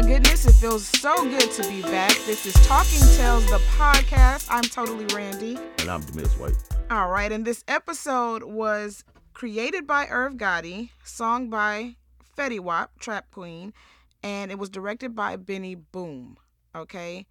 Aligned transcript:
my 0.00 0.06
goodness, 0.06 0.46
it 0.46 0.54
feels 0.54 0.86
so 0.86 1.14
good 1.24 1.50
to 1.50 1.62
be 1.68 1.82
back. 1.82 2.16
This 2.24 2.46
is 2.46 2.54
Talking 2.66 3.00
Tales, 3.18 3.44
the 3.50 3.60
podcast. 3.76 4.46
I'm 4.48 4.62
totally 4.62 5.04
Randy. 5.14 5.58
And 5.80 5.90
I'm 5.90 6.02
Demiss 6.02 6.38
White. 6.38 6.56
All 6.90 7.10
right, 7.10 7.30
and 7.30 7.44
this 7.44 7.62
episode 7.68 8.42
was 8.44 9.04
created 9.34 9.86
by 9.86 10.06
Irv 10.06 10.34
Gotti, 10.34 10.88
song 11.04 11.50
by 11.50 11.96
Fetty 12.34 12.58
Wap, 12.58 12.98
Trap 12.98 13.30
Queen, 13.30 13.74
and 14.22 14.50
it 14.50 14.58
was 14.58 14.70
directed 14.70 15.14
by 15.14 15.36
Benny 15.36 15.74
Boom. 15.74 16.38
Okay. 16.74 17.26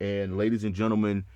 And 0.00 0.36
ladies 0.36 0.64
and 0.64 0.74
gentlemen, 0.74 1.26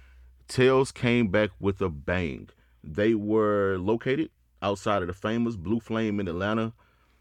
Tales 0.48 0.90
came 0.90 1.28
back 1.28 1.50
with 1.60 1.80
a 1.80 1.88
bang. 1.88 2.48
They 2.82 3.14
were 3.14 3.76
located 3.78 4.30
outside 4.60 5.02
of 5.02 5.08
the 5.08 5.14
famous 5.14 5.54
Blue 5.54 5.78
Flame 5.78 6.18
in 6.18 6.26
Atlanta 6.26 6.72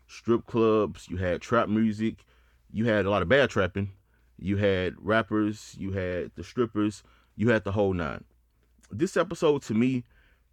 strip 0.09 0.45
clubs, 0.47 1.07
you 1.07 1.17
had 1.17 1.39
trap 1.39 1.69
music, 1.69 2.25
you 2.71 2.85
had 2.85 3.05
a 3.05 3.09
lot 3.09 3.21
of 3.21 3.29
bad 3.29 3.49
trapping, 3.49 3.91
you 4.37 4.57
had 4.57 4.95
rappers, 4.99 5.75
you 5.77 5.91
had 5.91 6.31
the 6.35 6.43
strippers, 6.43 7.03
you 7.35 7.49
had 7.49 7.63
the 7.63 7.71
whole 7.71 7.93
nine. 7.93 8.23
This 8.91 9.17
episode 9.17 9.61
to 9.63 9.73
me 9.73 10.03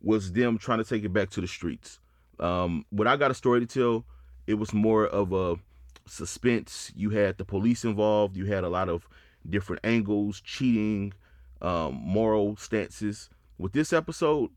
was 0.02 0.32
them 0.32 0.58
trying 0.58 0.78
to 0.78 0.84
take 0.84 1.04
it 1.04 1.12
back 1.12 1.30
to 1.30 1.40
the 1.40 1.46
streets. 1.46 1.98
Um, 2.38 2.84
when 2.90 3.08
I 3.08 3.16
got 3.16 3.30
a 3.30 3.34
story 3.34 3.60
to 3.60 3.66
tell, 3.66 4.04
it 4.46 4.54
was 4.54 4.72
more 4.72 5.06
of 5.06 5.32
a 5.32 5.56
suspense. 6.06 6.92
You 6.94 7.10
had 7.10 7.38
the 7.38 7.44
police 7.44 7.84
involved, 7.84 8.36
you 8.36 8.46
had 8.46 8.64
a 8.64 8.68
lot 8.68 8.88
of 8.88 9.08
different 9.48 9.84
angles, 9.84 10.40
cheating, 10.40 11.12
um, 11.62 11.94
moral 11.94 12.56
stances. 12.56 13.30
With 13.58 13.72
this 13.72 13.92
episode, 13.92 14.50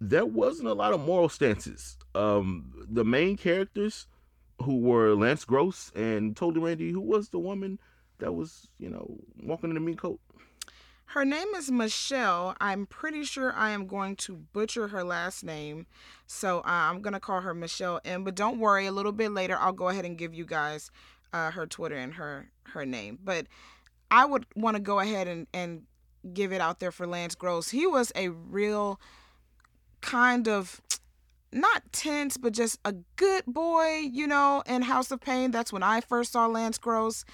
there 0.00 0.26
wasn't 0.26 0.68
a 0.68 0.74
lot 0.74 0.92
of 0.92 1.00
moral 1.00 1.28
stances. 1.28 1.96
Um, 2.14 2.72
the 2.88 3.04
main 3.04 3.36
characters 3.36 4.06
who 4.62 4.78
were 4.78 5.14
Lance 5.14 5.44
Gross 5.44 5.92
and 5.94 6.36
Totally 6.36 6.64
Randy, 6.64 6.90
who 6.90 7.00
was 7.00 7.28
the 7.28 7.38
woman 7.38 7.78
that 8.18 8.32
was, 8.32 8.68
you 8.78 8.90
know, 8.90 9.18
walking 9.42 9.70
in 9.70 9.76
a 9.76 9.80
mink 9.80 10.00
coat. 10.00 10.20
Her 11.12 11.24
name 11.24 11.48
is 11.56 11.70
Michelle. 11.70 12.54
I'm 12.60 12.84
pretty 12.84 13.24
sure 13.24 13.54
I 13.54 13.70
am 13.70 13.86
going 13.86 14.14
to 14.16 14.36
butcher 14.52 14.88
her 14.88 15.02
last 15.02 15.42
name. 15.42 15.86
So 16.26 16.58
uh, 16.58 16.62
I'm 16.66 17.00
going 17.00 17.14
to 17.14 17.20
call 17.20 17.40
her 17.40 17.54
Michelle 17.54 18.00
M. 18.04 18.24
But 18.24 18.34
don't 18.34 18.58
worry, 18.58 18.86
a 18.86 18.92
little 18.92 19.12
bit 19.12 19.32
later, 19.32 19.56
I'll 19.58 19.72
go 19.72 19.88
ahead 19.88 20.04
and 20.04 20.18
give 20.18 20.34
you 20.34 20.44
guys 20.44 20.90
uh, 21.32 21.50
her 21.52 21.66
Twitter 21.66 21.96
and 21.96 22.14
her, 22.14 22.50
her 22.64 22.84
name. 22.84 23.18
But 23.24 23.46
I 24.10 24.26
would 24.26 24.44
want 24.54 24.76
to 24.76 24.82
go 24.82 25.00
ahead 25.00 25.28
and, 25.28 25.46
and 25.54 25.84
give 26.34 26.52
it 26.52 26.60
out 26.60 26.78
there 26.78 26.92
for 26.92 27.06
Lance 27.06 27.34
Gross. 27.34 27.70
He 27.70 27.86
was 27.86 28.12
a 28.14 28.28
real 28.28 29.00
kind 30.02 30.46
of 30.46 30.82
not 31.52 31.82
tense, 31.92 32.36
but 32.36 32.52
just 32.52 32.78
a 32.84 32.94
good 33.16 33.44
boy, 33.46 34.00
you 34.10 34.26
know, 34.26 34.62
in 34.66 34.82
House 34.82 35.10
of 35.10 35.20
Payne. 35.20 35.50
That's 35.50 35.72
when 35.72 35.82
I 35.82 36.00
first 36.00 36.32
saw 36.32 36.46
Lance 36.46 36.78
Gross. 36.78 37.24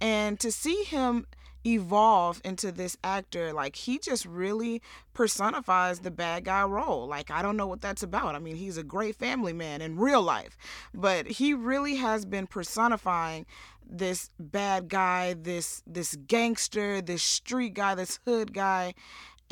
And 0.00 0.38
to 0.40 0.50
see 0.50 0.82
him 0.84 1.26
evolve 1.64 2.40
into 2.44 2.72
this 2.72 2.96
actor, 3.04 3.52
like 3.52 3.76
he 3.76 3.98
just 3.98 4.26
really 4.26 4.82
personifies 5.14 6.00
the 6.00 6.10
bad 6.10 6.44
guy 6.44 6.64
role. 6.64 7.06
Like, 7.06 7.30
I 7.30 7.40
don't 7.40 7.56
know 7.56 7.68
what 7.68 7.80
that's 7.80 8.02
about. 8.02 8.34
I 8.34 8.40
mean, 8.40 8.56
he's 8.56 8.76
a 8.76 8.82
great 8.82 9.16
family 9.16 9.52
man 9.52 9.80
in 9.80 9.96
real 9.96 10.22
life, 10.22 10.56
but 10.92 11.26
he 11.26 11.54
really 11.54 11.96
has 11.96 12.24
been 12.24 12.46
personifying 12.46 13.46
this 13.84 14.30
bad 14.38 14.88
guy, 14.88 15.34
this 15.34 15.82
this 15.86 16.16
gangster, 16.26 17.00
this 17.00 17.22
street 17.22 17.74
guy, 17.74 17.94
this 17.94 18.18
hood 18.26 18.52
guy 18.54 18.94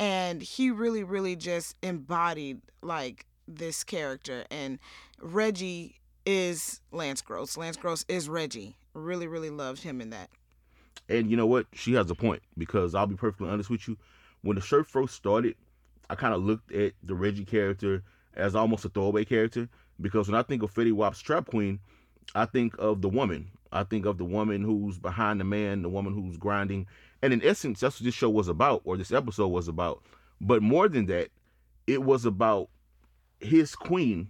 and 0.01 0.41
he 0.41 0.71
really 0.71 1.03
really 1.03 1.35
just 1.35 1.75
embodied 1.83 2.59
like 2.81 3.27
this 3.57 3.83
character 3.83 4.45
and 4.51 4.79
reggie 5.19 5.99
is 6.25 6.81
lance 6.91 7.21
gross. 7.21 7.57
Lance 7.57 7.77
gross 7.77 8.05
is 8.07 8.29
reggie. 8.29 8.75
Really 8.93 9.27
really 9.27 9.49
loved 9.49 9.83
him 9.83 10.01
in 10.01 10.09
that. 10.11 10.29
And 11.09 11.29
you 11.29 11.37
know 11.37 11.47
what? 11.47 11.67
She 11.73 11.93
has 11.93 12.09
a 12.09 12.15
point 12.15 12.41
because 12.57 12.95
i'll 12.95 13.07
be 13.07 13.15
perfectly 13.15 13.49
honest 13.49 13.69
with 13.69 13.87
you. 13.87 13.97
When 14.41 14.55
the 14.55 14.61
show 14.61 14.83
first 14.83 15.15
started 15.15 15.55
i 16.09 16.15
kind 16.15 16.33
of 16.33 16.43
looked 16.43 16.71
at 16.73 16.93
the 17.03 17.15
reggie 17.15 17.45
character 17.45 18.03
as 18.35 18.55
almost 18.55 18.83
a 18.85 18.89
throwaway 18.89 19.23
character 19.23 19.69
because 20.01 20.27
when 20.27 20.37
i 20.37 20.43
think 20.43 20.61
of 20.63 20.73
Fetty 20.73 20.91
Wap's 20.91 21.21
trap 21.21 21.47
queen 21.47 21.79
i 22.35 22.45
think 22.45 22.75
of 22.79 23.01
the 23.01 23.09
woman. 23.09 23.49
I 23.71 23.83
think 23.83 24.05
of 24.05 24.17
the 24.17 24.25
woman 24.25 24.61
who's 24.61 24.99
behind 24.99 25.39
the 25.39 25.45
man 25.45 25.81
the 25.81 25.89
woman 25.89 26.13
who's 26.13 26.37
grinding. 26.37 26.87
And 27.21 27.33
in 27.33 27.43
essence, 27.43 27.79
that's 27.79 27.99
what 27.99 28.05
this 28.05 28.15
show 28.15 28.29
was 28.29 28.47
about, 28.47 28.81
or 28.83 28.97
this 28.97 29.11
episode 29.11 29.47
was 29.47 29.67
about. 29.67 30.03
But 30.39 30.61
more 30.61 30.89
than 30.89 31.05
that, 31.05 31.29
it 31.87 32.03
was 32.03 32.25
about 32.25 32.69
his 33.41 33.75
queen. 33.75 34.29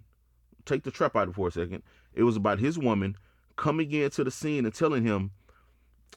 Take 0.66 0.84
the 0.84 0.92
trap 0.92 1.16
out 1.16 1.28
of 1.28 1.36
for 1.36 1.48
a 1.48 1.52
second. 1.52 1.84
It 2.14 2.24
was 2.24 2.36
about 2.36 2.60
his 2.60 2.78
woman 2.78 3.16
coming 3.56 3.92
into 3.92 4.24
the 4.24 4.32
scene 4.32 4.66
and 4.66 4.74
telling 4.74 5.04
him, 5.04 5.32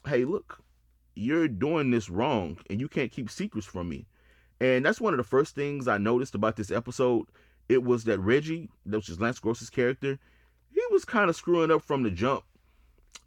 "Hey, 0.05 0.25
look, 0.25 0.61
you're 1.15 1.47
doing 1.47 1.91
this 1.91 2.09
wrong, 2.09 2.57
and 2.69 2.79
you 2.79 2.87
can't 2.87 3.11
keep 3.11 3.29
secrets 3.29 3.67
from 3.67 3.89
me." 3.89 4.07
And 4.59 4.85
that's 4.85 5.01
one 5.01 5.13
of 5.13 5.17
the 5.17 5.23
first 5.23 5.55
things 5.55 5.87
I 5.87 5.97
noticed 5.97 6.35
about 6.35 6.55
this 6.55 6.71
episode. 6.71 7.27
It 7.67 7.83
was 7.83 8.03
that 8.05 8.19
Reggie, 8.19 8.69
which 8.83 9.09
is 9.09 9.19
Lance 9.19 9.39
Gross's 9.39 9.69
character, 9.69 10.19
he 10.71 10.81
was 10.91 11.05
kind 11.05 11.29
of 11.29 11.35
screwing 11.35 11.71
up 11.71 11.81
from 11.81 12.03
the 12.03 12.11
jump 12.11 12.43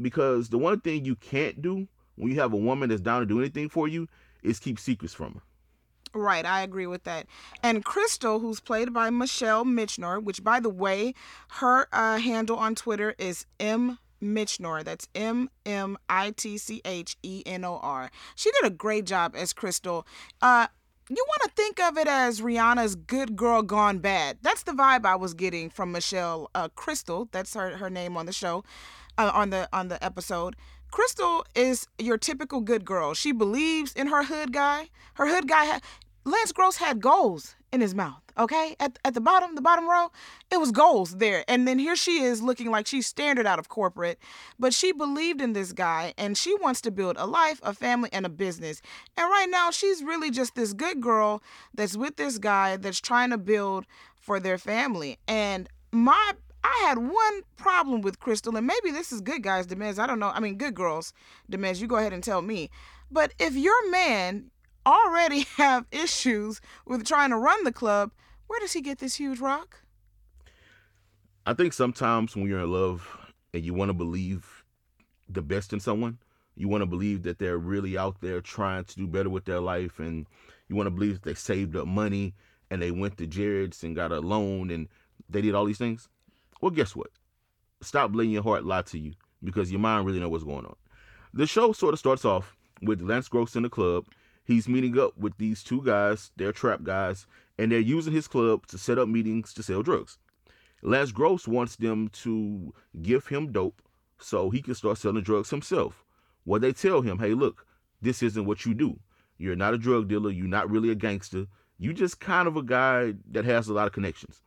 because 0.00 0.48
the 0.48 0.58
one 0.58 0.80
thing 0.80 1.04
you 1.04 1.16
can't 1.16 1.60
do 1.60 1.88
when 2.14 2.30
you 2.30 2.40
have 2.40 2.52
a 2.52 2.56
woman 2.56 2.88
that's 2.88 3.00
down 3.00 3.20
to 3.20 3.26
do 3.26 3.40
anything 3.40 3.68
for 3.68 3.88
you 3.88 4.08
is 4.42 4.60
keep 4.60 4.78
secrets 4.78 5.14
from 5.14 5.34
her. 5.34 5.42
Right, 6.14 6.44
I 6.44 6.62
agree 6.62 6.86
with 6.86 7.04
that. 7.04 7.26
And 7.62 7.84
Crystal, 7.84 8.38
who's 8.38 8.60
played 8.60 8.92
by 8.92 9.10
Michelle 9.10 9.64
Mitchenor, 9.64 10.22
which 10.22 10.42
by 10.42 10.60
the 10.60 10.70
way, 10.70 11.14
her 11.48 11.86
uh, 11.92 12.18
handle 12.18 12.56
on 12.56 12.74
Twitter 12.74 13.14
is 13.18 13.46
M 13.60 13.98
Mitchenor. 14.22 14.84
That's 14.84 15.08
M 15.14 15.50
M 15.64 15.98
I 16.08 16.30
T 16.30 16.58
C 16.58 16.80
H 16.84 17.16
E 17.22 17.42
N 17.46 17.64
O 17.64 17.78
R. 17.78 18.10
She 18.34 18.50
did 18.50 18.64
a 18.64 18.74
great 18.74 19.04
job 19.04 19.34
as 19.36 19.52
Crystal. 19.52 20.06
Uh, 20.40 20.66
you 21.10 21.24
want 21.26 21.42
to 21.44 21.62
think 21.62 21.80
of 21.80 21.96
it 21.96 22.06
as 22.06 22.40
Rihanna's 22.40 22.94
"Good 22.94 23.36
Girl 23.36 23.62
Gone 23.62 23.98
Bad." 23.98 24.38
That's 24.42 24.62
the 24.62 24.72
vibe 24.72 25.06
I 25.06 25.16
was 25.16 25.34
getting 25.34 25.70
from 25.70 25.92
Michelle 25.92 26.50
uh, 26.54 26.68
Crystal. 26.74 27.28
That's 27.32 27.54
her 27.54 27.76
her 27.76 27.90
name 27.90 28.16
on 28.16 28.26
the 28.26 28.32
show, 28.32 28.64
uh, 29.16 29.30
on 29.32 29.50
the 29.50 29.68
on 29.72 29.88
the 29.88 30.02
episode. 30.04 30.56
Crystal 30.90 31.44
is 31.54 31.86
your 31.98 32.18
typical 32.18 32.60
good 32.60 32.84
girl. 32.84 33.14
She 33.14 33.32
believes 33.32 33.92
in 33.92 34.08
her 34.08 34.24
hood 34.24 34.52
guy. 34.52 34.88
Her 35.14 35.26
hood 35.28 35.48
guy 35.48 35.80
Lance 36.28 36.52
Gross 36.52 36.76
had 36.76 37.00
goals 37.00 37.56
in 37.72 37.80
his 37.80 37.94
mouth. 37.94 38.22
Okay, 38.38 38.76
at 38.78 38.98
at 39.04 39.14
the 39.14 39.20
bottom, 39.20 39.54
the 39.56 39.62
bottom 39.62 39.88
row, 39.88 40.12
it 40.52 40.58
was 40.58 40.70
goals 40.70 41.16
there. 41.16 41.44
And 41.48 41.66
then 41.66 41.78
here 41.78 41.96
she 41.96 42.20
is 42.20 42.40
looking 42.40 42.70
like 42.70 42.86
she's 42.86 43.06
standard 43.06 43.46
out 43.46 43.58
of 43.58 43.68
corporate, 43.68 44.18
but 44.58 44.72
she 44.72 44.92
believed 44.92 45.40
in 45.40 45.54
this 45.54 45.72
guy 45.72 46.14
and 46.16 46.36
she 46.36 46.54
wants 46.56 46.80
to 46.82 46.90
build 46.90 47.16
a 47.18 47.26
life, 47.26 47.60
a 47.64 47.74
family, 47.74 48.10
and 48.12 48.24
a 48.26 48.28
business. 48.28 48.80
And 49.16 49.28
right 49.28 49.48
now, 49.50 49.70
she's 49.70 50.04
really 50.04 50.30
just 50.30 50.54
this 50.54 50.72
good 50.72 51.00
girl 51.00 51.42
that's 51.74 51.96
with 51.96 52.16
this 52.16 52.38
guy 52.38 52.76
that's 52.76 53.00
trying 53.00 53.30
to 53.30 53.38
build 53.38 53.86
for 54.20 54.38
their 54.38 54.58
family. 54.58 55.18
And 55.26 55.68
my 55.90 56.32
I 56.68 56.84
had 56.86 56.98
one 56.98 57.40
problem 57.56 58.02
with 58.02 58.20
Crystal, 58.20 58.54
and 58.54 58.66
maybe 58.66 58.90
this 58.90 59.10
is 59.10 59.22
good 59.22 59.42
guys, 59.42 59.66
Demez. 59.66 59.98
I 59.98 60.06
don't 60.06 60.18
know. 60.18 60.28
I 60.28 60.38
mean, 60.38 60.58
good 60.58 60.74
girls, 60.74 61.14
Demez. 61.50 61.80
You 61.80 61.86
go 61.86 61.96
ahead 61.96 62.12
and 62.12 62.22
tell 62.22 62.42
me. 62.42 62.68
But 63.10 63.32
if 63.38 63.54
your 63.54 63.90
man 63.90 64.50
already 64.84 65.40
have 65.56 65.86
issues 65.90 66.60
with 66.84 67.06
trying 67.06 67.30
to 67.30 67.38
run 67.38 67.64
the 67.64 67.72
club, 67.72 68.10
where 68.48 68.60
does 68.60 68.74
he 68.74 68.82
get 68.82 68.98
this 68.98 69.14
huge 69.14 69.40
rock? 69.40 69.82
I 71.46 71.54
think 71.54 71.72
sometimes 71.72 72.36
when 72.36 72.46
you're 72.46 72.60
in 72.60 72.70
love 72.70 73.08
and 73.54 73.64
you 73.64 73.72
want 73.72 73.88
to 73.88 73.94
believe 73.94 74.64
the 75.26 75.40
best 75.40 75.72
in 75.72 75.80
someone, 75.80 76.18
you 76.54 76.68
want 76.68 76.82
to 76.82 76.86
believe 76.86 77.22
that 77.22 77.38
they're 77.38 77.56
really 77.56 77.96
out 77.96 78.20
there 78.20 78.42
trying 78.42 78.84
to 78.84 78.96
do 78.96 79.06
better 79.06 79.30
with 79.30 79.46
their 79.46 79.60
life, 79.60 80.00
and 80.00 80.26
you 80.68 80.76
want 80.76 80.86
to 80.86 80.90
believe 80.90 81.14
that 81.14 81.22
they 81.22 81.34
saved 81.34 81.76
up 81.76 81.86
money 81.86 82.34
and 82.70 82.82
they 82.82 82.90
went 82.90 83.16
to 83.16 83.26
Jared's 83.26 83.82
and 83.82 83.96
got 83.96 84.12
a 84.12 84.20
loan 84.20 84.70
and 84.70 84.88
they 85.30 85.40
did 85.40 85.54
all 85.54 85.64
these 85.64 85.78
things. 85.78 86.10
Well, 86.60 86.70
guess 86.70 86.96
what? 86.96 87.10
Stop 87.80 88.14
letting 88.14 88.32
your 88.32 88.42
heart 88.42 88.64
lie 88.64 88.82
to 88.82 88.98
you 88.98 89.12
because 89.42 89.70
your 89.70 89.80
mind 89.80 90.06
really 90.06 90.20
know 90.20 90.28
what's 90.28 90.44
going 90.44 90.66
on. 90.66 90.76
The 91.32 91.46
show 91.46 91.72
sort 91.72 91.92
of 91.92 91.98
starts 91.98 92.24
off 92.24 92.56
with 92.82 93.00
Lance 93.00 93.28
Gross 93.28 93.54
in 93.54 93.62
the 93.62 93.68
club. 93.68 94.06
He's 94.44 94.68
meeting 94.68 94.98
up 94.98 95.16
with 95.16 95.36
these 95.38 95.62
two 95.62 95.82
guys, 95.82 96.30
they're 96.36 96.52
trap 96.52 96.82
guys, 96.82 97.26
and 97.58 97.70
they're 97.70 97.78
using 97.78 98.12
his 98.12 98.26
club 98.26 98.66
to 98.68 98.78
set 98.78 98.98
up 98.98 99.08
meetings 99.08 99.52
to 99.54 99.62
sell 99.62 99.82
drugs. 99.82 100.18
Lance 100.82 101.12
Gross 101.12 101.46
wants 101.46 101.76
them 101.76 102.08
to 102.08 102.72
give 103.02 103.26
him 103.26 103.52
dope 103.52 103.82
so 104.18 104.50
he 104.50 104.62
can 104.62 104.74
start 104.74 104.98
selling 104.98 105.22
drugs 105.22 105.50
himself. 105.50 106.04
Well, 106.44 106.60
they 106.60 106.72
tell 106.72 107.02
him, 107.02 107.18
hey, 107.18 107.34
look, 107.34 107.66
this 108.00 108.22
isn't 108.22 108.46
what 108.46 108.64
you 108.64 108.74
do. 108.74 108.98
You're 109.36 109.56
not 109.56 109.74
a 109.74 109.78
drug 109.78 110.08
dealer. 110.08 110.30
You're 110.30 110.46
not 110.46 110.70
really 110.70 110.90
a 110.90 110.94
gangster. 110.94 111.46
You 111.78 111.92
just 111.92 112.18
kind 112.20 112.48
of 112.48 112.56
a 112.56 112.62
guy 112.62 113.14
that 113.30 113.44
has 113.44 113.68
a 113.68 113.74
lot 113.74 113.86
of 113.86 113.92
connections. 113.92 114.42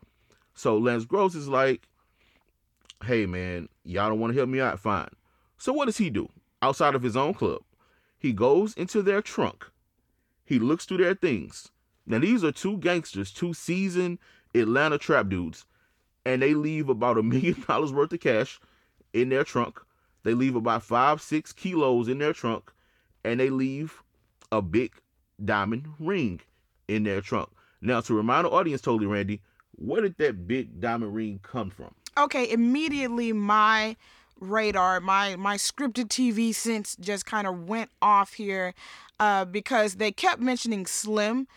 So 0.53 0.77
Lance 0.77 1.05
Gross 1.05 1.35
is 1.35 1.47
like, 1.47 1.87
hey 3.03 3.25
man, 3.25 3.69
y'all 3.83 4.09
don't 4.09 4.19
want 4.19 4.33
to 4.33 4.37
help 4.37 4.49
me 4.49 4.59
out, 4.59 4.79
fine. 4.79 5.09
So 5.57 5.73
what 5.73 5.85
does 5.85 5.97
he 5.97 6.09
do 6.09 6.29
outside 6.61 6.95
of 6.95 7.03
his 7.03 7.17
own 7.17 7.33
club? 7.33 7.61
He 8.17 8.33
goes 8.33 8.73
into 8.75 9.01
their 9.01 9.21
trunk. 9.21 9.69
He 10.43 10.59
looks 10.59 10.85
through 10.85 10.97
their 10.97 11.15
things. 11.15 11.69
Now 12.05 12.19
these 12.19 12.43
are 12.43 12.51
two 12.51 12.77
gangsters, 12.77 13.31
two 13.31 13.53
seasoned 13.53 14.19
Atlanta 14.53 14.97
trap 14.97 15.29
dudes, 15.29 15.65
and 16.25 16.41
they 16.41 16.53
leave 16.53 16.89
about 16.89 17.17
a 17.17 17.23
million 17.23 17.63
dollars 17.67 17.93
worth 17.93 18.13
of 18.13 18.19
cash 18.19 18.59
in 19.13 19.29
their 19.29 19.43
trunk. 19.43 19.79
They 20.23 20.33
leave 20.33 20.55
about 20.55 20.83
five, 20.83 21.21
six 21.21 21.51
kilos 21.51 22.07
in 22.07 22.19
their 22.19 22.33
trunk, 22.33 22.71
and 23.23 23.39
they 23.39 23.49
leave 23.49 24.03
a 24.51 24.61
big 24.61 24.93
diamond 25.43 25.87
ring 25.99 26.41
in 26.87 27.03
their 27.03 27.21
trunk. 27.21 27.49
Now, 27.81 28.01
to 28.01 28.13
remind 28.13 28.45
the 28.45 28.51
audience, 28.51 28.81
totally, 28.81 29.07
Randy, 29.07 29.41
where 29.75 30.01
did 30.01 30.17
that 30.19 30.47
big 30.47 30.79
diamond 30.79 31.15
ring 31.15 31.39
come 31.41 31.71
from? 31.71 31.95
Okay, 32.21 32.51
immediately 32.51 33.33
my 33.33 33.95
radar, 34.39 34.99
my 34.99 35.35
my 35.37 35.57
scripted 35.57 36.07
TV 36.07 36.53
sense 36.53 36.95
just 36.99 37.25
kind 37.25 37.47
of 37.47 37.67
went 37.67 37.89
off 37.99 38.33
here 38.33 38.75
uh, 39.19 39.43
because 39.43 39.95
they 39.95 40.11
kept 40.11 40.39
mentioning 40.39 40.85
Slim, 40.85 41.47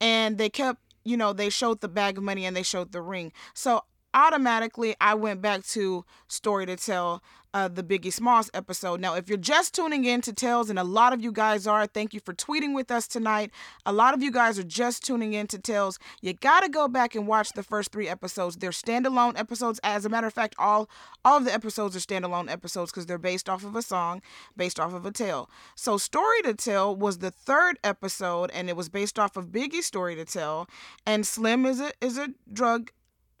and 0.00 0.38
they 0.38 0.48
kept, 0.48 0.80
you 1.02 1.16
know, 1.16 1.32
they 1.32 1.50
showed 1.50 1.80
the 1.80 1.88
bag 1.88 2.18
of 2.18 2.22
money 2.22 2.46
and 2.46 2.56
they 2.56 2.62
showed 2.62 2.92
the 2.92 3.02
ring. 3.02 3.32
So 3.52 3.82
automatically 4.14 4.94
I 5.00 5.14
went 5.14 5.40
back 5.40 5.64
to 5.68 6.04
Story 6.28 6.66
to 6.66 6.76
Tell, 6.76 7.22
uh, 7.54 7.68
the 7.68 7.82
Biggie 7.82 8.12
Smalls 8.12 8.50
episode. 8.54 9.00
Now, 9.00 9.14
if 9.14 9.28
you're 9.28 9.36
just 9.36 9.74
tuning 9.74 10.04
in 10.04 10.20
to 10.22 10.32
Tales, 10.32 10.70
and 10.70 10.78
a 10.78 10.84
lot 10.84 11.12
of 11.12 11.22
you 11.22 11.30
guys 11.32 11.66
are, 11.66 11.86
thank 11.86 12.14
you 12.14 12.20
for 12.20 12.32
tweeting 12.32 12.74
with 12.74 12.90
us 12.90 13.06
tonight. 13.06 13.50
A 13.84 13.92
lot 13.92 14.14
of 14.14 14.22
you 14.22 14.30
guys 14.30 14.58
are 14.58 14.64
just 14.64 15.04
tuning 15.04 15.34
in 15.34 15.46
to 15.48 15.58
Tales. 15.58 15.98
You 16.20 16.32
gotta 16.32 16.68
go 16.68 16.88
back 16.88 17.14
and 17.14 17.26
watch 17.26 17.52
the 17.52 17.62
first 17.62 17.92
three 17.92 18.08
episodes. 18.08 18.56
They're 18.56 18.70
standalone 18.70 19.38
episodes. 19.38 19.80
As 19.82 20.04
a 20.04 20.08
matter 20.08 20.26
of 20.26 20.32
fact, 20.32 20.54
all 20.58 20.88
all 21.24 21.36
of 21.36 21.44
the 21.44 21.52
episodes 21.52 21.94
are 21.94 22.00
standalone 22.00 22.50
episodes 22.50 22.90
because 22.90 23.06
they're 23.06 23.18
based 23.18 23.48
off 23.48 23.64
of 23.64 23.76
a 23.76 23.82
song, 23.82 24.22
based 24.56 24.80
off 24.80 24.94
of 24.94 25.04
a 25.04 25.12
tale. 25.12 25.50
So, 25.74 25.98
Story 25.98 26.42
to 26.42 26.54
Tell 26.54 26.96
was 26.96 27.18
the 27.18 27.30
third 27.30 27.78
episode, 27.84 28.50
and 28.52 28.68
it 28.68 28.76
was 28.76 28.88
based 28.88 29.18
off 29.18 29.36
of 29.36 29.46
Biggie's 29.48 29.86
Story 29.86 30.14
to 30.16 30.24
Tell. 30.24 30.68
And 31.06 31.26
Slim 31.26 31.66
is 31.66 31.80
a 31.80 31.92
is 32.00 32.16
a 32.16 32.28
drug 32.50 32.90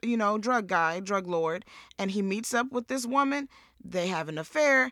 you 0.02 0.16
know, 0.16 0.38
drug 0.38 0.66
guy, 0.66 1.00
drug 1.00 1.26
lord, 1.26 1.64
and 1.98 2.10
he 2.10 2.22
meets 2.22 2.52
up 2.52 2.72
with 2.72 2.88
this 2.88 3.06
woman. 3.06 3.48
They 3.82 4.08
have 4.08 4.28
an 4.28 4.38
affair. 4.38 4.90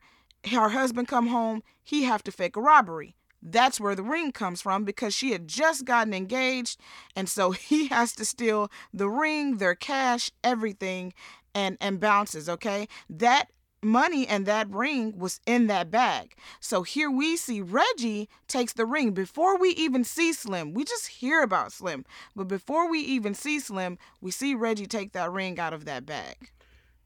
Her 0.50 0.70
husband 0.70 1.08
come 1.08 1.28
home. 1.28 1.62
He 1.82 2.04
have 2.04 2.22
to 2.24 2.32
fake 2.32 2.56
a 2.56 2.60
robbery. 2.60 3.16
That's 3.42 3.80
where 3.80 3.94
the 3.94 4.02
ring 4.02 4.32
comes 4.32 4.60
from 4.60 4.84
because 4.84 5.14
she 5.14 5.32
had 5.32 5.48
just 5.48 5.84
gotten 5.84 6.12
engaged, 6.12 6.78
and 7.16 7.28
so 7.28 7.50
he 7.52 7.88
has 7.88 8.12
to 8.14 8.24
steal 8.24 8.70
the 8.92 9.08
ring, 9.08 9.56
their 9.56 9.74
cash, 9.74 10.30
everything, 10.44 11.12
and 11.54 11.76
and 11.80 12.00
bounces. 12.00 12.48
Okay, 12.48 12.86
that 13.08 13.50
money 13.82 14.26
and 14.26 14.46
that 14.46 14.68
ring 14.70 15.18
was 15.18 15.40
in 15.46 15.66
that 15.68 15.90
bag. 15.90 16.34
So 16.60 16.82
here 16.82 17.10
we 17.10 17.36
see 17.36 17.60
Reggie 17.60 18.28
takes 18.48 18.72
the 18.72 18.86
ring 18.86 19.12
before 19.12 19.58
we 19.58 19.70
even 19.70 20.04
see 20.04 20.32
Slim. 20.32 20.74
We 20.74 20.84
just 20.84 21.08
hear 21.08 21.42
about 21.42 21.72
Slim, 21.72 22.04
but 22.36 22.48
before 22.48 22.90
we 22.90 23.00
even 23.00 23.34
see 23.34 23.58
Slim, 23.60 23.98
we 24.20 24.30
see 24.30 24.54
Reggie 24.54 24.86
take 24.86 25.12
that 25.12 25.30
ring 25.32 25.58
out 25.58 25.72
of 25.72 25.84
that 25.86 26.06
bag. 26.06 26.50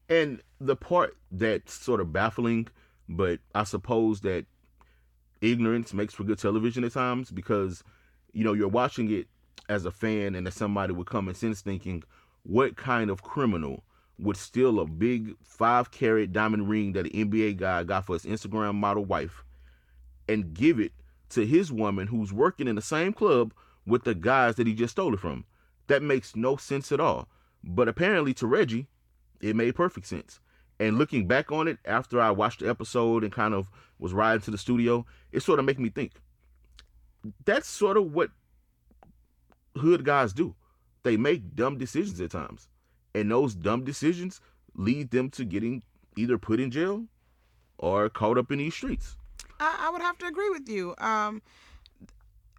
And 0.09 0.41
the 0.59 0.75
part 0.75 1.17
that's 1.31 1.73
sort 1.73 2.01
of 2.01 2.13
baffling, 2.13 2.67
but 3.09 3.39
I 3.53 3.63
suppose 3.63 4.21
that 4.21 4.45
ignorance 5.41 5.93
makes 5.93 6.13
for 6.13 6.23
good 6.23 6.39
television 6.39 6.83
at 6.83 6.93
times 6.93 7.31
because 7.31 7.83
you 8.33 8.43
know 8.43 8.53
you're 8.53 8.67
watching 8.67 9.11
it 9.11 9.27
as 9.69 9.85
a 9.85 9.91
fan 9.91 10.35
and 10.35 10.47
as 10.47 10.55
somebody 10.55 10.93
with 10.93 11.07
common 11.07 11.33
sense 11.33 11.61
thinking, 11.61 12.03
what 12.43 12.77
kind 12.77 13.09
of 13.09 13.23
criminal 13.23 13.83
would 14.17 14.37
steal 14.37 14.79
a 14.79 14.85
big 14.85 15.35
five 15.43 15.91
carat 15.91 16.31
diamond 16.31 16.69
ring 16.69 16.93
that 16.93 17.05
an 17.05 17.29
NBA 17.29 17.57
guy 17.57 17.83
got 17.83 18.05
for 18.05 18.13
his 18.13 18.23
Instagram 18.23 18.75
model 18.75 19.05
wife 19.05 19.43
and 20.27 20.53
give 20.53 20.79
it 20.79 20.93
to 21.29 21.45
his 21.45 21.71
woman 21.71 22.07
who's 22.07 22.31
working 22.31 22.67
in 22.67 22.75
the 22.75 22.81
same 22.81 23.13
club 23.13 23.53
with 23.85 24.03
the 24.03 24.15
guys 24.15 24.55
that 24.55 24.67
he 24.67 24.73
just 24.73 24.93
stole 24.93 25.13
it 25.13 25.19
from. 25.19 25.45
That 25.87 26.01
makes 26.01 26.35
no 26.35 26.55
sense 26.55 26.91
at 26.91 26.99
all. 26.99 27.27
But 27.63 27.87
apparently 27.87 28.33
to 28.35 28.47
Reggie, 28.47 28.87
it 29.41 29.55
made 29.55 29.75
perfect 29.75 30.07
sense. 30.07 30.39
And 30.79 30.97
looking 30.97 31.27
back 31.27 31.51
on 31.51 31.67
it 31.67 31.77
after 31.85 32.21
I 32.21 32.31
watched 32.31 32.61
the 32.61 32.69
episode 32.69 33.23
and 33.23 33.31
kind 33.31 33.53
of 33.53 33.69
was 33.99 34.13
riding 34.13 34.41
to 34.41 34.51
the 34.51 34.57
studio, 34.57 35.05
it 35.31 35.41
sort 35.41 35.59
of 35.59 35.65
made 35.65 35.79
me 35.79 35.89
think. 35.89 36.13
That's 37.45 37.67
sort 37.67 37.97
of 37.97 38.13
what 38.13 38.31
hood 39.77 40.03
guys 40.03 40.33
do. 40.33 40.55
They 41.03 41.17
make 41.17 41.55
dumb 41.55 41.77
decisions 41.77 42.19
at 42.19 42.31
times 42.31 42.67
and 43.15 43.31
those 43.31 43.55
dumb 43.55 43.83
decisions 43.83 44.41
lead 44.75 45.09
them 45.09 45.29
to 45.31 45.45
getting 45.45 45.81
either 46.17 46.37
put 46.37 46.59
in 46.59 46.69
jail 46.69 47.05
or 47.77 48.09
caught 48.09 48.37
up 48.37 48.51
in 48.51 48.59
these 48.59 48.75
streets. 48.75 49.15
I, 49.59 49.87
I 49.87 49.89
would 49.89 50.01
have 50.01 50.17
to 50.19 50.27
agree 50.27 50.49
with 50.49 50.67
you. 50.67 50.93
Um, 50.97 51.41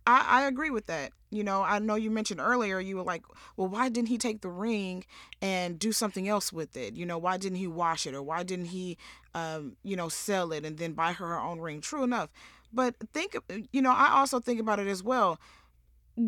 I, 0.07 0.25
I 0.27 0.43
agree 0.47 0.71
with 0.71 0.87
that. 0.87 1.13
You 1.31 1.45
know, 1.45 1.63
I 1.63 1.79
know 1.79 1.97
you 1.97 2.11
mentioned 2.11 2.41
earlier 2.41 2.81
you 2.81 2.97
were 2.97 3.03
like, 3.03 3.25
well, 3.57 3.69
why 3.69 3.89
didn't 3.91 4.09
he 4.09 4.17
take 4.17 4.41
the 4.41 4.49
ring 4.49 5.05
and 5.43 5.79
do 5.79 5.93
something 5.93 6.27
else 6.27 6.53
with 6.53 6.77
it? 6.77 6.97
You 6.97 7.05
know, 7.05 7.19
why 7.19 7.37
didn't 7.37 7.59
he 7.59 7.67
wash 7.67 8.07
it 8.07 8.15
or 8.15 8.23
why 8.23 8.43
didn't 8.43 8.67
he, 8.67 8.97
um, 9.35 9.77
you 9.83 9.97
know, 9.97 10.09
sell 10.09 10.53
it 10.53 10.65
and 10.65 10.79
then 10.79 10.93
buy 10.93 11.13
her 11.13 11.27
her 11.27 11.41
own 11.41 11.61
ring? 11.61 11.81
True 11.81 12.05
enough. 12.05 12.31
But 12.73 12.95
think, 13.13 13.37
you 13.73 13.83
know, 13.83 13.93
I 13.93 14.13
also 14.13 14.41
think 14.41 14.61
about 14.61 14.81
it 14.81 14.87
as 14.87 15.03
well 15.03 15.39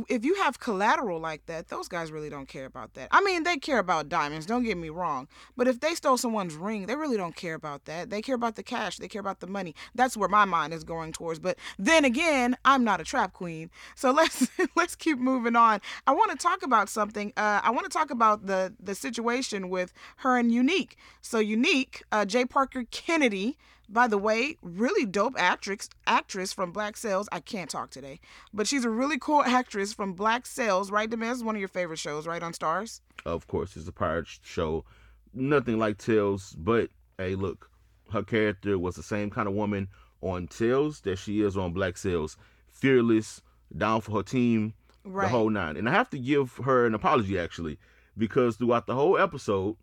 if 0.09 0.25
you 0.25 0.35
have 0.37 0.61
collateral 0.61 1.19
like 1.19 1.47
that, 1.47 1.69
those 1.69 1.89
guys 1.89 2.13
really 2.13 2.29
don't 2.29 2.49
care 2.49 2.67
about 2.67 2.95
that. 2.95 3.09
I 3.11 3.23
mean, 3.23 3.43
they 3.43 3.57
care 3.57 3.79
about 3.79 4.09
diamonds, 4.09 4.47
don't 4.47 4.65
get 4.65 4.77
me 4.77 4.91
wrong. 4.91 5.29
But 5.57 5.69
if 5.69 5.81
they 5.81 5.95
stole 5.95 6.19
someone's 6.19 6.55
ring, 6.55 6.87
they 6.87 6.95
really 6.95 7.17
don't 7.17 7.37
care 7.37 7.55
about 7.55 7.87
that. 7.87 8.11
They 8.11 8.21
care 8.21 8.35
about 8.35 8.57
the 8.57 8.63
cash, 8.63 8.99
they 8.99 9.09
care 9.09 9.21
about 9.21 9.41
the 9.41 9.47
money. 9.47 9.75
That's 9.95 10.17
where 10.17 10.29
my 10.29 10.45
mind 10.45 10.75
is 10.75 10.85
going 10.85 11.13
towards. 11.13 11.39
But 11.39 11.59
then 11.79 12.05
again, 12.05 12.57
I'm 12.65 12.85
not 12.85 13.01
a 13.01 13.05
trap 13.05 13.33
queen. 13.33 13.71
So 13.95 14.11
let's 14.19 14.49
let's 14.77 14.95
keep 14.95 15.19
moving 15.19 15.57
on. 15.57 15.81
I 16.07 16.13
want 16.13 16.31
to 16.33 16.37
talk 16.37 16.63
about 16.63 16.89
something. 16.89 17.33
Uh, 17.37 17.61
I 17.63 17.71
want 17.71 17.85
to 17.85 17.97
talk 17.97 18.11
about 18.11 18.47
the 18.47 18.75
the 18.79 18.95
situation 18.95 19.71
with 19.71 19.93
her 20.19 20.37
and 20.37 20.53
Unique. 20.53 20.97
So 21.21 21.39
Unique, 21.39 22.03
uh. 22.13 22.27
Parker 22.51 22.85
Kennedy 22.91 23.59
by 23.89 24.07
the 24.07 24.19
way, 24.19 24.57
really 24.63 25.07
dope 25.07 25.35
actress 25.39 25.89
actress 26.07 26.53
from 26.53 26.73
Black 26.73 26.97
Sails. 26.97 27.29
I 27.33 27.41
can't 27.41 27.71
talk 27.71 27.91
today, 27.91 28.21
but 28.53 28.67
she's 28.67 28.85
a 28.85 28.91
really 28.91 29.19
cool 29.19 29.43
actress 29.47 29.93
from 29.93 30.13
Black 30.13 30.47
Sails, 30.47 30.91
right? 30.91 31.09
Demez, 31.09 31.43
one 31.43 31.55
of 31.55 31.61
your 31.61 31.69
favorite 31.69 31.99
shows, 31.99 32.27
right 32.27 32.43
on 32.43 32.53
Starz. 32.53 33.01
Of 33.25 33.47
course, 33.47 33.77
it's 33.77 33.89
a 33.89 33.93
pirate 33.93 34.27
show. 34.43 34.85
Nothing 35.33 35.79
like 35.79 35.99
Tales, 35.99 36.55
but 36.59 36.91
hey, 37.17 37.35
look, 37.35 37.71
her 38.13 38.23
character 38.23 38.79
was 38.79 38.95
the 38.97 39.03
same 39.03 39.31
kind 39.31 39.49
of 39.49 39.55
woman 39.55 39.89
on 40.21 40.49
Tales 40.49 41.01
that 41.03 41.17
she 41.17 41.41
is 41.43 41.57
on 41.57 41.73
Black 41.73 41.97
Sails. 41.97 42.37
Fearless, 42.71 43.43
down 43.77 44.01
for 44.01 44.13
her 44.13 44.23
team, 44.23 44.75
right. 45.05 45.25
the 45.25 45.29
whole 45.29 45.51
nine. 45.51 45.77
And 45.77 45.89
I 45.89 45.93
have 45.93 46.11
to 46.11 46.19
give 46.19 46.57
her 46.59 46.87
an 46.87 46.95
apology 46.95 47.39
actually, 47.39 47.79
because 48.17 48.57
throughout 48.57 48.87
the 48.87 48.95
whole 48.95 49.19
episode, 49.19 49.77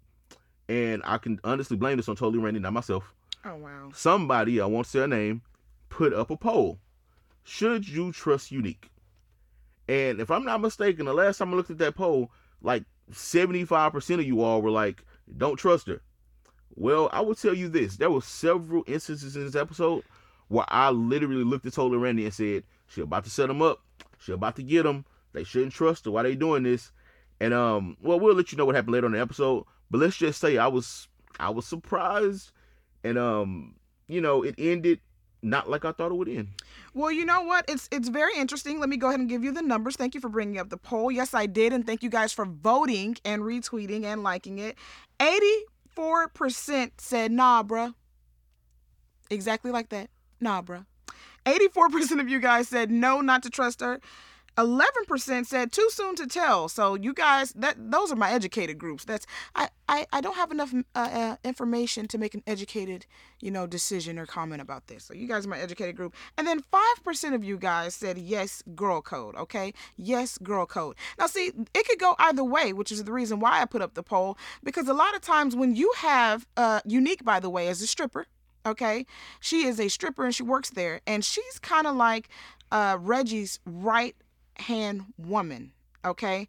and 0.67 1.01
I 1.05 1.17
can 1.17 1.39
honestly 1.43 1.77
blame 1.77 1.97
this 1.97 2.09
on 2.09 2.15
Totally 2.15 2.43
Randy, 2.43 2.59
not 2.59 2.73
myself 2.73 3.13
Oh 3.45 3.55
wow. 3.55 3.91
Somebody, 3.93 4.59
I 4.59 4.65
won't 4.65 4.87
say 4.87 5.01
a 5.03 5.07
name, 5.07 5.43
put 5.89 6.13
up 6.13 6.31
a 6.31 6.37
poll. 6.37 6.79
Should 7.43 7.87
you 7.87 8.11
trust 8.11 8.51
Unique? 8.51 8.89
And 9.87 10.19
if 10.19 10.31
I'm 10.31 10.43
not 10.43 10.61
mistaken, 10.61 11.05
the 11.05 11.13
last 11.13 11.37
time 11.37 11.53
I 11.53 11.57
looked 11.57 11.69
at 11.69 11.77
that 11.77 11.95
poll, 11.95 12.31
like 12.61 12.85
75% 13.11 14.15
of 14.15 14.25
you 14.25 14.41
all 14.41 14.63
were 14.63 14.71
like, 14.71 15.03
don't 15.37 15.57
trust 15.57 15.87
her. 15.87 16.01
Well, 16.73 17.07
I 17.13 17.21
will 17.21 17.35
tell 17.35 17.53
you 17.53 17.69
this. 17.69 17.97
There 17.97 18.09
were 18.09 18.21
several 18.21 18.83
instances 18.87 19.35
in 19.35 19.45
this 19.45 19.55
episode 19.55 20.03
where 20.47 20.65
I 20.69 20.89
literally 20.89 21.43
looked 21.43 21.67
at 21.67 21.73
Totally 21.73 21.99
Randy 21.99 22.25
and 22.25 22.33
said, 22.33 22.63
she 22.87 23.01
about 23.01 23.25
to 23.25 23.29
set 23.29 23.47
them 23.47 23.61
up. 23.61 23.81
She 24.17 24.31
about 24.31 24.55
to 24.55 24.63
get 24.63 24.83
them. 24.83 25.05
They 25.33 25.43
shouldn't 25.43 25.73
trust 25.73 26.05
her. 26.05 26.11
Why 26.11 26.23
they 26.23 26.35
doing 26.35 26.63
this? 26.63 26.91
And 27.39 27.53
um, 27.53 27.95
well, 28.01 28.19
we'll 28.19 28.35
let 28.35 28.51
you 28.51 28.57
know 28.57 28.65
what 28.65 28.75
happened 28.75 28.93
later 28.93 29.05
on 29.05 29.11
the 29.11 29.21
episode. 29.21 29.65
But 29.91 29.99
let's 29.99 30.17
just 30.17 30.41
say 30.41 30.57
I 30.57 30.67
was 30.67 31.07
I 31.39 31.49
was 31.49 31.67
surprised 31.67 32.51
and 33.05 33.17
um, 33.17 33.75
you 34.07 34.19
know, 34.19 34.43
it 34.43 34.55
ended 34.57 34.99
not 35.41 35.69
like 35.69 35.85
I 35.85 35.91
thought 35.91 36.11
it 36.11 36.15
would 36.15 36.27
end. 36.27 36.49
Well, 36.93 37.11
you 37.11 37.23
know 37.23 37.41
what? 37.41 37.65
It's 37.67 37.87
it's 37.91 38.09
very 38.09 38.35
interesting. 38.35 38.79
Let 38.79 38.89
me 38.89 38.97
go 38.97 39.09
ahead 39.09 39.19
and 39.19 39.29
give 39.29 39.43
you 39.43 39.51
the 39.51 39.61
numbers. 39.61 39.95
Thank 39.95 40.15
you 40.15 40.21
for 40.21 40.29
bringing 40.29 40.57
up 40.57 40.69
the 40.69 40.77
poll. 40.77 41.11
Yes, 41.11 41.33
I 41.33 41.45
did, 41.45 41.71
and 41.71 41.85
thank 41.85 42.03
you 42.03 42.09
guys 42.09 42.33
for 42.33 42.45
voting 42.45 43.17
and 43.23 43.43
retweeting 43.43 44.03
and 44.03 44.23
liking 44.23 44.57
it. 44.59 44.75
Eighty-four 45.21 46.29
percent 46.29 46.99
said 46.99 47.31
nah, 47.31 47.63
bruh. 47.63 47.93
Exactly 49.29 49.71
like 49.71 49.89
that. 49.89 50.09
Nah, 50.39 50.61
bruh. 50.61 50.85
84% 51.45 52.19
of 52.19 52.27
you 52.27 52.39
guys 52.39 52.67
said 52.67 52.91
no, 52.91 53.21
not 53.21 53.43
to 53.43 53.49
trust 53.49 53.81
her. 53.81 53.99
11% 54.57 55.45
said 55.45 55.71
too 55.71 55.89
soon 55.91 56.15
to 56.15 56.27
tell. 56.27 56.69
So 56.69 56.95
you 56.95 57.13
guys, 57.13 57.51
that 57.53 57.75
those 57.91 58.11
are 58.11 58.15
my 58.15 58.31
educated 58.31 58.77
groups. 58.77 59.05
That's 59.05 59.25
I 59.55 59.69
I, 59.87 60.07
I 60.11 60.21
don't 60.21 60.35
have 60.35 60.51
enough 60.51 60.73
uh, 60.73 60.83
uh, 60.95 61.35
information 61.43 62.07
to 62.07 62.17
make 62.17 62.33
an 62.33 62.41
educated, 62.47 63.05
you 63.39 63.51
know, 63.51 63.67
decision 63.67 64.17
or 64.17 64.25
comment 64.25 64.61
about 64.61 64.87
this. 64.87 65.03
So 65.03 65.13
you 65.13 65.27
guys 65.27 65.45
are 65.45 65.49
my 65.49 65.59
educated 65.59 65.95
group. 65.95 66.15
And 66.37 66.47
then 66.47 66.61
5% 66.73 67.35
of 67.35 67.43
you 67.43 67.57
guys 67.57 67.93
said 67.93 68.17
yes, 68.17 68.63
girl 68.73 69.01
code, 69.01 69.35
okay? 69.35 69.73
Yes, 69.95 70.37
girl 70.39 70.65
code. 70.65 70.95
Now 71.19 71.27
see, 71.27 71.51
it 71.73 71.87
could 71.87 71.99
go 71.99 72.15
either 72.17 72.43
way, 72.43 72.73
which 72.73 72.91
is 72.91 73.03
the 73.03 73.11
reason 73.11 73.39
why 73.39 73.61
I 73.61 73.65
put 73.65 73.81
up 73.81 73.93
the 73.93 74.03
poll 74.03 74.37
because 74.63 74.87
a 74.87 74.93
lot 74.93 75.15
of 75.15 75.21
times 75.21 75.55
when 75.55 75.75
you 75.75 75.91
have 75.97 76.47
uh 76.57 76.81
unique 76.85 77.23
by 77.23 77.39
the 77.39 77.49
way 77.49 77.67
as 77.67 77.81
a 77.81 77.87
stripper, 77.87 78.25
okay? 78.65 79.05
She 79.39 79.65
is 79.65 79.79
a 79.79 79.87
stripper 79.87 80.25
and 80.25 80.33
she 80.33 80.43
works 80.43 80.71
there 80.71 81.01
and 81.05 81.23
she's 81.23 81.59
kind 81.59 81.85
of 81.85 81.95
like 81.95 82.29
uh 82.71 82.97
Reggie's 82.99 83.59
right 83.65 84.15
hand 84.57 85.05
woman, 85.17 85.71
okay? 86.03 86.47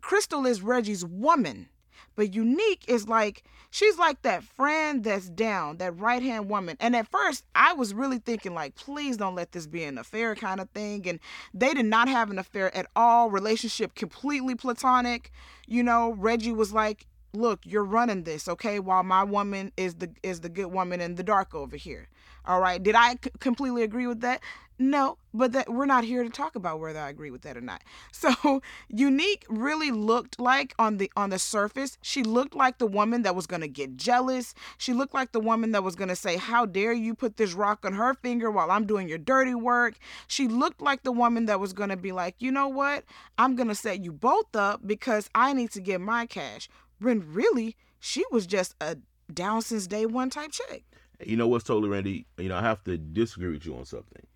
Crystal 0.00 0.46
is 0.46 0.62
Reggie's 0.62 1.04
woman. 1.04 1.68
But 2.14 2.34
Unique 2.34 2.84
is 2.88 3.08
like 3.08 3.44
she's 3.70 3.98
like 3.98 4.22
that 4.22 4.42
friend 4.42 5.04
that's 5.04 5.28
down, 5.28 5.76
that 5.78 5.98
right 5.98 6.22
hand 6.22 6.48
woman. 6.48 6.76
And 6.80 6.96
at 6.96 7.08
first, 7.08 7.44
I 7.54 7.74
was 7.74 7.92
really 7.92 8.18
thinking 8.18 8.54
like, 8.54 8.74
please 8.74 9.18
don't 9.18 9.34
let 9.34 9.52
this 9.52 9.66
be 9.66 9.84
an 9.84 9.98
affair 9.98 10.34
kind 10.34 10.60
of 10.60 10.70
thing. 10.70 11.06
And 11.06 11.20
they 11.52 11.74
did 11.74 11.86
not 11.86 12.08
have 12.08 12.30
an 12.30 12.38
affair 12.38 12.74
at 12.74 12.86
all. 12.96 13.30
Relationship 13.30 13.94
completely 13.94 14.54
platonic. 14.54 15.30
You 15.66 15.82
know, 15.82 16.12
Reggie 16.12 16.52
was 16.52 16.72
like, 16.72 17.06
look, 17.34 17.60
you're 17.64 17.84
running 17.84 18.24
this, 18.24 18.48
okay? 18.48 18.80
While 18.80 19.02
my 19.02 19.22
woman 19.22 19.72
is 19.76 19.96
the 19.96 20.10
is 20.22 20.40
the 20.40 20.48
good 20.48 20.66
woman 20.72 21.00
in 21.00 21.16
the 21.16 21.22
dark 21.22 21.54
over 21.54 21.76
here. 21.76 22.08
All 22.46 22.60
right. 22.60 22.82
Did 22.82 22.94
I 22.94 23.12
c- 23.22 23.30
completely 23.40 23.82
agree 23.82 24.06
with 24.06 24.20
that? 24.20 24.40
No, 24.78 25.16
but 25.32 25.52
that 25.52 25.72
we're 25.72 25.86
not 25.86 26.04
here 26.04 26.22
to 26.22 26.28
talk 26.28 26.54
about 26.54 26.80
whether 26.80 26.98
I 26.98 27.08
agree 27.08 27.30
with 27.30 27.42
that 27.42 27.56
or 27.56 27.62
not. 27.62 27.82
So, 28.12 28.60
Unique 28.88 29.44
really 29.48 29.90
looked 29.90 30.40
like 30.40 30.74
on 30.78 30.96
the 30.96 31.12
on 31.16 31.30
the 31.30 31.38
surface, 31.38 31.98
she 32.02 32.22
looked 32.22 32.54
like 32.54 32.78
the 32.78 32.86
woman 32.86 33.22
that 33.22 33.34
was 33.34 33.46
to 33.60 33.68
get 33.68 33.96
jealous. 33.96 34.54
She 34.78 34.92
looked 34.92 35.14
like 35.14 35.32
the 35.32 35.40
woman 35.40 35.72
that 35.72 35.84
was 35.84 35.96
to 36.08 36.16
say, 36.16 36.36
"How 36.36 36.66
dare 36.66 36.92
you 36.92 37.14
put 37.14 37.36
this 37.36 37.52
rock 37.52 37.84
on 37.84 37.92
her 37.92 38.14
finger 38.14 38.50
while 38.50 38.70
I'm 38.70 38.86
doing 38.86 39.08
your 39.08 39.18
dirty 39.18 39.54
work?" 39.54 39.94
She 40.26 40.48
looked 40.48 40.80
like 40.80 41.02
the 41.02 41.12
woman 41.12 41.46
that 41.46 41.60
was 41.60 41.72
to 41.90 41.96
be 41.96 42.12
like, 42.12 42.36
"You 42.38 42.50
know 42.50 42.68
what? 42.68 43.04
I'm 43.38 43.54
to 43.68 43.74
set 43.74 44.02
you 44.02 44.12
both 44.12 44.56
up 44.56 44.80
because 44.86 45.30
I 45.34 45.52
need 45.52 45.70
to 45.72 45.80
get 45.80 46.00
my 46.00 46.26
cash." 46.26 46.68
When 46.98 47.32
really, 47.32 47.76
she 48.00 48.24
was 48.30 48.46
just 48.46 48.74
a 48.80 48.96
down 49.32 49.62
since 49.62 49.86
day 49.86 50.06
one 50.06 50.30
type 50.30 50.52
chick. 50.52 50.84
You 51.24 51.36
know 51.36 51.48
what's 51.48 51.64
totally 51.64 51.88
Randy? 51.88 52.26
You 52.38 52.48
know, 52.48 52.56
I 52.56 52.62
have 52.62 52.82
to 52.84 52.96
disagree 52.98 53.50
with 53.50 53.66
you 53.66 53.76
on 53.76 53.84
something. 53.84 54.26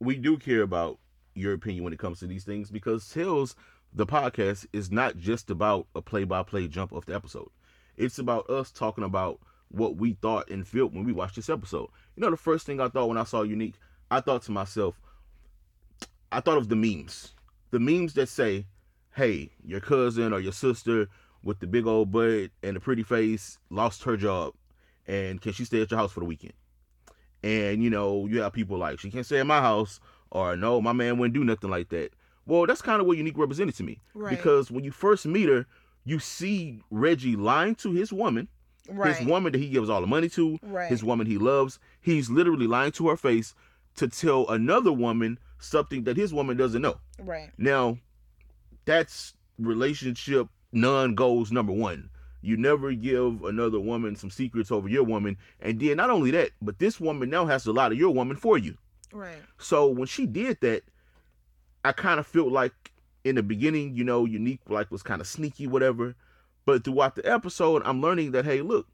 We 0.00 0.16
do 0.16 0.36
care 0.36 0.62
about 0.62 0.98
your 1.34 1.52
opinion 1.52 1.84
when 1.84 1.92
it 1.92 1.98
comes 1.98 2.20
to 2.20 2.26
these 2.26 2.44
things 2.44 2.70
because 2.70 3.12
Hills, 3.12 3.56
the 3.92 4.06
podcast, 4.06 4.66
is 4.72 4.90
not 4.90 5.16
just 5.16 5.50
about 5.50 5.86
a 5.94 6.02
play 6.02 6.24
by 6.24 6.42
play 6.42 6.68
jump 6.68 6.92
of 6.92 7.06
the 7.06 7.14
episode. 7.14 7.50
It's 7.96 8.18
about 8.18 8.50
us 8.50 8.70
talking 8.70 9.04
about 9.04 9.40
what 9.68 9.96
we 9.96 10.14
thought 10.14 10.50
and 10.50 10.66
felt 10.66 10.92
when 10.92 11.04
we 11.04 11.12
watched 11.12 11.36
this 11.36 11.48
episode. 11.48 11.88
You 12.16 12.22
know, 12.22 12.30
the 12.30 12.36
first 12.36 12.66
thing 12.66 12.80
I 12.80 12.88
thought 12.88 13.08
when 13.08 13.18
I 13.18 13.24
saw 13.24 13.42
Unique, 13.42 13.74
I 14.10 14.20
thought 14.20 14.42
to 14.42 14.52
myself, 14.52 15.00
I 16.30 16.40
thought 16.40 16.58
of 16.58 16.68
the 16.68 16.76
memes. 16.76 17.32
The 17.70 17.80
memes 17.80 18.14
that 18.14 18.28
say, 18.28 18.66
hey, 19.14 19.50
your 19.64 19.80
cousin 19.80 20.32
or 20.32 20.40
your 20.40 20.52
sister 20.52 21.08
with 21.42 21.60
the 21.60 21.66
big 21.66 21.86
old 21.86 22.10
butt 22.10 22.50
and 22.62 22.76
the 22.76 22.80
pretty 22.80 23.02
face 23.02 23.58
lost 23.70 24.04
her 24.04 24.16
job 24.16 24.54
and 25.06 25.40
can 25.40 25.52
she 25.52 25.64
stay 25.64 25.82
at 25.82 25.90
your 25.90 25.98
house 25.98 26.12
for 26.12 26.20
the 26.20 26.26
weekend? 26.26 26.54
And 27.44 27.82
you 27.82 27.90
know, 27.90 28.26
you 28.26 28.40
have 28.40 28.54
people 28.54 28.78
like 28.78 28.98
she 28.98 29.10
can't 29.10 29.26
stay 29.26 29.38
in 29.38 29.46
my 29.46 29.60
house 29.60 30.00
or 30.30 30.56
no, 30.56 30.80
my 30.80 30.92
man 30.94 31.18
wouldn't 31.18 31.34
do 31.34 31.44
nothing 31.44 31.68
like 31.70 31.90
that. 31.90 32.10
Well, 32.46 32.66
that's 32.66 32.80
kind 32.82 33.00
of 33.00 33.06
what 33.06 33.18
Unique 33.18 33.36
represented 33.36 33.74
to 33.76 33.82
me. 33.82 34.00
Right. 34.14 34.30
Because 34.30 34.70
when 34.70 34.82
you 34.82 34.90
first 34.90 35.26
meet 35.26 35.48
her, 35.50 35.66
you 36.04 36.18
see 36.18 36.80
Reggie 36.90 37.36
lying 37.36 37.74
to 37.76 37.92
his 37.92 38.12
woman, 38.12 38.48
Right. 38.88 39.14
his 39.14 39.26
woman 39.26 39.52
that 39.52 39.58
he 39.58 39.68
gives 39.68 39.88
all 39.90 40.00
the 40.00 40.06
money 40.06 40.28
to, 40.30 40.58
Right. 40.62 40.88
his 40.90 41.04
woman 41.04 41.26
he 41.26 41.36
loves. 41.38 41.78
He's 42.00 42.30
literally 42.30 42.66
lying 42.66 42.92
to 42.92 43.08
her 43.08 43.16
face 43.16 43.54
to 43.96 44.08
tell 44.08 44.48
another 44.48 44.92
woman 44.92 45.38
something 45.58 46.04
that 46.04 46.16
his 46.16 46.32
woman 46.34 46.56
doesn't 46.56 46.80
know. 46.82 46.96
Right. 47.18 47.50
Now, 47.58 47.98
that's 48.84 49.34
relationship 49.58 50.48
non 50.72 51.14
goals 51.14 51.52
number 51.52 51.72
one. 51.72 52.10
You 52.44 52.58
never 52.58 52.92
give 52.92 53.42
another 53.44 53.80
woman 53.80 54.16
some 54.16 54.30
secrets 54.30 54.70
over 54.70 54.88
your 54.88 55.02
woman. 55.02 55.38
And 55.60 55.80
then 55.80 55.96
not 55.96 56.10
only 56.10 56.30
that, 56.32 56.50
but 56.60 56.78
this 56.78 57.00
woman 57.00 57.30
now 57.30 57.46
has 57.46 57.66
a 57.66 57.72
lot 57.72 57.90
of 57.90 57.98
your 57.98 58.12
woman 58.12 58.36
for 58.36 58.58
you. 58.58 58.76
Right. 59.12 59.38
So 59.58 59.88
when 59.88 60.06
she 60.06 60.26
did 60.26 60.58
that, 60.60 60.82
I 61.84 61.92
kind 61.92 62.20
of 62.20 62.26
felt 62.26 62.52
like 62.52 62.92
in 63.24 63.36
the 63.36 63.42
beginning, 63.42 63.94
you 63.94 64.04
know, 64.04 64.26
Unique 64.26 64.60
like 64.68 64.90
was 64.90 65.02
kind 65.02 65.22
of 65.22 65.26
sneaky, 65.26 65.66
whatever. 65.66 66.14
But 66.66 66.84
throughout 66.84 67.14
the 67.16 67.30
episode, 67.30 67.82
I'm 67.84 68.02
learning 68.02 68.32
that 68.32 68.44
hey, 68.44 68.60
look, 68.60 68.88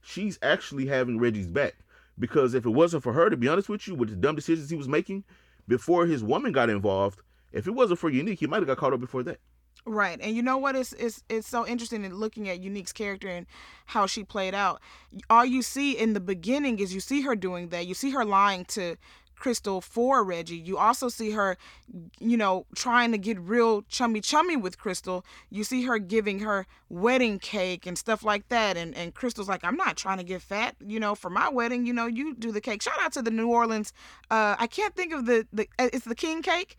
she's 0.00 0.38
actually 0.42 0.86
having 0.86 1.18
Reggie's 1.18 1.46
back. 1.46 1.74
Because 2.18 2.54
if 2.54 2.64
it 2.64 2.70
wasn't 2.70 3.02
for 3.02 3.12
her, 3.12 3.28
to 3.28 3.36
be 3.36 3.48
honest 3.48 3.68
with 3.68 3.86
you, 3.86 3.94
with 3.94 4.08
the 4.08 4.16
dumb 4.16 4.36
decisions 4.36 4.70
he 4.70 4.76
was 4.76 4.88
making 4.88 5.24
before 5.68 6.06
his 6.06 6.22
woman 6.22 6.52
got 6.52 6.70
involved, 6.70 7.20
if 7.52 7.66
it 7.66 7.72
wasn't 7.72 7.98
for 7.98 8.08
Unique, 8.08 8.40
he 8.40 8.46
might 8.46 8.58
have 8.58 8.66
got 8.66 8.78
caught 8.78 8.92
up 8.92 9.00
before 9.00 9.24
that. 9.24 9.40
Right. 9.86 10.18
And 10.22 10.34
you 10.34 10.42
know 10.42 10.56
what 10.56 10.76
is 10.76 10.94
it's 10.94 11.22
it's 11.28 11.46
so 11.46 11.66
interesting 11.66 12.04
in 12.04 12.14
looking 12.14 12.48
at 12.48 12.60
Unique's 12.60 12.92
character 12.92 13.28
and 13.28 13.46
how 13.86 14.06
she 14.06 14.24
played 14.24 14.54
out. 14.54 14.80
All 15.28 15.44
you 15.44 15.60
see 15.60 15.92
in 15.92 16.14
the 16.14 16.20
beginning 16.20 16.78
is 16.78 16.94
you 16.94 17.00
see 17.00 17.20
her 17.20 17.36
doing 17.36 17.68
that. 17.68 17.86
You 17.86 17.92
see 17.92 18.10
her 18.12 18.24
lying 18.24 18.64
to 18.66 18.96
Crystal 19.36 19.82
for 19.82 20.24
Reggie. 20.24 20.56
You 20.56 20.78
also 20.78 21.10
see 21.10 21.32
her, 21.32 21.58
you 22.18 22.36
know, 22.38 22.64
trying 22.74 23.12
to 23.12 23.18
get 23.18 23.38
real 23.38 23.82
chummy 23.82 24.22
chummy 24.22 24.56
with 24.56 24.78
Crystal. 24.78 25.22
You 25.50 25.64
see 25.64 25.82
her 25.82 25.98
giving 25.98 26.38
her 26.38 26.66
wedding 26.88 27.38
cake 27.38 27.84
and 27.84 27.98
stuff 27.98 28.24
like 28.24 28.48
that. 28.48 28.78
And 28.78 28.94
and 28.96 29.12
Crystal's 29.14 29.50
like, 29.50 29.64
I'm 29.64 29.76
not 29.76 29.98
trying 29.98 30.16
to 30.16 30.24
get 30.24 30.40
fat, 30.40 30.76
you 30.80 30.98
know, 30.98 31.14
for 31.14 31.28
my 31.28 31.50
wedding. 31.50 31.84
You 31.84 31.92
know, 31.92 32.06
you 32.06 32.34
do 32.34 32.52
the 32.52 32.62
cake. 32.62 32.80
Shout 32.80 32.94
out 33.02 33.12
to 33.12 33.22
the 33.22 33.30
New 33.30 33.48
Orleans. 33.48 33.92
Uh, 34.30 34.56
I 34.58 34.66
can't 34.66 34.96
think 34.96 35.12
of 35.12 35.26
the 35.26 35.46
the. 35.52 35.68
uh, 35.78 35.90
It's 35.92 36.06
the 36.06 36.14
king 36.14 36.40
cake 36.40 36.78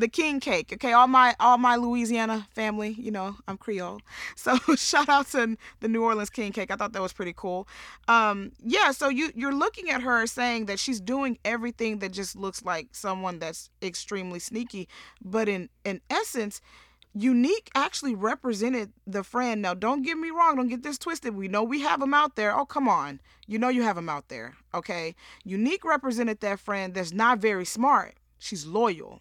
the 0.00 0.08
king 0.08 0.40
cake 0.40 0.70
okay? 0.72 0.92
All 0.92 1.06
my 1.06 1.34
all 1.38 1.58
my 1.58 1.76
louisiana 1.76 2.48
family 2.50 2.96
you 2.98 3.10
know 3.10 3.36
i'm 3.46 3.56
creole. 3.56 4.00
So 4.36 4.56
shout 4.76 5.08
out 5.08 5.28
to 5.28 5.56
the 5.80 5.88
new 5.88 6.02
orleans 6.02 6.30
king 6.30 6.52
cake. 6.52 6.70
I 6.70 6.76
thought 6.76 6.92
that 6.92 7.02
was 7.02 7.12
pretty 7.12 7.34
cool. 7.36 7.68
Um 8.08 8.52
yeah 8.64 8.90
so 8.90 9.08
you 9.08 9.30
you're 9.34 9.54
looking 9.54 9.90
at 9.90 10.02
her 10.02 10.26
saying 10.26 10.66
that 10.66 10.78
she's 10.78 11.00
doing 11.00 11.38
everything 11.44 11.98
that 11.98 12.12
just 12.12 12.34
looks 12.34 12.64
like 12.64 12.88
someone 12.92 13.38
that's 13.38 13.70
extremely 13.82 14.38
sneaky 14.38 14.88
but 15.22 15.48
in 15.48 15.68
in 15.84 16.00
essence 16.10 16.60
unique 17.12 17.70
actually 17.74 18.14
represented 18.14 18.92
the 19.06 19.22
friend. 19.24 19.60
Now 19.60 19.74
don't 19.74 20.02
get 20.02 20.16
me 20.16 20.30
wrong 20.30 20.56
don't 20.56 20.68
get 20.68 20.82
this 20.82 20.98
twisted. 20.98 21.34
We 21.34 21.48
know 21.48 21.62
we 21.62 21.80
have 21.82 22.00
them 22.00 22.14
out 22.14 22.36
there. 22.36 22.56
Oh 22.58 22.64
come 22.64 22.88
on. 22.88 23.20
You 23.46 23.58
know 23.58 23.68
you 23.68 23.82
have 23.82 23.96
them 23.96 24.08
out 24.08 24.28
there 24.28 24.54
okay? 24.72 25.14
Unique 25.44 25.84
represented 25.84 26.40
that 26.40 26.60
friend 26.60 26.94
that's 26.94 27.12
not 27.12 27.38
very 27.38 27.66
smart. 27.66 28.14
She's 28.38 28.64
loyal 28.64 29.20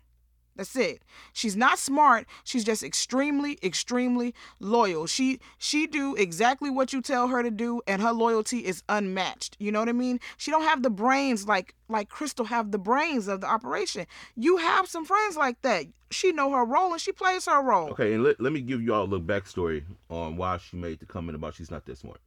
that's 0.60 0.76
it. 0.76 1.02
She's 1.32 1.56
not 1.56 1.80
smart. 1.80 2.28
She's 2.44 2.66
just 2.66 2.84
extremely, 2.84 3.58
extremely 3.64 4.36
loyal. 4.60 5.08
She 5.08 5.40
she 5.58 5.88
do 5.88 6.16
exactly 6.16 6.70
what 6.70 6.92
you 6.92 7.02
tell 7.02 7.30
her 7.30 7.42
to 7.42 7.50
do, 7.50 7.82
and 7.88 8.02
her 8.02 8.12
loyalty 8.12 8.66
is 8.66 8.84
unmatched. 8.90 9.56
You 9.60 9.72
know 9.72 9.80
what 9.80 9.90
I 9.90 9.94
mean? 9.94 10.20
She 10.38 10.52
don't 10.52 10.64
have 10.64 10.84
the 10.84 10.90
brains 10.90 11.48
like 11.48 11.76
like 11.88 12.10
Crystal 12.10 12.46
have 12.46 12.72
the 12.72 12.78
brains 12.78 13.28
of 13.28 13.42
the 13.42 13.48
operation. 13.48 14.06
You 14.36 14.58
have 14.58 14.88
some 14.88 15.06
friends 15.06 15.38
like 15.38 15.62
that. 15.62 15.86
She 16.12 16.32
know 16.34 16.52
her 16.52 16.66
role 16.66 16.92
and 16.92 17.02
she 17.02 17.14
plays 17.14 17.46
her 17.46 17.64
role. 17.64 17.90
Okay, 17.92 18.14
and 18.14 18.24
let, 18.24 18.42
let 18.42 18.52
me 18.52 18.62
give 18.62 18.82
you 18.82 18.94
all 18.94 19.04
a 19.04 19.06
little 19.06 19.26
backstory 19.26 19.84
on 20.10 20.36
why 20.38 20.58
she 20.58 20.76
made 20.76 21.00
the 21.00 21.06
comment 21.06 21.36
about 21.36 21.56
she's 21.56 21.72
not 21.72 21.86
that 21.86 21.98
smart. 21.98 22.20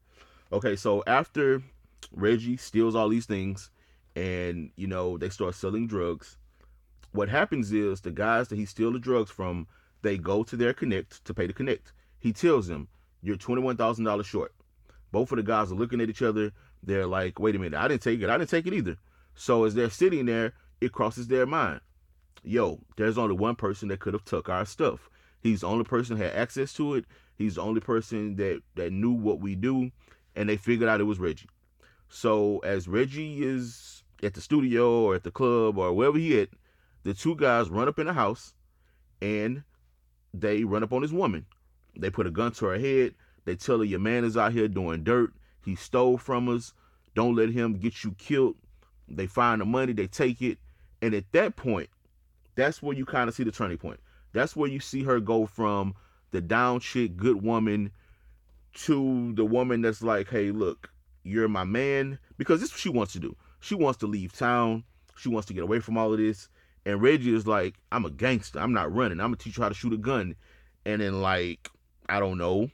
Okay, 0.52 0.74
so 0.74 1.02
after 1.06 1.62
Reggie 2.12 2.56
steals 2.56 2.94
all 2.94 3.08
these 3.08 3.26
things 3.26 3.70
and, 4.16 4.70
you 4.76 4.86
know, 4.86 5.18
they 5.18 5.28
start 5.28 5.54
selling 5.54 5.86
drugs, 5.86 6.38
what 7.12 7.28
happens 7.28 7.72
is 7.72 8.00
the 8.00 8.10
guys 8.10 8.48
that 8.48 8.58
he 8.58 8.66
steal 8.66 8.92
the 8.92 8.98
drugs 8.98 9.30
from, 9.30 9.66
they 10.02 10.18
go 10.18 10.42
to 10.42 10.56
their 10.56 10.72
connect 10.72 11.24
to 11.24 11.34
pay 11.34 11.46
the 11.46 11.52
connect. 11.52 11.92
He 12.18 12.32
tells 12.32 12.66
them, 12.66 12.88
You're 13.22 13.36
$21,000 13.36 14.24
short. 14.24 14.54
Both 15.12 15.30
of 15.32 15.36
the 15.36 15.42
guys 15.42 15.70
are 15.70 15.76
looking 15.76 16.00
at 16.00 16.08
each 16.08 16.22
other. 16.22 16.52
They're 16.82 17.06
like, 17.06 17.38
Wait 17.38 17.54
a 17.54 17.58
minute, 17.58 17.78
I 17.78 17.88
didn't 17.88 18.02
take 18.02 18.20
it. 18.20 18.30
I 18.30 18.38
didn't 18.38 18.50
take 18.50 18.66
it 18.66 18.74
either. 18.74 18.96
So 19.34 19.64
as 19.64 19.74
they're 19.74 19.90
sitting 19.90 20.26
there, 20.26 20.54
it 20.80 20.92
crosses 20.92 21.28
their 21.28 21.46
mind. 21.46 21.80
Yo, 22.42 22.80
there's 22.96 23.18
only 23.18 23.36
one 23.36 23.54
person 23.54 23.88
that 23.88 24.00
could 24.00 24.14
have 24.14 24.24
took 24.24 24.48
our 24.48 24.64
stuff. 24.64 25.08
He's 25.40 25.60
the 25.60 25.68
only 25.68 25.84
person 25.84 26.18
that 26.18 26.32
had 26.32 26.40
access 26.40 26.72
to 26.74 26.94
it. 26.94 27.04
He's 27.36 27.54
the 27.54 27.62
only 27.62 27.80
person 27.80 28.36
that 28.36 28.62
that 28.74 28.92
knew 28.92 29.12
what 29.12 29.40
we 29.40 29.54
do, 29.54 29.90
and 30.34 30.48
they 30.48 30.56
figured 30.56 30.88
out 30.88 31.00
it 31.00 31.04
was 31.04 31.18
Reggie. 31.18 31.48
So 32.08 32.58
as 32.58 32.88
Reggie 32.88 33.42
is 33.42 34.02
at 34.22 34.34
the 34.34 34.40
studio 34.40 35.00
or 35.00 35.14
at 35.14 35.24
the 35.24 35.30
club 35.30 35.78
or 35.78 35.92
wherever 35.92 36.18
he 36.18 36.40
at, 36.40 36.50
the 37.02 37.14
two 37.14 37.36
guys 37.36 37.68
run 37.68 37.88
up 37.88 37.98
in 37.98 38.06
the 38.06 38.12
house, 38.12 38.54
and 39.20 39.62
they 40.34 40.64
run 40.64 40.82
up 40.82 40.92
on 40.92 41.02
his 41.02 41.12
woman. 41.12 41.46
They 41.96 42.10
put 42.10 42.26
a 42.26 42.30
gun 42.30 42.52
to 42.52 42.66
her 42.66 42.78
head. 42.78 43.14
They 43.44 43.56
tell 43.56 43.78
her 43.78 43.84
your 43.84 44.00
man 44.00 44.24
is 44.24 44.36
out 44.36 44.52
here 44.52 44.68
doing 44.68 45.04
dirt. 45.04 45.32
He 45.64 45.74
stole 45.74 46.16
from 46.16 46.48
us. 46.48 46.72
Don't 47.14 47.36
let 47.36 47.50
him 47.50 47.74
get 47.74 48.04
you 48.04 48.12
killed. 48.12 48.56
They 49.08 49.26
find 49.26 49.60
the 49.60 49.64
money. 49.64 49.92
They 49.92 50.06
take 50.06 50.40
it, 50.40 50.58
and 51.02 51.14
at 51.14 51.30
that 51.32 51.56
point, 51.56 51.90
that's 52.54 52.82
where 52.82 52.96
you 52.96 53.04
kind 53.04 53.28
of 53.28 53.34
see 53.34 53.44
the 53.44 53.52
turning 53.52 53.78
point. 53.78 54.00
That's 54.32 54.56
where 54.56 54.68
you 54.68 54.80
see 54.80 55.02
her 55.02 55.20
go 55.20 55.46
from 55.46 55.94
the 56.30 56.40
down 56.40 56.80
chick, 56.80 57.16
good 57.16 57.42
woman, 57.42 57.90
to 58.74 59.32
the 59.34 59.44
woman 59.44 59.82
that's 59.82 60.02
like, 60.02 60.28
hey, 60.28 60.50
look, 60.50 60.90
you're 61.24 61.48
my 61.48 61.64
man. 61.64 62.18
Because 62.38 62.60
this 62.60 62.70
is 62.70 62.74
what 62.74 62.80
she 62.80 62.88
wants 62.88 63.12
to 63.12 63.20
do. 63.20 63.36
She 63.60 63.74
wants 63.74 63.98
to 63.98 64.06
leave 64.06 64.32
town. 64.32 64.84
She 65.16 65.28
wants 65.28 65.46
to 65.48 65.54
get 65.54 65.62
away 65.62 65.80
from 65.80 65.98
all 65.98 66.12
of 66.12 66.18
this. 66.18 66.48
And 66.84 67.00
Reggie 67.00 67.34
is 67.34 67.46
like, 67.46 67.74
I'm 67.90 68.04
a 68.04 68.10
gangster. 68.10 68.58
I'm 68.58 68.72
not 68.72 68.92
running. 68.92 69.20
I'm 69.20 69.26
gonna 69.26 69.36
teach 69.36 69.56
you 69.56 69.62
how 69.62 69.68
to 69.68 69.74
shoot 69.74 69.92
a 69.92 69.98
gun. 69.98 70.34
And 70.84 71.00
in 71.00 71.22
like, 71.22 71.70
I 72.08 72.18
don't 72.18 72.38
know, 72.38 72.70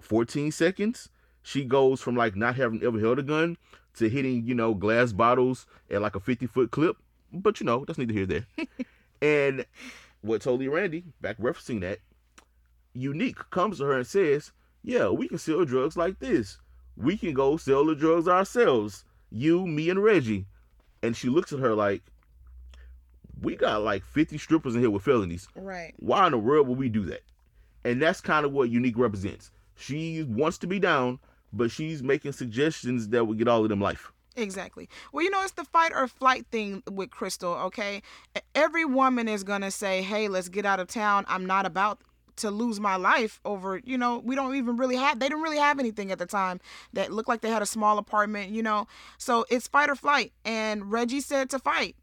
14 0.00 0.50
seconds, 0.50 1.10
she 1.42 1.64
goes 1.64 2.00
from 2.00 2.16
like 2.16 2.36
not 2.36 2.56
having 2.56 2.82
ever 2.82 2.98
held 2.98 3.18
a 3.18 3.22
gun 3.22 3.56
to 3.96 4.08
hitting, 4.08 4.46
you 4.46 4.54
know, 4.54 4.74
glass 4.74 5.12
bottles 5.12 5.66
at 5.90 6.00
like 6.00 6.16
a 6.16 6.20
50 6.20 6.46
foot 6.46 6.70
clip. 6.70 6.96
But 7.32 7.60
you 7.60 7.66
know, 7.66 7.84
that's 7.84 7.98
neither 7.98 8.12
here 8.12 8.26
nor 8.26 8.40
there. 8.40 8.66
and 9.22 9.66
what 10.22 10.40
totally 10.40 10.68
Randy, 10.68 11.04
back 11.20 11.36
referencing 11.38 11.80
that, 11.82 11.98
Unique 12.94 13.50
comes 13.50 13.78
to 13.78 13.84
her 13.84 13.98
and 13.98 14.06
says, 14.06 14.52
yeah, 14.82 15.08
we 15.08 15.28
can 15.28 15.38
sell 15.38 15.64
drugs 15.64 15.96
like 15.96 16.18
this. 16.18 16.58
We 16.96 17.16
can 17.16 17.34
go 17.34 17.56
sell 17.56 17.84
the 17.84 17.94
drugs 17.94 18.28
ourselves. 18.28 19.04
You, 19.30 19.66
me, 19.66 19.90
and 19.90 20.02
Reggie. 20.02 20.46
And 21.02 21.16
she 21.16 21.28
looks 21.28 21.52
at 21.52 21.58
her 21.58 21.74
like, 21.74 22.02
we 23.40 23.56
got 23.56 23.82
like 23.82 24.04
50 24.04 24.38
strippers 24.38 24.74
in 24.74 24.80
here 24.80 24.90
with 24.90 25.02
felonies. 25.02 25.48
Right. 25.54 25.94
Why 25.98 26.26
in 26.26 26.32
the 26.32 26.38
world 26.38 26.68
would 26.68 26.78
we 26.78 26.88
do 26.88 27.04
that? 27.06 27.22
And 27.84 28.00
that's 28.00 28.20
kind 28.20 28.46
of 28.46 28.52
what 28.52 28.70
Unique 28.70 28.98
represents. 28.98 29.50
She 29.76 30.22
wants 30.22 30.58
to 30.58 30.66
be 30.66 30.78
down, 30.78 31.18
but 31.52 31.70
she's 31.70 32.02
making 32.02 32.32
suggestions 32.32 33.08
that 33.08 33.26
would 33.26 33.38
get 33.38 33.48
all 33.48 33.62
of 33.62 33.68
them 33.68 33.80
life. 33.80 34.12
Exactly. 34.36 34.88
Well, 35.12 35.24
you 35.24 35.30
know, 35.30 35.42
it's 35.42 35.52
the 35.52 35.64
fight 35.64 35.92
or 35.94 36.08
flight 36.08 36.46
thing 36.50 36.82
with 36.90 37.10
Crystal, 37.10 37.52
okay? 37.54 38.02
Every 38.54 38.84
woman 38.84 39.28
is 39.28 39.44
going 39.44 39.60
to 39.60 39.70
say, 39.70 40.02
hey, 40.02 40.28
let's 40.28 40.48
get 40.48 40.66
out 40.66 40.80
of 40.80 40.88
town. 40.88 41.24
I'm 41.28 41.46
not 41.46 41.66
about 41.66 42.00
to 42.36 42.50
lose 42.50 42.80
my 42.80 42.96
life 42.96 43.40
over, 43.44 43.80
you 43.84 43.96
know, 43.96 44.18
we 44.18 44.34
don't 44.34 44.56
even 44.56 44.76
really 44.76 44.96
have, 44.96 45.20
they 45.20 45.28
didn't 45.28 45.42
really 45.42 45.58
have 45.58 45.78
anything 45.78 46.10
at 46.10 46.18
the 46.18 46.26
time 46.26 46.58
that 46.92 47.12
looked 47.12 47.28
like 47.28 47.42
they 47.42 47.50
had 47.50 47.62
a 47.62 47.66
small 47.66 47.96
apartment, 47.96 48.50
you 48.50 48.60
know? 48.60 48.88
So 49.18 49.44
it's 49.50 49.68
fight 49.68 49.88
or 49.88 49.94
flight. 49.94 50.32
And 50.44 50.90
Reggie 50.90 51.20
said 51.20 51.48
to 51.50 51.60
fight. 51.60 51.94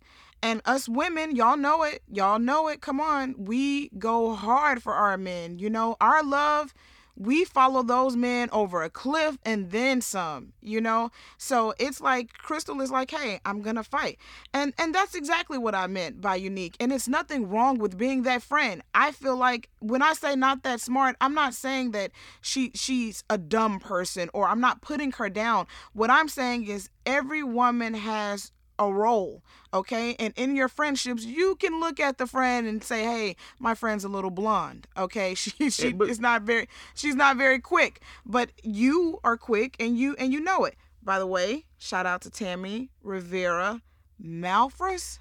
And 0.43 0.61
us 0.65 0.89
women, 0.89 1.35
y'all 1.35 1.57
know 1.57 1.83
it. 1.83 2.01
Y'all 2.11 2.39
know 2.39 2.67
it. 2.67 2.81
Come 2.81 2.99
on. 2.99 3.35
We 3.37 3.89
go 3.99 4.33
hard 4.33 4.81
for 4.81 4.93
our 4.93 5.17
men. 5.17 5.59
You 5.59 5.69
know, 5.69 5.97
our 6.01 6.23
love 6.23 6.73
we 7.21 7.45
follow 7.45 7.83
those 7.83 8.15
men 8.15 8.49
over 8.51 8.81
a 8.81 8.89
cliff 8.89 9.37
and 9.45 9.69
then 9.71 10.01
some 10.01 10.53
you 10.61 10.79
know 10.79 11.11
so 11.37 11.73
it's 11.77 12.01
like 12.01 12.33
crystal 12.33 12.81
is 12.81 12.91
like 12.91 13.11
hey 13.11 13.39
i'm 13.45 13.61
gonna 13.61 13.83
fight 13.83 14.17
and 14.53 14.73
and 14.77 14.95
that's 14.95 15.13
exactly 15.13 15.57
what 15.57 15.75
i 15.75 15.87
meant 15.87 16.21
by 16.21 16.35
unique 16.35 16.75
and 16.79 16.91
it's 16.91 17.07
nothing 17.07 17.47
wrong 17.49 17.77
with 17.77 17.97
being 17.97 18.23
that 18.23 18.41
friend 18.41 18.81
i 18.95 19.11
feel 19.11 19.35
like 19.35 19.69
when 19.79 20.01
i 20.01 20.13
say 20.13 20.35
not 20.35 20.63
that 20.63 20.79
smart 20.79 21.15
i'm 21.21 21.33
not 21.33 21.53
saying 21.53 21.91
that 21.91 22.11
she 22.41 22.71
she's 22.73 23.23
a 23.29 23.37
dumb 23.37 23.79
person 23.79 24.29
or 24.33 24.47
i'm 24.47 24.61
not 24.61 24.81
putting 24.81 25.11
her 25.11 25.29
down 25.29 25.67
what 25.93 26.09
i'm 26.09 26.27
saying 26.27 26.65
is 26.65 26.89
every 27.05 27.43
woman 27.43 27.93
has 27.93 28.51
a 28.81 28.91
role, 28.91 29.43
okay? 29.73 30.15
And 30.17 30.33
in 30.35 30.55
your 30.55 30.67
friendships, 30.67 31.23
you 31.23 31.55
can 31.55 31.79
look 31.79 31.99
at 31.99 32.17
the 32.17 32.25
friend 32.25 32.67
and 32.67 32.83
say, 32.83 33.03
"Hey, 33.03 33.35
my 33.59 33.75
friend's 33.75 34.03
a 34.03 34.09
little 34.09 34.31
blonde." 34.31 34.87
Okay, 34.97 35.35
she 35.35 35.69
she 35.69 35.95
is 36.01 36.19
not 36.19 36.41
very 36.41 36.67
she's 36.95 37.15
not 37.15 37.37
very 37.37 37.59
quick, 37.59 38.01
but 38.25 38.49
you 38.63 39.19
are 39.23 39.37
quick 39.37 39.75
and 39.79 39.97
you 39.97 40.15
and 40.17 40.33
you 40.33 40.41
know 40.41 40.65
it. 40.65 40.75
By 41.03 41.19
the 41.19 41.27
way, 41.27 41.65
shout 41.77 42.05
out 42.05 42.21
to 42.21 42.29
Tammy 42.31 42.89
Rivera 43.03 43.81
Malphurs, 44.21 45.19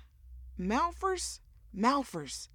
Malphurs, 0.58 1.40
Malphurs. 1.76 2.48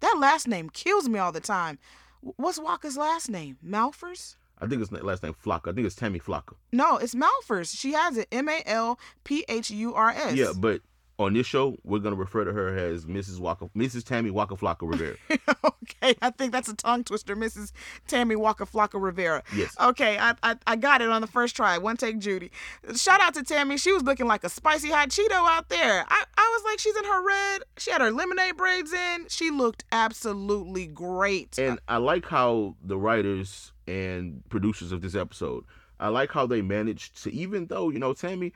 That 0.00 0.16
last 0.18 0.46
name 0.46 0.70
kills 0.70 1.08
me 1.08 1.18
all 1.18 1.32
the 1.32 1.40
time. 1.40 1.78
What's 2.20 2.58
Waka's 2.58 2.96
last 2.96 3.30
name? 3.30 3.56
Malphurs? 3.66 4.36
I 4.60 4.66
think 4.66 4.82
it's 4.82 4.92
last 4.92 5.22
name 5.22 5.34
Flocka. 5.34 5.70
I 5.70 5.72
think 5.72 5.86
it's 5.86 5.94
Tammy 5.94 6.18
Flocka. 6.18 6.54
No, 6.72 6.96
it's 6.96 7.14
Malphurs. 7.14 7.76
She 7.76 7.92
has 7.92 8.16
it. 8.16 8.28
M 8.30 8.48
A 8.48 8.62
L 8.66 8.98
P 9.24 9.44
H 9.48 9.70
U 9.70 9.94
R 9.94 10.10
S. 10.10 10.34
Yeah, 10.34 10.52
but 10.56 10.82
on 11.20 11.34
this 11.34 11.46
show, 11.46 11.76
we're 11.84 11.98
gonna 11.98 12.16
refer 12.16 12.44
to 12.44 12.52
her 12.52 12.76
as 12.76 13.04
Mrs. 13.04 13.38
Waka, 13.38 13.68
Mrs. 13.76 14.04
Tammy 14.04 14.30
Waka 14.30 14.56
Flocka 14.56 14.88
Rivera. 14.88 15.16
okay, 15.64 16.16
I 16.22 16.30
think 16.30 16.50
that's 16.50 16.68
a 16.68 16.74
tongue 16.74 17.04
twister, 17.04 17.36
Mrs. 17.36 17.72
Tammy 18.08 18.36
Waka 18.36 18.64
Flocka 18.64 19.00
Rivera. 19.00 19.42
Yes. 19.54 19.76
Okay, 19.78 20.16
I, 20.18 20.34
I 20.42 20.56
I 20.66 20.76
got 20.76 21.02
it 21.02 21.10
on 21.10 21.20
the 21.20 21.26
first 21.26 21.54
try. 21.54 21.76
One 21.76 21.96
take, 21.98 22.18
Judy. 22.18 22.50
Shout 22.96 23.20
out 23.20 23.34
to 23.34 23.42
Tammy. 23.42 23.76
She 23.76 23.92
was 23.92 24.02
looking 24.02 24.26
like 24.26 24.44
a 24.44 24.48
spicy 24.48 24.88
hot 24.88 25.10
Cheeto 25.10 25.32
out 25.32 25.68
there. 25.68 26.06
I 26.08 26.24
I 26.36 26.50
was 26.54 26.64
like, 26.64 26.78
she's 26.78 26.96
in 26.96 27.04
her 27.04 27.26
red. 27.26 27.62
She 27.76 27.90
had 27.90 28.00
her 28.00 28.10
lemonade 28.10 28.56
braids 28.56 28.92
in. 28.92 29.26
She 29.28 29.50
looked 29.50 29.84
absolutely 29.92 30.86
great. 30.86 31.58
And 31.58 31.78
I 31.86 31.98
like 31.98 32.26
how 32.26 32.76
the 32.82 32.96
writers 32.96 33.72
and 33.90 34.42
producers 34.48 34.92
of 34.92 35.00
this 35.00 35.14
episode, 35.14 35.64
I 35.98 36.08
like 36.08 36.30
how 36.30 36.46
they 36.46 36.62
managed 36.62 37.22
to, 37.24 37.32
even 37.32 37.66
though 37.66 37.90
you 37.90 37.98
know 37.98 38.14
Tammy 38.14 38.52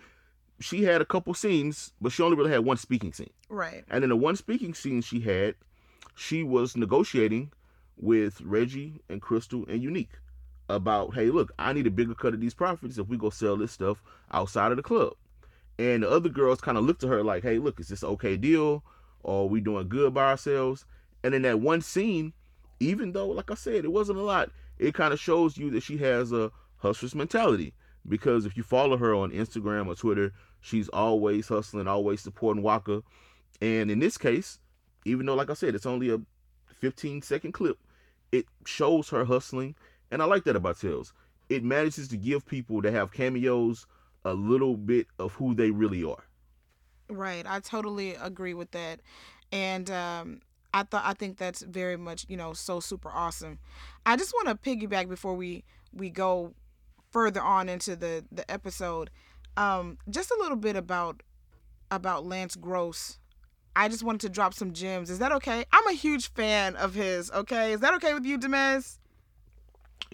she 0.60 0.84
had 0.84 1.00
a 1.00 1.04
couple 1.04 1.34
scenes, 1.34 1.92
but 2.00 2.12
she 2.12 2.22
only 2.22 2.36
really 2.36 2.50
had 2.50 2.64
one 2.64 2.76
speaking 2.76 3.12
scene. 3.12 3.30
Right. 3.48 3.84
And 3.90 4.04
in 4.04 4.10
the 4.10 4.16
one 4.16 4.36
speaking 4.36 4.74
scene 4.74 5.02
she 5.02 5.20
had, 5.20 5.54
she 6.14 6.42
was 6.42 6.76
negotiating 6.76 7.52
with 7.96 8.40
Reggie 8.40 9.00
and 9.08 9.20
Crystal 9.20 9.64
and 9.68 9.82
Unique 9.82 10.12
about, 10.68 11.14
hey, 11.14 11.26
look, 11.26 11.52
I 11.58 11.72
need 11.72 11.86
a 11.86 11.90
bigger 11.90 12.14
cut 12.14 12.34
of 12.34 12.40
these 12.40 12.54
profits 12.54 12.98
if 12.98 13.08
we 13.08 13.16
go 13.16 13.30
sell 13.30 13.56
this 13.56 13.72
stuff 13.72 14.02
outside 14.32 14.70
of 14.70 14.76
the 14.76 14.82
club. 14.82 15.14
And 15.78 16.02
the 16.04 16.10
other 16.10 16.28
girls 16.28 16.60
kind 16.60 16.78
of 16.78 16.84
looked 16.84 17.02
at 17.02 17.10
her 17.10 17.24
like, 17.24 17.42
hey, 17.42 17.58
look, 17.58 17.80
is 17.80 17.88
this 17.88 18.04
okay 18.04 18.36
deal? 18.36 18.84
Or 19.22 19.42
are 19.42 19.48
we 19.48 19.60
doing 19.60 19.88
good 19.88 20.14
by 20.14 20.30
ourselves? 20.30 20.84
And 21.24 21.34
in 21.34 21.42
that 21.42 21.60
one 21.60 21.80
scene, 21.80 22.32
even 22.80 23.12
though, 23.12 23.28
like 23.28 23.50
I 23.50 23.54
said, 23.54 23.84
it 23.84 23.92
wasn't 23.92 24.18
a 24.18 24.22
lot, 24.22 24.50
it 24.78 24.94
kind 24.94 25.12
of 25.12 25.20
shows 25.20 25.56
you 25.56 25.70
that 25.70 25.82
she 25.82 25.96
has 25.98 26.32
a 26.32 26.50
hustler's 26.76 27.14
mentality 27.14 27.72
because 28.08 28.46
if 28.46 28.56
you 28.56 28.62
follow 28.62 28.96
her 28.96 29.14
on 29.14 29.30
Instagram 29.30 29.86
or 29.86 29.94
Twitter, 29.94 30.32
she's 30.60 30.88
always 30.88 31.48
hustling, 31.48 31.88
always 31.88 32.20
supporting 32.20 32.62
Waka. 32.62 33.02
And 33.60 33.90
in 33.90 33.98
this 33.98 34.18
case, 34.18 34.58
even 35.04 35.26
though, 35.26 35.34
like 35.34 35.50
I 35.50 35.54
said, 35.54 35.74
it's 35.74 35.86
only 35.86 36.10
a 36.10 36.20
15 36.80 37.22
second 37.22 37.52
clip, 37.52 37.78
it 38.32 38.46
shows 38.66 39.08
her 39.10 39.24
hustling. 39.24 39.74
And 40.10 40.20
I 40.22 40.26
like 40.26 40.44
that 40.44 40.56
about 40.56 40.78
Tales. 40.78 41.12
It 41.48 41.64
manages 41.64 42.08
to 42.08 42.16
give 42.16 42.46
people 42.46 42.82
that 42.82 42.92
have 42.92 43.12
cameos 43.12 43.86
a 44.24 44.34
little 44.34 44.76
bit 44.76 45.06
of 45.18 45.32
who 45.34 45.54
they 45.54 45.70
really 45.70 46.04
are. 46.04 46.24
Right. 47.08 47.44
I 47.46 47.60
totally 47.60 48.14
agree 48.14 48.54
with 48.54 48.70
that. 48.72 49.00
And 49.52 49.90
um, 49.90 50.40
I 50.74 50.82
thought 50.82 51.04
I 51.06 51.14
think 51.14 51.38
that's 51.38 51.62
very 51.62 51.96
much, 51.96 52.26
you 52.28 52.36
know, 52.36 52.52
so 52.52 52.80
super 52.80 53.08
awesome. 53.08 53.60
I 54.04 54.16
just 54.16 54.34
want 54.34 54.48
to 54.48 54.56
piggyback 54.56 55.08
before 55.08 55.34
we 55.34 55.62
we 55.92 56.10
go 56.10 56.52
further 57.12 57.40
on 57.40 57.68
into 57.68 57.94
the 57.94 58.24
the 58.32 58.50
episode, 58.50 59.08
um, 59.56 59.98
just 60.10 60.32
a 60.32 60.36
little 60.40 60.56
bit 60.56 60.74
about 60.74 61.22
about 61.92 62.26
Lance 62.26 62.56
Gross. 62.56 63.20
I 63.76 63.88
just 63.88 64.02
wanted 64.02 64.22
to 64.22 64.28
drop 64.28 64.52
some 64.52 64.72
gems. 64.72 65.10
Is 65.10 65.20
that 65.20 65.30
okay? 65.32 65.64
I'm 65.72 65.86
a 65.86 65.92
huge 65.92 66.32
fan 66.32 66.74
of 66.74 66.94
his. 66.94 67.30
Okay, 67.30 67.72
is 67.72 67.80
that 67.80 67.94
okay 67.94 68.12
with 68.12 68.24
you, 68.24 68.36
Demez? 68.36 68.98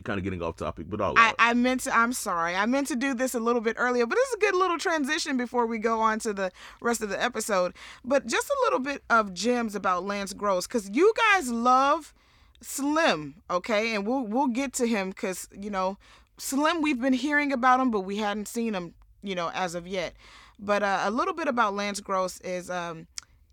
Kind 0.04 0.18
of 0.18 0.24
getting 0.24 0.40
off 0.40 0.56
topic, 0.56 0.86
but 0.88 1.00
all 1.00 1.14
I, 1.16 1.34
I 1.38 1.54
meant 1.54 1.82
to. 1.82 1.94
I'm 1.94 2.12
sorry. 2.12 2.56
I 2.56 2.64
meant 2.64 2.86
to 2.88 2.96
do 2.96 3.12
this 3.12 3.34
a 3.34 3.40
little 3.40 3.60
bit 3.60 3.76
earlier, 3.78 4.06
but 4.06 4.16
it's 4.18 4.34
a 4.34 4.38
good 4.38 4.54
little 4.54 4.78
transition 4.78 5.36
before 5.36 5.66
we 5.66 5.78
go 5.78 6.00
on 6.00 6.18
to 6.20 6.32
the 6.32 6.50
rest 6.80 7.02
of 7.02 7.10
the 7.10 7.22
episode. 7.22 7.74
But 8.04 8.26
just 8.26 8.48
a 8.48 8.56
little 8.64 8.78
bit 8.78 9.02
of 9.10 9.34
gems 9.34 9.74
about 9.74 10.04
Lance 10.04 10.32
Gross, 10.32 10.66
because 10.66 10.88
you 10.90 11.12
guys 11.34 11.50
love 11.50 12.14
Slim, 12.62 13.42
okay? 13.50 13.94
And 13.94 14.06
we'll 14.06 14.26
we'll 14.26 14.46
get 14.46 14.72
to 14.74 14.86
him 14.86 15.10
because 15.10 15.48
you 15.52 15.70
know 15.70 15.98
Slim, 16.40 16.80
we've 16.80 17.00
been 17.00 17.12
hearing 17.12 17.52
about 17.52 17.80
him, 17.80 17.90
but 17.90 18.00
we 18.00 18.16
hadn't 18.16 18.48
seen 18.48 18.74
him, 18.74 18.94
you 19.22 19.34
know, 19.34 19.50
as 19.52 19.74
of 19.74 19.86
yet. 19.86 20.14
But 20.58 20.82
uh, 20.82 21.00
a 21.02 21.10
little 21.10 21.34
bit 21.34 21.48
about 21.48 21.74
Lance 21.74 22.00
Gross 22.00 22.40
is 22.40 22.70
um, 22.70 23.08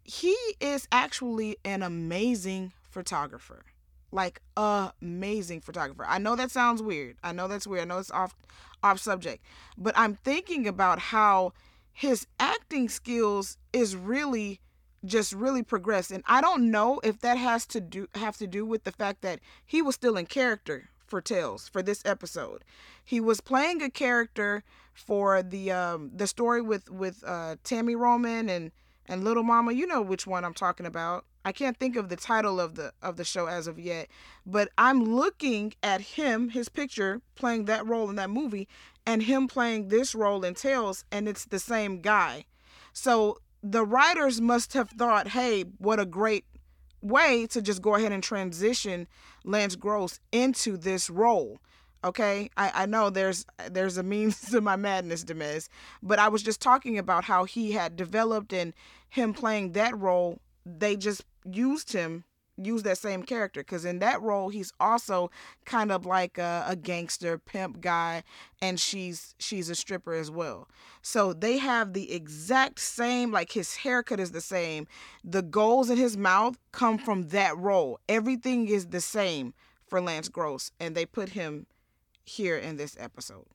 he 0.06 0.36
is 0.62 0.88
actually 0.91 1.58
an 1.65 1.84
amazing 1.84 2.71
photographer. 2.89 3.65
Like 4.12 4.41
amazing 4.56 5.62
photographer. 5.62 6.06
I 6.08 6.17
know 6.17 6.36
that 6.36 6.52
sounds 6.52 6.82
weird. 6.82 7.17
I 7.24 7.34
know 7.34 7.48
that's 7.48 7.67
weird. 7.67 7.84
I 7.84 7.86
know 7.86 8.00
it's 8.00 8.12
off 8.12 8.36
off 8.84 9.00
subject. 9.00 9.43
But 9.78 9.98
I'm 9.98 10.15
thinking 10.15 10.67
about 10.67 11.00
how 11.00 11.54
his 11.91 12.28
acting 12.39 12.89
skills 12.89 13.58
is 13.74 13.96
really 13.96 14.62
just 15.06 15.34
really 15.34 15.63
progressed. 15.63 16.12
And 16.12 16.24
I 16.28 16.41
don't 16.41 16.70
know 16.72 17.00
if 17.04 17.20
that 17.22 17.38
has 17.38 17.65
to 17.67 17.82
do 17.82 18.08
have 18.15 18.38
to 18.38 18.48
do 18.48 18.65
with 18.65 18.84
the 18.84 18.91
fact 18.91 19.22
that 19.22 19.39
he 19.65 19.82
was 19.82 19.96
still 19.96 20.17
in 20.17 20.26
character 20.26 20.89
for 21.06 21.22
Tales 21.22 21.67
for 21.67 21.82
this 21.82 22.04
episode. 22.06 22.63
He 23.04 23.20
was 23.20 23.41
playing 23.41 23.82
a 23.82 23.89
character 23.89 24.63
for 24.93 25.41
the 25.41 25.72
um 25.72 26.12
the 26.13 26.28
story 26.28 26.62
with 26.62 26.89
with 26.89 27.24
uh 27.26 27.56
Tami 27.63 27.98
Roman 27.98 28.50
and 28.50 28.72
and 29.06 29.24
Lil 29.24 29.43
Mama. 29.43 29.72
You 29.72 29.88
know 29.88 30.02
which 30.02 30.28
one 30.28 30.43
I'm 30.43 30.54
talking 30.54 30.86
about. 30.86 31.26
I 31.47 31.53
can't 31.53 31.77
think 31.77 31.95
of 31.95 32.10
the 32.10 32.17
title 32.17 32.60
of 32.60 32.75
the 32.75 32.91
of 33.01 33.15
the 33.15 33.23
show 33.23 33.45
as 33.45 33.67
of 33.67 33.79
yet, 33.79 34.10
but 34.45 34.67
I'm 34.77 35.15
looking 35.15 35.73
at 35.81 36.01
him, 36.01 36.49
his 36.49 36.67
picture 36.67 37.21
playing 37.36 37.65
that 37.65 37.88
role 37.88 38.10
in 38.10 38.17
that 38.17 38.29
movie 38.29 38.67
and 39.05 39.23
him 39.23 39.47
playing 39.47 39.88
this 39.88 40.13
role 40.13 40.43
in 40.43 40.55
Tales 40.55 41.05
and 41.10 41.25
it's 41.29 41.45
the 41.45 41.60
same 41.60 42.01
guy. 42.01 42.43
So 42.91 43.38
the 43.63 43.86
writers 43.86 44.41
must 44.41 44.73
have 44.73 44.89
thought, 44.89 45.29
"Hey, 45.29 45.63
what 45.77 46.01
a 46.01 46.05
great 46.05 46.43
way 47.01 47.47
to 47.47 47.62
just 47.62 47.81
go 47.81 47.95
ahead 47.95 48.12
and 48.12 48.21
transition 48.21 49.07
Lance 49.45 49.77
Gross 49.77 50.19
into 50.33 50.75
this 50.75 51.10
role. 51.10 51.60
Okay, 52.03 52.49
I, 52.57 52.71
I 52.83 52.86
know 52.86 53.10
there's 53.10 53.45
there's 53.71 53.97
a 53.97 54.03
means 54.03 54.41
to 54.51 54.60
my 54.60 54.75
madness, 54.75 55.23
Demez, 55.23 55.69
but 56.03 56.19
I 56.19 56.27
was 56.27 56.43
just 56.43 56.60
talking 56.60 56.97
about 56.97 57.23
how 57.23 57.45
he 57.45 57.71
had 57.71 57.95
developed 57.95 58.51
and 58.51 58.73
him 59.10 59.33
playing 59.33 59.71
that 59.71 59.97
role. 59.97 60.39
They 60.65 60.97
just 60.97 61.23
used 61.51 61.93
him 61.93 62.23
use 62.57 62.83
that 62.83 62.97
same 62.97 63.23
character 63.23 63.62
because 63.62 63.86
in 63.86 63.99
that 63.99 64.21
role 64.21 64.49
he's 64.49 64.73
also 64.79 65.29
kind 65.65 65.91
of 65.91 66.05
like 66.05 66.38
a, 66.38 66.65
a, 66.67 66.75
gangster 66.75 67.38
pimp 67.38 67.79
guy 67.81 68.23
and 68.62 68.79
she's 68.79 69.36
she's 69.38 69.69
a 69.69 69.75
stripper 69.75 70.13
as 70.13 70.31
well. 70.31 70.67
So 71.01 71.33
they 71.33 71.57
have 71.57 71.93
the 71.93 72.12
exact 72.12 72.79
same 72.79 73.31
like 73.31 73.51
his 73.51 73.75
haircut 73.77 74.19
is 74.19 74.31
the 74.31 74.41
same. 74.41 74.88
The 75.23 75.43
goals 75.43 75.89
in 75.89 75.97
his 75.97 76.17
mouth 76.17 76.57
come 76.71 76.97
from 76.97 77.27
that 77.29 77.57
role. 77.57 77.99
Everything 78.10 78.67
is 78.67 78.88
the 78.88 79.01
same 79.01 79.53
for 79.88 80.01
lance 80.01 80.29
gross 80.29 80.71
and 80.79 80.95
they 80.95 81.05
put 81.05 81.29
him 81.29 81.67
here 82.25 82.57
in 82.57 82.77
this 82.77 82.97
episode. 82.99 83.45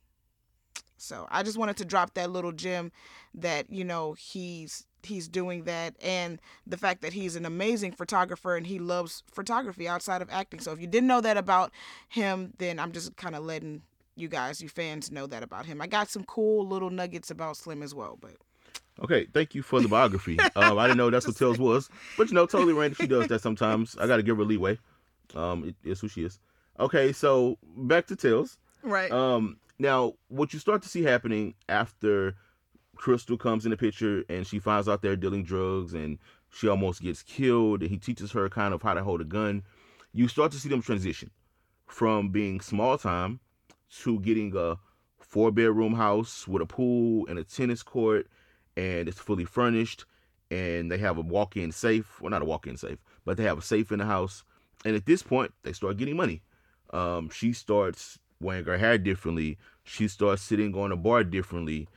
So 1.02 1.26
I 1.30 1.42
just 1.42 1.58
wanted 1.58 1.76
to 1.78 1.84
drop 1.84 2.14
that 2.14 2.30
little 2.30 2.52
gem 2.52 2.92
that 3.34 3.70
you 3.70 3.84
know 3.84 4.12
he's 4.14 4.86
he's 5.04 5.26
doing 5.28 5.64
that 5.64 5.96
and 6.00 6.40
the 6.64 6.76
fact 6.76 7.02
that 7.02 7.12
he's 7.12 7.34
an 7.34 7.44
amazing 7.44 7.90
photographer 7.90 8.56
and 8.56 8.66
he 8.66 8.78
loves 8.78 9.24
photography 9.32 9.88
outside 9.88 10.22
of 10.22 10.28
acting. 10.30 10.60
So 10.60 10.70
if 10.72 10.80
you 10.80 10.86
didn't 10.86 11.08
know 11.08 11.20
that 11.20 11.36
about 11.36 11.72
him, 12.08 12.52
then 12.58 12.78
I'm 12.78 12.92
just 12.92 13.16
kind 13.16 13.34
of 13.34 13.44
letting 13.44 13.82
you 14.14 14.28
guys, 14.28 14.62
you 14.62 14.68
fans, 14.68 15.10
know 15.10 15.26
that 15.26 15.42
about 15.42 15.66
him. 15.66 15.80
I 15.80 15.88
got 15.88 16.08
some 16.08 16.22
cool 16.24 16.66
little 16.66 16.90
nuggets 16.90 17.30
about 17.30 17.56
Slim 17.56 17.82
as 17.82 17.94
well, 17.94 18.18
but. 18.20 18.32
Okay, 19.02 19.26
thank 19.32 19.54
you 19.54 19.62
for 19.62 19.80
the 19.80 19.88
biography. 19.88 20.38
um, 20.56 20.78
I 20.78 20.86
didn't 20.86 20.98
know 20.98 21.08
that's 21.10 21.26
what 21.26 21.36
Tales 21.36 21.58
was, 21.58 21.88
but 22.16 22.28
you 22.28 22.34
know, 22.34 22.46
totally 22.46 22.74
random. 22.74 22.96
She 23.00 23.06
does 23.06 23.26
that 23.28 23.40
sometimes. 23.40 23.96
I 23.96 24.06
got 24.06 24.18
to 24.18 24.22
give 24.22 24.36
her 24.36 24.44
leeway. 24.44 24.78
Um, 25.34 25.64
it, 25.64 25.74
it's 25.82 26.00
who 26.00 26.08
she 26.08 26.24
is. 26.24 26.38
Okay, 26.78 27.12
so 27.12 27.58
back 27.76 28.06
to 28.08 28.16
Tales. 28.16 28.58
Right. 28.82 29.10
Um, 29.10 29.56
now 29.82 30.14
what 30.28 30.52
you 30.52 30.58
start 30.58 30.80
to 30.82 30.88
see 30.88 31.02
happening 31.02 31.54
after 31.68 32.34
Crystal 32.96 33.36
comes 33.36 33.64
in 33.66 33.70
the 33.70 33.76
picture 33.76 34.24
and 34.28 34.46
she 34.46 34.58
finds 34.58 34.88
out 34.88 35.02
they're 35.02 35.16
dealing 35.16 35.42
drugs 35.42 35.92
and 35.92 36.18
she 36.50 36.68
almost 36.68 37.02
gets 37.02 37.22
killed 37.22 37.80
and 37.80 37.90
he 37.90 37.98
teaches 37.98 38.30
her 38.32 38.48
kind 38.48 38.72
of 38.72 38.82
how 38.82 38.94
to 38.94 39.02
hold 39.02 39.20
a 39.20 39.24
gun. 39.24 39.62
You 40.12 40.28
start 40.28 40.52
to 40.52 40.58
see 40.58 40.68
them 40.68 40.82
transition 40.82 41.30
from 41.86 42.28
being 42.30 42.60
small 42.60 42.96
time 42.96 43.40
to 44.02 44.20
getting 44.20 44.56
a 44.56 44.76
four 45.18 45.50
bedroom 45.50 45.94
house 45.94 46.46
with 46.46 46.62
a 46.62 46.66
pool 46.66 47.26
and 47.28 47.38
a 47.38 47.44
tennis 47.44 47.82
court 47.82 48.28
and 48.76 49.08
it's 49.08 49.18
fully 49.18 49.44
furnished 49.44 50.04
and 50.50 50.90
they 50.90 50.98
have 50.98 51.18
a 51.18 51.22
walk-in 51.22 51.72
safe 51.72 52.20
well 52.20 52.30
not 52.30 52.42
a 52.42 52.44
walk-in 52.44 52.76
safe 52.76 52.98
but 53.24 53.36
they 53.36 53.44
have 53.44 53.58
a 53.58 53.62
safe 53.62 53.90
in 53.90 53.98
the 53.98 54.04
house 54.04 54.44
and 54.84 54.94
at 54.94 55.06
this 55.06 55.22
point 55.22 55.52
they 55.62 55.72
start 55.72 55.96
getting 55.96 56.16
money 56.16 56.42
um, 56.90 57.30
she 57.30 57.52
starts 57.52 58.18
wearing 58.42 58.64
her 58.64 58.76
hair 58.76 58.98
differently 58.98 59.56
she 59.84 60.08
starts 60.08 60.42
sitting 60.42 60.74
on 60.74 60.92
a 60.92 60.96
bar 60.96 61.24
differently 61.24 61.88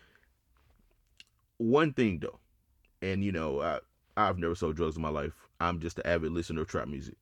one 1.57 1.93
thing 1.93 2.19
though 2.19 2.39
and 3.01 3.23
you 3.23 3.31
know 3.31 3.61
I, 3.61 3.79
i've 4.17 4.37
never 4.37 4.55
sold 4.55 4.75
drugs 4.75 4.95
in 4.95 5.01
my 5.01 5.09
life 5.09 5.33
i'm 5.59 5.79
just 5.79 5.99
an 5.99 6.07
avid 6.07 6.31
listener 6.31 6.61
of 6.61 6.67
trap 6.67 6.87
music 6.87 7.15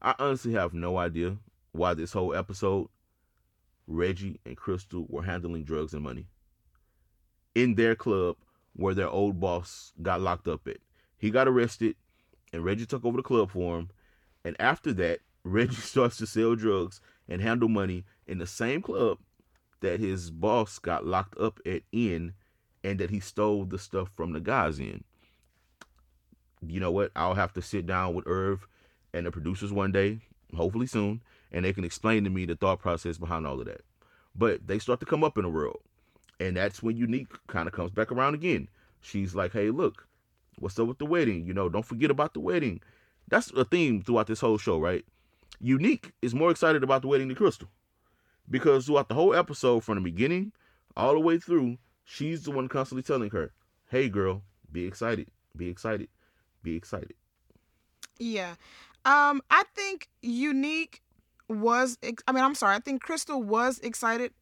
i 0.00 0.14
honestly 0.18 0.52
have 0.52 0.72
no 0.72 0.96
idea 0.98 1.36
why 1.72 1.94
this 1.94 2.12
whole 2.12 2.34
episode 2.34 2.88
reggie 3.86 4.40
and 4.46 4.56
crystal 4.56 5.06
were 5.08 5.22
handling 5.22 5.64
drugs 5.64 5.92
and 5.94 6.02
money 6.02 6.26
in 7.54 7.74
their 7.74 7.94
club 7.94 8.36
where 8.74 8.94
their 8.94 9.08
old 9.08 9.40
boss 9.40 9.92
got 10.00 10.20
locked 10.20 10.48
up 10.48 10.66
at. 10.66 10.78
He 11.18 11.30
got 11.30 11.48
arrested, 11.48 11.96
and 12.52 12.64
Reggie 12.64 12.86
took 12.86 13.04
over 13.04 13.18
the 13.18 13.22
club 13.22 13.50
for 13.50 13.78
him. 13.78 13.90
And 14.44 14.56
after 14.60 14.92
that, 14.94 15.20
Reggie 15.44 15.74
starts 15.74 16.18
to 16.18 16.26
sell 16.26 16.54
drugs 16.54 17.00
and 17.28 17.42
handle 17.42 17.68
money 17.68 18.04
in 18.26 18.38
the 18.38 18.46
same 18.46 18.80
club 18.80 19.18
that 19.82 20.00
his 20.00 20.30
boss 20.30 20.78
got 20.78 21.06
locked 21.06 21.38
up 21.38 21.60
at 21.66 21.82
in 21.92 22.32
and 22.82 22.98
that 22.98 23.10
he 23.10 23.20
stole 23.20 23.64
the 23.64 23.78
stuff 23.78 24.10
from 24.16 24.32
the 24.32 24.40
guys 24.40 24.78
in. 24.78 25.04
You 26.66 26.80
know 26.80 26.90
what? 26.90 27.12
I'll 27.14 27.34
have 27.34 27.52
to 27.54 27.62
sit 27.62 27.86
down 27.86 28.14
with 28.14 28.26
Irv 28.26 28.66
and 29.12 29.26
the 29.26 29.30
producers 29.30 29.72
one 29.72 29.92
day, 29.92 30.20
hopefully 30.56 30.86
soon, 30.86 31.22
and 31.50 31.64
they 31.64 31.72
can 31.72 31.84
explain 31.84 32.24
to 32.24 32.30
me 32.30 32.46
the 32.46 32.56
thought 32.56 32.78
process 32.78 33.18
behind 33.18 33.46
all 33.46 33.60
of 33.60 33.66
that. 33.66 33.82
But 34.34 34.66
they 34.66 34.78
start 34.78 35.00
to 35.00 35.06
come 35.06 35.22
up 35.22 35.36
in 35.36 35.44
the 35.44 35.50
world. 35.50 35.80
And 36.40 36.56
that's 36.56 36.82
when 36.82 36.96
Unique 36.96 37.28
kind 37.46 37.68
of 37.68 37.74
comes 37.74 37.90
back 37.90 38.10
around 38.10 38.34
again. 38.34 38.68
She's 39.00 39.34
like, 39.34 39.52
hey, 39.52 39.70
look, 39.70 40.06
what's 40.58 40.78
up 40.78 40.88
with 40.88 40.98
the 40.98 41.06
wedding? 41.06 41.46
You 41.46 41.52
know, 41.54 41.68
don't 41.68 41.84
forget 41.84 42.10
about 42.10 42.34
the 42.34 42.40
wedding. 42.40 42.80
That's 43.28 43.50
a 43.52 43.64
theme 43.64 44.02
throughout 44.02 44.26
this 44.26 44.40
whole 44.40 44.58
show, 44.58 44.78
right? 44.78 45.04
Unique 45.60 46.12
is 46.22 46.34
more 46.34 46.50
excited 46.50 46.82
about 46.82 47.02
the 47.02 47.08
wedding 47.08 47.28
than 47.28 47.36
Crystal. 47.36 47.68
Because 48.52 48.86
throughout 48.86 49.08
the 49.08 49.14
whole 49.14 49.34
episode, 49.34 49.82
from 49.82 49.96
the 49.96 50.02
beginning 50.02 50.52
all 50.94 51.14
the 51.14 51.20
way 51.20 51.38
through, 51.38 51.78
she's 52.04 52.44
the 52.44 52.50
one 52.50 52.68
constantly 52.68 53.02
telling 53.02 53.30
her, 53.30 53.52
hey, 53.88 54.08
girl, 54.08 54.42
be 54.70 54.84
excited, 54.84 55.28
be 55.56 55.68
excited, 55.68 56.08
be 56.62 56.76
excited. 56.76 57.14
Yeah. 58.18 58.54
Um, 59.04 59.42
I 59.50 59.64
think 59.74 60.08
Unique 60.20 61.02
was, 61.48 61.98
I 62.28 62.32
mean, 62.32 62.44
I'm 62.44 62.54
sorry, 62.54 62.76
I 62.76 62.80
think 62.80 63.02
Crystal 63.02 63.42
was 63.42 63.78
excited 63.80 64.32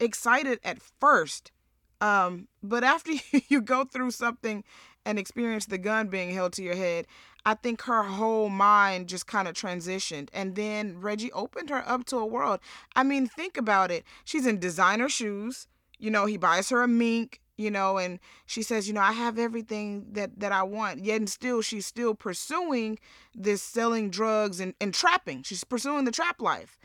excited 0.00 0.58
at 0.64 0.80
first. 1.00 1.52
Um, 2.00 2.48
but 2.62 2.84
after 2.84 3.12
you 3.48 3.62
go 3.62 3.84
through 3.84 4.10
something 4.10 4.64
and 5.06 5.18
experience 5.18 5.66
the 5.66 5.78
gun 5.78 6.08
being 6.08 6.34
held 6.34 6.52
to 6.54 6.62
your 6.62 6.74
head, 6.74 7.06
I 7.46 7.54
think 7.54 7.82
her 7.82 8.02
whole 8.02 8.48
mind 8.48 9.08
just 9.08 9.26
kind 9.26 9.48
of 9.48 9.54
transitioned. 9.54 10.28
And 10.32 10.54
then 10.54 11.00
Reggie 11.00 11.32
opened 11.32 11.70
her 11.70 11.86
up 11.88 12.04
to 12.06 12.16
a 12.16 12.26
world. 12.26 12.60
I 12.96 13.02
mean, 13.02 13.26
think 13.26 13.56
about 13.56 13.90
it. 13.90 14.04
She's 14.24 14.46
in 14.46 14.58
designer 14.58 15.08
shoes. 15.08 15.66
You 15.98 16.10
know, 16.10 16.26
he 16.26 16.36
buys 16.36 16.70
her 16.70 16.82
a 16.82 16.88
mink, 16.88 17.40
you 17.56 17.70
know, 17.70 17.98
and 17.98 18.18
she 18.46 18.62
says, 18.62 18.88
you 18.88 18.94
know, 18.94 19.00
I 19.00 19.12
have 19.12 19.38
everything 19.38 20.06
that, 20.12 20.40
that 20.40 20.52
I 20.52 20.62
want. 20.62 21.04
Yet 21.04 21.16
and 21.16 21.30
still, 21.30 21.62
she's 21.62 21.86
still 21.86 22.14
pursuing 22.14 22.98
this 23.34 23.62
selling 23.62 24.10
drugs 24.10 24.58
and, 24.58 24.74
and 24.80 24.92
trapping. 24.92 25.42
She's 25.42 25.64
pursuing 25.64 26.04
the 26.04 26.12
trap 26.12 26.40
life 26.40 26.78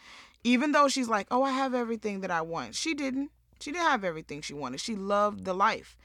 even 0.43 0.71
though 0.71 0.87
she's 0.87 1.09
like, 1.09 1.27
"Oh, 1.31 1.43
I 1.43 1.51
have 1.51 1.73
everything 1.73 2.21
that 2.21 2.31
I 2.31 2.41
want." 2.41 2.75
She 2.75 2.93
didn't. 2.93 3.31
She 3.59 3.71
didn't 3.71 3.87
have 3.87 4.03
everything 4.03 4.41
she 4.41 4.53
wanted. 4.53 4.79
She 4.79 4.95
loved 4.95 5.45
the 5.45 5.53
life. 5.53 5.97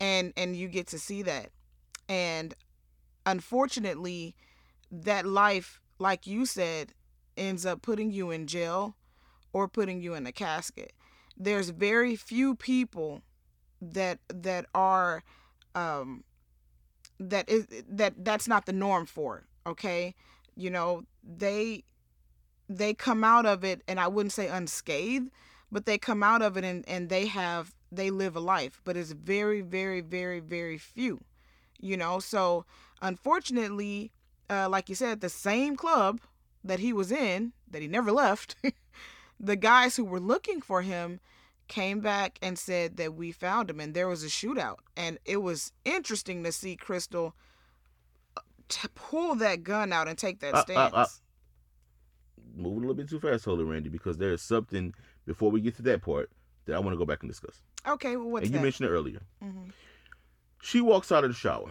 And 0.00 0.32
and 0.36 0.56
you 0.56 0.68
get 0.68 0.88
to 0.88 0.98
see 0.98 1.22
that. 1.22 1.50
And 2.08 2.54
unfortunately, 3.26 4.34
that 4.90 5.26
life, 5.26 5.80
like 5.98 6.26
you 6.26 6.46
said, 6.46 6.94
ends 7.36 7.66
up 7.66 7.82
putting 7.82 8.10
you 8.12 8.30
in 8.30 8.46
jail 8.46 8.96
or 9.52 9.68
putting 9.68 10.00
you 10.00 10.14
in 10.14 10.26
a 10.26 10.32
casket. 10.32 10.92
There's 11.36 11.70
very 11.70 12.16
few 12.16 12.54
people 12.54 13.22
that 13.82 14.20
that 14.28 14.66
are 14.74 15.22
um 15.74 16.24
that 17.18 17.48
is 17.48 17.66
that 17.88 18.24
that's 18.24 18.48
not 18.48 18.66
the 18.66 18.72
norm 18.72 19.06
for, 19.06 19.44
okay? 19.66 20.14
You 20.54 20.70
know, 20.70 21.04
they 21.22 21.84
they 22.68 22.94
come 22.94 23.24
out 23.24 23.46
of 23.46 23.64
it 23.64 23.82
and 23.86 24.00
I 24.00 24.08
wouldn't 24.08 24.32
say 24.32 24.48
unscathed, 24.48 25.30
but 25.70 25.86
they 25.86 25.98
come 25.98 26.22
out 26.22 26.42
of 26.42 26.56
it 26.56 26.64
and, 26.64 26.88
and 26.88 27.08
they 27.08 27.26
have 27.26 27.74
they 27.92 28.10
live 28.10 28.36
a 28.36 28.40
life, 28.40 28.80
but 28.84 28.96
it's 28.96 29.12
very, 29.12 29.60
very, 29.60 30.00
very, 30.00 30.40
very 30.40 30.78
few. 30.78 31.20
You 31.80 31.96
know, 31.96 32.18
so 32.20 32.64
unfortunately, 33.02 34.12
uh, 34.48 34.68
like 34.68 34.88
you 34.88 34.94
said, 34.94 35.20
the 35.20 35.28
same 35.28 35.76
club 35.76 36.20
that 36.64 36.78
he 36.78 36.92
was 36.92 37.12
in, 37.12 37.52
that 37.70 37.82
he 37.82 37.88
never 37.88 38.12
left, 38.12 38.56
the 39.40 39.56
guys 39.56 39.96
who 39.96 40.04
were 40.04 40.20
looking 40.20 40.60
for 40.60 40.82
him 40.82 41.20
came 41.68 42.00
back 42.00 42.38
and 42.42 42.58
said 42.58 42.96
that 42.96 43.14
we 43.14 43.32
found 43.32 43.68
him 43.68 43.80
and 43.80 43.94
there 43.94 44.08
was 44.08 44.22
a 44.22 44.28
shootout. 44.28 44.76
And 44.96 45.18
it 45.24 45.38
was 45.38 45.72
interesting 45.84 46.44
to 46.44 46.52
see 46.52 46.76
Crystal 46.76 47.34
uh, 48.36 48.40
to 48.68 48.88
pull 48.90 49.34
that 49.36 49.62
gun 49.62 49.92
out 49.92 50.08
and 50.08 50.16
take 50.16 50.40
that 50.40 50.54
uh, 50.54 50.62
stance. 50.62 50.94
Uh, 50.94 50.96
uh, 50.96 51.06
moving 52.56 52.78
a 52.78 52.80
little 52.80 52.94
bit 52.94 53.08
too 53.08 53.20
fast, 53.20 53.44
Holy 53.44 53.64
Randy, 53.64 53.88
because 53.88 54.16
there 54.18 54.32
is 54.32 54.42
something 54.42 54.94
before 55.26 55.50
we 55.50 55.60
get 55.60 55.76
to 55.76 55.82
that 55.82 56.02
part 56.02 56.30
that 56.66 56.74
I 56.74 56.78
want 56.78 56.94
to 56.94 56.98
go 56.98 57.04
back 57.04 57.22
and 57.22 57.30
discuss. 57.30 57.62
Okay, 57.86 58.16
well, 58.16 58.30
what's 58.30 58.44
and 58.44 58.52
you 58.52 58.58
that? 58.58 58.64
mentioned 58.64 58.88
it 58.88 58.92
earlier. 58.92 59.20
Mm-hmm. 59.42 59.70
She 60.62 60.80
walks 60.80 61.12
out 61.12 61.24
of 61.24 61.30
the 61.30 61.36
shower, 61.36 61.70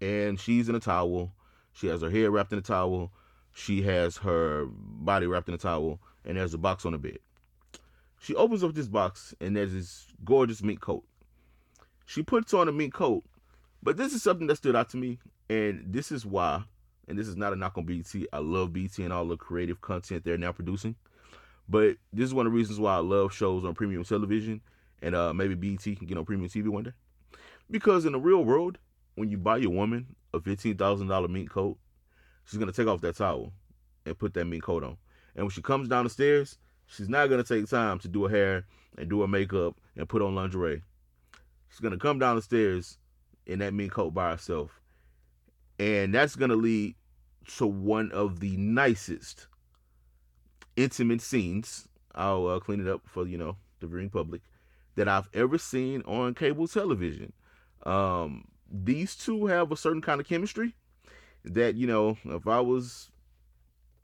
and 0.00 0.38
she's 0.38 0.68
in 0.68 0.74
a 0.74 0.80
towel. 0.80 1.32
She 1.72 1.86
has 1.88 2.02
her 2.02 2.10
hair 2.10 2.30
wrapped 2.30 2.52
in 2.52 2.58
a 2.58 2.62
towel. 2.62 3.12
She 3.52 3.82
has 3.82 4.16
her 4.18 4.66
body 4.70 5.26
wrapped 5.26 5.48
in 5.48 5.54
a 5.54 5.58
towel, 5.58 6.00
and 6.24 6.36
there's 6.36 6.54
a 6.54 6.58
box 6.58 6.86
on 6.86 6.92
the 6.92 6.98
bed. 6.98 7.18
She 8.20 8.34
opens 8.34 8.62
up 8.62 8.74
this 8.74 8.88
box, 8.88 9.34
and 9.40 9.56
there's 9.56 9.72
this 9.72 10.06
gorgeous 10.24 10.62
mink 10.62 10.80
coat. 10.80 11.04
She 12.06 12.22
puts 12.22 12.52
on 12.54 12.68
a 12.68 12.72
mink 12.72 12.92
coat, 12.92 13.24
but 13.82 13.96
this 13.96 14.12
is 14.12 14.22
something 14.22 14.46
that 14.48 14.56
stood 14.56 14.76
out 14.76 14.90
to 14.90 14.96
me, 14.96 15.18
and 15.48 15.84
this 15.86 16.12
is 16.12 16.26
why 16.26 16.64
and 17.10 17.18
this 17.18 17.26
is 17.26 17.36
not 17.36 17.52
a 17.52 17.56
knock 17.56 17.76
on 17.76 17.84
BET. 17.84 18.06
I 18.32 18.38
love 18.38 18.72
BET 18.72 18.96
and 18.98 19.12
all 19.12 19.26
the 19.26 19.36
creative 19.36 19.80
content 19.80 20.24
they're 20.24 20.38
now 20.38 20.52
producing. 20.52 20.94
But 21.68 21.96
this 22.12 22.24
is 22.24 22.34
one 22.34 22.46
of 22.46 22.52
the 22.52 22.56
reasons 22.56 22.78
why 22.78 22.94
I 22.94 23.00
love 23.00 23.32
shows 23.34 23.64
on 23.64 23.74
premium 23.74 24.04
television 24.04 24.60
and 25.02 25.14
uh, 25.14 25.34
maybe 25.34 25.54
BET 25.54 25.82
can 25.82 26.06
get 26.06 26.16
on 26.16 26.24
premium 26.24 26.48
TV 26.48 26.68
one 26.68 26.84
day. 26.84 26.92
Because 27.70 28.04
in 28.04 28.12
the 28.12 28.20
real 28.20 28.44
world, 28.44 28.78
when 29.20 29.30
you 29.30 29.36
buy 29.36 29.58
your 29.58 29.70
woman 29.70 30.06
a 30.32 30.40
$15,000 30.40 31.28
mink 31.28 31.50
coat, 31.50 31.76
she's 32.44 32.58
to 32.72 32.76
take 32.76 32.88
off 32.88 33.02
that 33.02 33.16
towel 33.16 33.52
and 34.06 34.18
put 34.18 34.32
that 34.32 34.46
mink 34.46 34.62
coat 34.62 34.82
on. 34.82 34.96
And 35.36 35.44
when 35.44 35.50
she 35.50 35.60
comes 35.60 35.88
down 35.88 36.04
the 36.04 36.10
stairs, 36.10 36.56
she's 36.86 37.08
not 37.08 37.28
to 37.44 37.54
take 37.54 37.68
time 37.68 37.98
to 37.98 38.08
do 38.08 38.24
her 38.24 38.34
hair 38.34 38.64
and 38.96 39.10
do 39.10 39.20
her 39.20 39.28
makeup 39.28 39.76
and 39.94 40.08
put 40.08 40.22
on 40.22 40.34
lingerie. 40.34 40.82
She's 41.68 41.80
to 41.92 41.98
come 41.98 42.18
down 42.18 42.36
the 42.36 42.42
stairs 42.42 42.96
in 43.46 43.58
that 43.58 43.74
mink 43.74 43.92
coat 43.92 44.14
by 44.14 44.30
herself. 44.30 44.80
And 45.78 46.14
that's 46.14 46.34
to 46.50 46.56
lead 46.56 46.94
to 47.58 47.66
one 47.66 48.10
of 48.12 48.40
the 48.40 48.56
nicest 48.56 49.48
intimate 50.76 51.20
scenes. 51.20 51.86
I'll 52.14 52.46
uh, 52.46 52.60
clean 52.60 52.80
it 52.80 52.88
up 52.88 53.02
for 53.06 53.26
you 53.26 53.38
know 53.38 53.56
the 53.80 53.86
viewing 53.86 54.10
public 54.10 54.40
that 54.96 55.08
I've 55.08 55.28
ever 55.34 55.58
seen 55.58 56.02
on 56.02 56.34
cable 56.34 56.66
television. 56.66 57.32
Um, 57.84 58.48
these 58.70 59.16
two 59.16 59.46
have 59.46 59.72
a 59.72 59.76
certain 59.76 60.00
kind 60.00 60.20
of 60.20 60.28
chemistry 60.28 60.74
that 61.44 61.76
you 61.76 61.86
know 61.86 62.16
if 62.24 62.46
I 62.46 62.60
was 62.60 63.10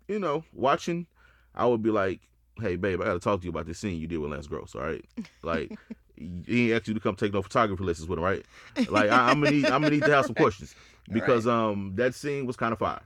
you 0.09 0.19
know 0.19 0.45
watching, 0.53 1.07
I 1.55 1.67
would 1.67 1.83
be 1.83 1.91
like, 1.91 2.21
hey 2.61 2.77
babe, 2.77 3.01
I 3.01 3.05
gotta 3.05 3.21
talk 3.21 3.41
to 3.41 3.45
you 3.45 3.51
about 3.51 3.67
this 3.67 3.79
scene 3.79 4.01
you 4.01 4.07
did 4.07 4.19
with 4.19 4.33
Lance 4.33 4.47
Gross. 4.47 4.75
All 4.75 4.83
right, 4.83 5.05
like 5.43 5.73
he 6.47 6.73
asked 6.75 6.89
you 6.89 6.95
to 6.95 7.01
come 7.01 7.17
take 7.17 7.33
no 7.33 7.43
photography 7.43 7.85
lessons 7.85 8.09
with 8.09 8.19
him, 8.19 8.25
right? 8.25 8.45
Like 8.89 9.11
I, 9.11 9.31
am 9.31 9.41
gonna 9.41 9.51
need 9.51 9.67
I'm 9.67 9.83
gonna 9.83 9.91
need 9.91 10.05
to 10.05 10.15
have 10.15 10.27
some 10.27 10.35
questions 10.35 10.75
because 11.13 11.47
right. 11.47 11.55
um 11.55 11.93
that 11.97 12.15
scene 12.15 12.47
was 12.47 12.57
kind 12.57 12.73
of 12.73 12.79
fire, 12.79 13.03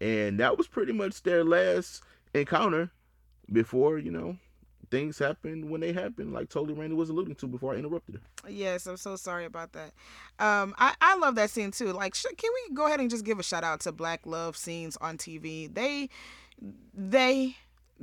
and 0.00 0.40
that 0.40 0.56
was 0.56 0.66
pretty 0.66 0.92
much 0.92 1.22
their 1.22 1.44
last 1.44 2.02
encounter 2.34 2.90
before 3.50 3.98
you 3.98 4.10
know 4.10 4.36
things 4.92 5.18
happen 5.18 5.70
when 5.70 5.80
they 5.80 5.90
happen, 5.90 6.32
like 6.32 6.50
Totally 6.50 6.78
Randy 6.78 6.94
was 6.94 7.08
alluding 7.08 7.34
to 7.36 7.46
before 7.46 7.72
I 7.72 7.78
interrupted 7.78 8.16
her. 8.16 8.50
Yes, 8.50 8.86
I'm 8.86 8.98
so 8.98 9.16
sorry 9.16 9.46
about 9.46 9.72
that. 9.72 9.92
Um, 10.38 10.74
I, 10.76 10.94
I 11.00 11.16
love 11.16 11.34
that 11.36 11.48
scene 11.48 11.70
too. 11.70 11.92
Like, 11.92 12.14
sh- 12.14 12.26
can 12.36 12.50
we 12.68 12.74
go 12.74 12.86
ahead 12.86 13.00
and 13.00 13.08
just 13.08 13.24
give 13.24 13.38
a 13.38 13.42
shout 13.42 13.64
out 13.64 13.80
to 13.80 13.92
Black 13.92 14.26
Love 14.26 14.54
scenes 14.54 14.98
on 14.98 15.16
TV? 15.16 15.72
They, 15.72 16.10
they 16.92 17.56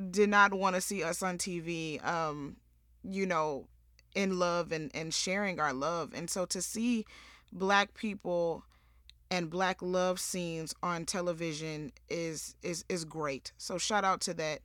did 0.09 0.29
not 0.29 0.51
want 0.51 0.75
to 0.75 0.81
see 0.81 1.03
us 1.03 1.21
on 1.21 1.37
TV, 1.37 2.03
um, 2.03 2.55
you 3.03 3.27
know, 3.27 3.67
in 4.15 4.39
love 4.39 4.71
and, 4.71 4.89
and 4.95 5.13
sharing 5.13 5.59
our 5.59 5.73
love. 5.73 6.11
And 6.15 6.27
so 6.27 6.47
to 6.47 6.59
see 6.59 7.05
black 7.53 7.93
people 7.93 8.63
and 9.29 9.47
black 9.47 9.79
love 9.83 10.19
scenes 10.19 10.73
on 10.81 11.05
television 11.05 11.91
is 12.09 12.55
is 12.63 12.83
is 12.89 13.05
great. 13.05 13.51
So 13.59 13.77
shout 13.77 14.03
out 14.03 14.21
to 14.21 14.33
that 14.33 14.61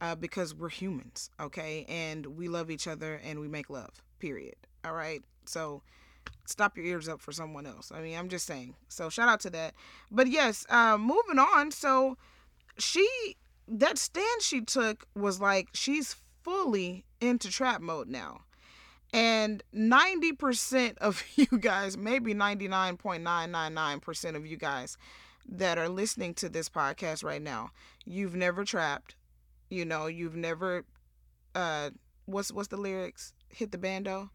uh, 0.00 0.14
because 0.14 0.54
we're 0.54 0.68
humans, 0.68 1.30
okay? 1.40 1.84
And 1.88 2.26
we 2.26 2.48
love 2.48 2.70
each 2.70 2.86
other 2.86 3.20
and 3.24 3.40
we 3.40 3.48
make 3.48 3.70
love, 3.70 4.02
period. 4.18 4.56
All 4.84 4.92
right? 4.92 5.22
So 5.44 5.82
stop 6.46 6.76
your 6.76 6.86
ears 6.86 7.08
up 7.08 7.20
for 7.20 7.32
someone 7.32 7.66
else. 7.66 7.90
I 7.94 8.00
mean, 8.00 8.16
I'm 8.16 8.28
just 8.28 8.46
saying. 8.46 8.74
So 8.88 9.08
shout 9.08 9.28
out 9.28 9.40
to 9.40 9.50
that. 9.50 9.74
But 10.10 10.28
yes, 10.28 10.66
uh, 10.68 10.96
moving 10.98 11.38
on. 11.38 11.70
So 11.70 12.16
she, 12.78 13.08
that 13.66 13.98
stand 13.98 14.42
she 14.42 14.60
took 14.60 15.06
was 15.14 15.40
like, 15.40 15.68
she's 15.72 16.16
fully 16.42 17.04
into 17.20 17.50
trap 17.50 17.80
mode 17.80 18.08
now. 18.08 18.42
And 19.12 19.62
90% 19.74 20.98
of 20.98 21.24
you 21.36 21.46
guys, 21.58 21.96
maybe 21.96 22.34
99.999% 22.34 24.36
of 24.36 24.46
you 24.46 24.56
guys 24.56 24.96
that 25.50 25.78
are 25.78 25.88
listening 25.88 26.34
to 26.34 26.48
this 26.48 26.68
podcast 26.68 27.24
right 27.24 27.40
now, 27.40 27.70
you've 28.04 28.34
never 28.34 28.64
trapped 28.64 29.14
you 29.70 29.84
know, 29.84 30.06
you've 30.06 30.36
never 30.36 30.84
uh 31.54 31.90
what's 32.26 32.52
what's 32.52 32.68
the 32.68 32.76
lyrics? 32.76 33.32
Hit 33.48 33.72
the 33.72 33.78
bando. 33.78 34.30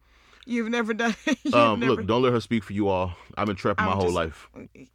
You've 0.46 0.68
never 0.68 0.92
done. 0.92 1.14
You've 1.42 1.54
um, 1.54 1.80
never... 1.80 1.94
look, 1.94 2.06
don't 2.06 2.22
let 2.22 2.32
her 2.32 2.40
speak 2.40 2.64
for 2.64 2.74
you 2.74 2.88
all. 2.88 3.14
I've 3.36 3.46
been 3.46 3.56
trapping 3.56 3.84
I'm 3.84 3.90
my 3.92 3.96
whole 3.96 4.04
just, 4.04 4.14
life. 4.14 4.48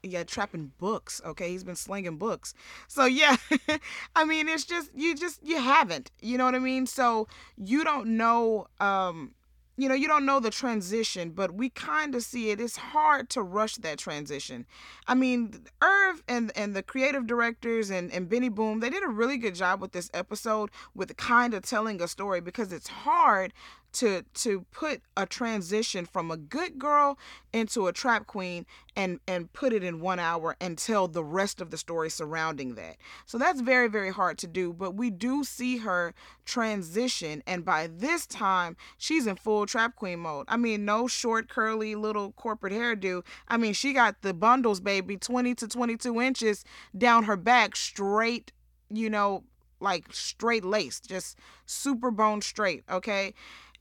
Yeah, 0.04 0.24
trapping 0.24 0.72
books. 0.78 1.22
Okay, 1.26 1.50
he's 1.50 1.64
been 1.64 1.76
slinging 1.76 2.18
books. 2.18 2.54
So 2.88 3.06
yeah, 3.06 3.38
I 4.16 4.26
mean, 4.26 4.48
it's 4.48 4.66
just 4.66 4.92
you 4.94 5.16
just 5.16 5.44
you 5.44 5.60
haven't. 5.60 6.12
You 6.22 6.38
know 6.38 6.46
what 6.46 6.56
I 6.56 6.60
mean? 6.60 6.86
So 6.86 7.28
you 7.58 7.84
don't 7.84 8.18
know. 8.18 8.68
Um, 8.80 9.34
you 9.80 9.88
know, 9.88 9.96
you 9.96 10.08
don't 10.08 10.26
know 10.26 10.40
the 10.42 10.50
transition, 10.50 11.32
but 11.32 11.54
we 11.54 11.70
kind 11.70 12.14
of 12.14 12.24
see 12.24 12.50
it. 12.50 12.60
It's 12.60 12.76
hard 12.76 13.30
to 13.30 13.42
rush 13.42 13.76
that 13.78 13.98
transition. 13.98 14.66
I 15.08 15.16
mean, 15.16 15.66
Irv 15.82 16.22
and 16.28 16.52
and 16.56 16.76
the 16.76 16.84
creative 16.84 17.26
directors 17.26 17.90
and, 17.90 18.12
and 18.12 18.28
Benny 18.28 18.50
Boom, 18.50 18.82
they 18.82 18.90
did 18.90 19.04
a 19.04 19.08
really 19.08 19.38
good 19.38 19.56
job 19.56 19.82
with 19.82 19.94
this 19.94 20.10
episode 20.14 20.70
with 20.94 21.16
kind 21.16 21.54
of 21.54 21.64
telling 21.64 22.02
a 22.02 22.08
story 22.10 22.42
because 22.42 22.74
it's 22.74 22.90
hard 22.90 23.54
to 23.94 24.24
to 24.34 24.66
put 24.72 25.02
a 25.18 25.26
transition 25.26 26.06
from 26.06 26.32
a 26.32 26.38
good 26.38 26.78
girl 26.78 27.18
into 27.54 27.88
a 27.88 27.94
trap 27.94 28.28
queen 28.28 28.66
and 28.96 29.20
and 29.28 29.52
put 29.54 29.74
it 29.74 29.84
in 29.84 30.00
one 30.00 30.20
hour 30.20 30.56
and 30.62 30.78
tell 30.78 31.08
the 31.08 31.24
rest 31.24 31.62
of 31.62 31.72
the 31.72 31.78
story 31.78 32.10
surrounding 32.10 32.76
that. 32.76 32.98
So 33.26 33.38
that's 33.38 33.62
very 33.62 33.88
very 33.88 34.12
hard 34.12 34.38
to 34.40 34.48
do 34.48 34.74
but 34.74 34.96
we 34.96 35.10
do 35.10 35.44
see 35.44 35.78
her 35.78 36.14
transition 36.46 37.44
and 37.48 37.66
by 37.66 37.88
this 37.88 38.26
time 38.26 38.78
she's 38.98 39.28
in 39.28 39.36
full 39.36 39.66
trap 39.66 39.96
queen 39.96 40.20
mode. 40.20 40.46
I 40.48 40.58
mean 40.58 40.86
no 40.86 41.08
short 41.08 41.50
curly 41.50 41.96
little 41.96 42.32
corporate 42.34 42.74
hairdo. 42.74 43.26
I 43.48 43.58
mean 43.58 43.74
she 43.74 43.94
got 43.94 44.22
the 44.22 44.34
bundles 44.34 44.80
baby 44.80 45.18
20 45.18 45.56
to 45.56 45.68
22 45.68 46.22
inches 46.22 46.64
down 46.98 47.24
her 47.24 47.38
back 47.38 47.76
straight 47.76 48.52
you 48.90 49.10
know 49.10 49.44
like 49.80 50.06
straight 50.12 50.66
laced 50.66 51.08
just 51.08 51.38
super 51.66 52.12
bone 52.12 52.42
straight 52.42 52.84
okay 52.90 53.34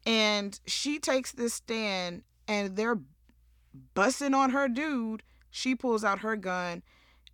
and 0.07 0.59
she 0.67 0.99
takes 0.99 1.33
this 1.33 1.55
stand 1.55 2.23
and 2.47 2.77
they're 2.77 2.99
busting 3.95 4.35
on 4.35 4.51
her 4.51 4.69
dude. 4.69 5.23
She 5.51 5.75
pulls 5.75 6.05
out 6.05 6.21
her 6.21 6.37
gun 6.37 6.83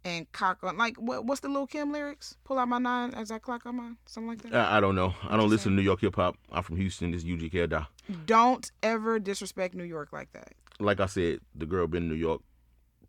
and 0.04 0.30
cock 0.32 0.58
on 0.62 0.76
like 0.76 0.96
what 0.96 1.24
what's 1.24 1.40
the 1.40 1.48
Lil' 1.48 1.66
Kim 1.66 1.92
lyrics? 1.92 2.36
Pull 2.44 2.58
out 2.58 2.68
my 2.68 2.78
nine 2.78 3.14
as 3.14 3.30
I 3.30 3.38
clock 3.38 3.64
on 3.66 3.76
mine, 3.76 3.96
something 4.06 4.28
like 4.28 4.42
that. 4.42 4.54
I, 4.54 4.76
I 4.76 4.80
don't 4.80 4.94
know. 4.94 5.14
I 5.28 5.36
don't 5.36 5.48
listen 5.48 5.70
saying? 5.70 5.76
to 5.76 5.82
New 5.82 5.86
York 5.86 6.00
hip 6.00 6.16
hop. 6.16 6.36
I'm 6.52 6.62
from 6.62 6.76
Houston. 6.76 7.10
This 7.10 7.24
UGK 7.24 7.68
da. 7.68 7.86
Don't 8.26 8.70
ever 8.82 9.18
disrespect 9.18 9.74
New 9.74 9.84
York 9.84 10.12
like 10.12 10.32
that. 10.32 10.52
Like 10.78 11.00
I 11.00 11.06
said, 11.06 11.40
the 11.54 11.66
girl 11.66 11.86
been 11.86 12.04
in 12.04 12.08
New 12.08 12.16
York 12.16 12.42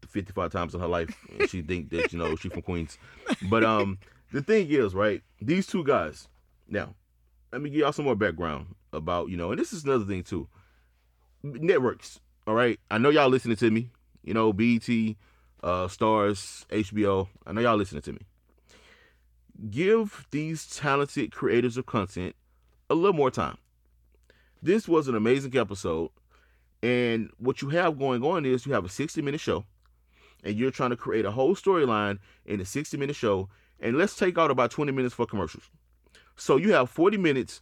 55 0.08 0.52
times 0.52 0.74
in 0.74 0.80
her 0.80 0.88
life, 0.88 1.15
and 1.39 1.50
she 1.50 1.62
think 1.62 1.89
that 1.89 2.13
you 2.13 2.20
know 2.20 2.36
she 2.36 2.50
from 2.50 2.62
Queens. 2.62 2.98
But 3.50 3.63
um, 3.63 3.98
the 4.32 4.41
thing 4.41 4.68
is, 4.70 4.94
right? 4.96 5.22
These 5.41 5.68
two 5.68 5.84
guys. 5.84 6.28
Now, 6.68 6.96
let 7.51 7.62
me 7.62 7.69
give 7.69 7.79
y'all 7.79 7.91
some 7.91 8.05
more 8.05 8.15
background 8.15 8.75
about 8.91 9.29
you 9.29 9.38
know, 9.38 9.51
and 9.51 9.60
this 9.60 9.73
is 9.73 9.84
another 9.84 10.05
thing 10.05 10.23
too. 10.23 10.47
Networks, 11.43 12.19
all 12.47 12.55
right. 12.55 12.79
I 12.89 12.97
know 12.97 13.10
y'all 13.10 13.29
listening 13.29 13.58
to 13.58 13.71
me. 13.71 13.91
You 14.23 14.34
know, 14.34 14.51
BET, 14.51 14.88
uh, 15.63 15.88
Starz, 15.88 16.65
HBO. 16.67 17.27
I 17.45 17.51
know 17.51 17.62
y'all 17.62 17.77
listening 17.77 18.01
to 18.03 18.13
me. 18.13 18.19
Give 19.69 20.25
these 20.31 20.67
talented 20.67 21.31
creators 21.31 21.77
of 21.77 21.86
content 21.86 22.36
a 22.89 22.95
little 22.95 23.13
more 23.13 23.31
time. 23.31 23.58
This 24.62 24.88
was 24.88 25.08
an 25.08 25.15
amazing 25.15 25.55
episode, 25.55 26.10
and 26.81 27.29
what 27.38 27.62
you 27.62 27.69
have 27.69 27.99
going 27.99 28.23
on 28.23 28.45
is 28.45 28.65
you 28.65 28.73
have 28.73 28.86
a 28.86 28.89
60 28.89 29.21
minute 29.21 29.39
show, 29.39 29.65
and 30.43 30.55
you're 30.55 30.71
trying 30.71 30.89
to 30.89 30.97
create 30.97 31.25
a 31.25 31.31
whole 31.31 31.55
storyline 31.55 32.19
in 32.45 32.60
a 32.60 32.65
60 32.65 32.97
minute 32.97 33.15
show, 33.15 33.49
and 33.79 33.97
let's 33.97 34.15
take 34.15 34.38
out 34.38 34.51
about 34.51 34.71
20 34.71 34.91
minutes 34.91 35.15
for 35.15 35.25
commercials. 35.25 35.69
So 36.36 36.58
you 36.58 36.74
have 36.74 36.89
40 36.89 37.17
minutes 37.17 37.62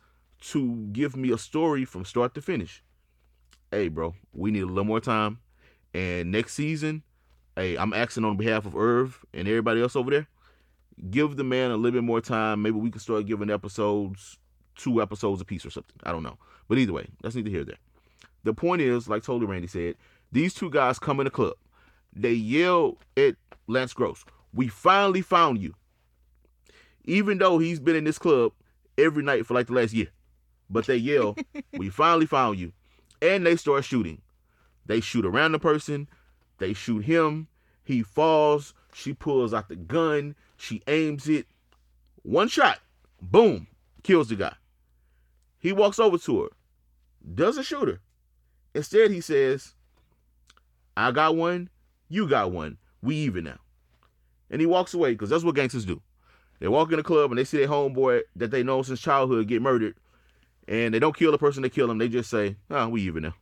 to 0.52 0.88
give 0.92 1.16
me 1.16 1.32
a 1.32 1.38
story 1.38 1.86
from 1.86 2.06
start 2.06 2.34
to 2.36 2.42
finish. 2.42 2.84
Hey, 3.72 3.88
bro, 3.88 4.16
we 4.34 4.52
need 4.52 4.64
a 4.64 4.68
little 4.68 4.84
more 4.84 5.00
time. 5.00 5.40
And 5.94 6.32
next 6.32 6.54
season, 6.54 7.04
hey, 7.56 7.78
I'm 7.78 7.94
asking 7.94 8.26
on 8.26 8.36
behalf 8.36 8.66
of 8.66 8.76
Irv 8.76 9.24
and 9.34 9.48
everybody 9.48 9.82
else 9.82 9.96
over 9.96 10.12
there, 10.12 10.28
give 11.10 11.38
the 11.38 11.44
man 11.44 11.72
a 11.72 11.78
little 11.78 12.00
bit 12.00 12.04
more 12.04 12.22
time. 12.22 12.62
Maybe 12.62 12.78
we 12.78 12.92
can 12.92 13.00
start 13.00 13.26
giving 13.26 13.50
episodes, 13.50 14.38
two 14.76 15.02
episodes 15.02 15.40
a 15.42 15.46
piece 15.46 15.66
or 15.66 15.70
something. 15.70 15.96
I 16.04 16.12
don't 16.12 16.24
know. 16.24 16.38
But 16.68 16.78
either 16.78 16.94
way, 16.94 17.08
that's 17.22 17.36
neither 17.36 17.50
here 17.50 17.64
there. 17.64 17.78
The 18.44 18.54
point 18.54 18.82
is, 18.82 19.08
like 19.08 19.24
totally 19.24 19.46
Randy 19.46 19.68
said, 19.68 19.96
these 20.32 20.54
two 20.54 20.70
guys 20.70 21.00
come 21.00 21.20
in 21.20 21.26
the 21.26 21.32
club. 21.32 21.54
They 22.16 22.34
yell 22.34 22.98
at 23.16 23.36
Lance 23.68 23.94
Gross, 23.94 24.26
We 24.54 24.68
finally 24.68 25.22
found 25.22 25.60
you. 25.62 25.74
Even 27.06 27.38
though 27.38 27.60
he's 27.60 27.80
been 27.80 27.96
in 27.96 28.04
this 28.04 28.18
club 28.18 28.52
every 28.98 29.24
night 29.24 29.46
for 29.46 29.54
like 29.54 29.68
the 29.68 29.74
last 29.74 29.94
year 29.94 30.10
but 30.74 30.88
they 30.88 30.98
yell, 30.98 31.36
"We 31.78 31.90
finally 31.90 32.26
found 32.26 32.60
you!" 32.60 32.74
And 33.22 33.46
they 33.46 33.56
start 33.56 33.86
shooting. 33.86 34.22
They 34.86 35.00
shoot 35.00 35.26
around 35.26 35.54
the 35.54 35.60
person. 35.60 36.10
They 36.58 36.74
shoot 36.74 37.06
him. 37.06 37.48
He 37.84 38.04
falls. 38.04 38.74
She 38.94 39.14
pulls 39.14 39.54
out 39.54 39.70
the 39.70 39.76
gun. 39.76 40.36
She 40.58 40.82
aims 40.88 41.30
it. 41.30 41.48
One 42.24 42.48
shot. 42.48 42.80
Boom. 43.22 43.68
Kills 44.04 44.30
the 44.30 44.36
guy. 44.36 44.56
He 45.60 45.72
walks 45.72 46.00
over 46.00 46.18
to 46.18 46.44
her. 46.44 46.50
Doesn't 47.34 47.64
shoot 47.64 47.88
her. 47.88 48.00
Instead, 48.76 49.12
he 49.12 49.22
says, 49.22 49.74
I 50.98 51.12
got 51.12 51.36
one. 51.36 51.70
You 52.10 52.28
got 52.28 52.52
one. 52.52 52.78
We 53.02 53.16
even 53.16 53.46
now. 53.46 53.60
And 54.50 54.60
he 54.60 54.68
walks 54.68 54.94
away 54.94 55.12
because 55.12 55.30
that's 55.30 55.44
what 55.44 55.56
gangsters 55.56 55.86
do. 55.86 56.02
They 56.64 56.70
walk 56.70 56.94
in 56.94 56.98
the 56.98 57.04
club 57.04 57.30
and 57.30 57.38
they 57.38 57.44
see 57.44 57.58
their 57.58 57.68
homeboy 57.68 58.22
that 58.38 58.50
they 58.50 58.64
know 58.64 58.82
since 58.84 59.02
childhood 59.02 59.50
get 59.50 59.62
murdered 59.62 59.98
and 60.66 60.94
they 60.94 61.00
don't 61.00 61.14
kill 61.14 61.34
the 61.34 61.38
person 61.38 61.62
they 61.62 61.68
kill 61.68 61.88
them. 61.88 61.98
They 61.98 62.08
just 62.08 62.30
say, 62.30 62.56
"Oh, 62.70 62.88
we 62.88 63.02
even 63.02 63.24
now." 63.24 63.34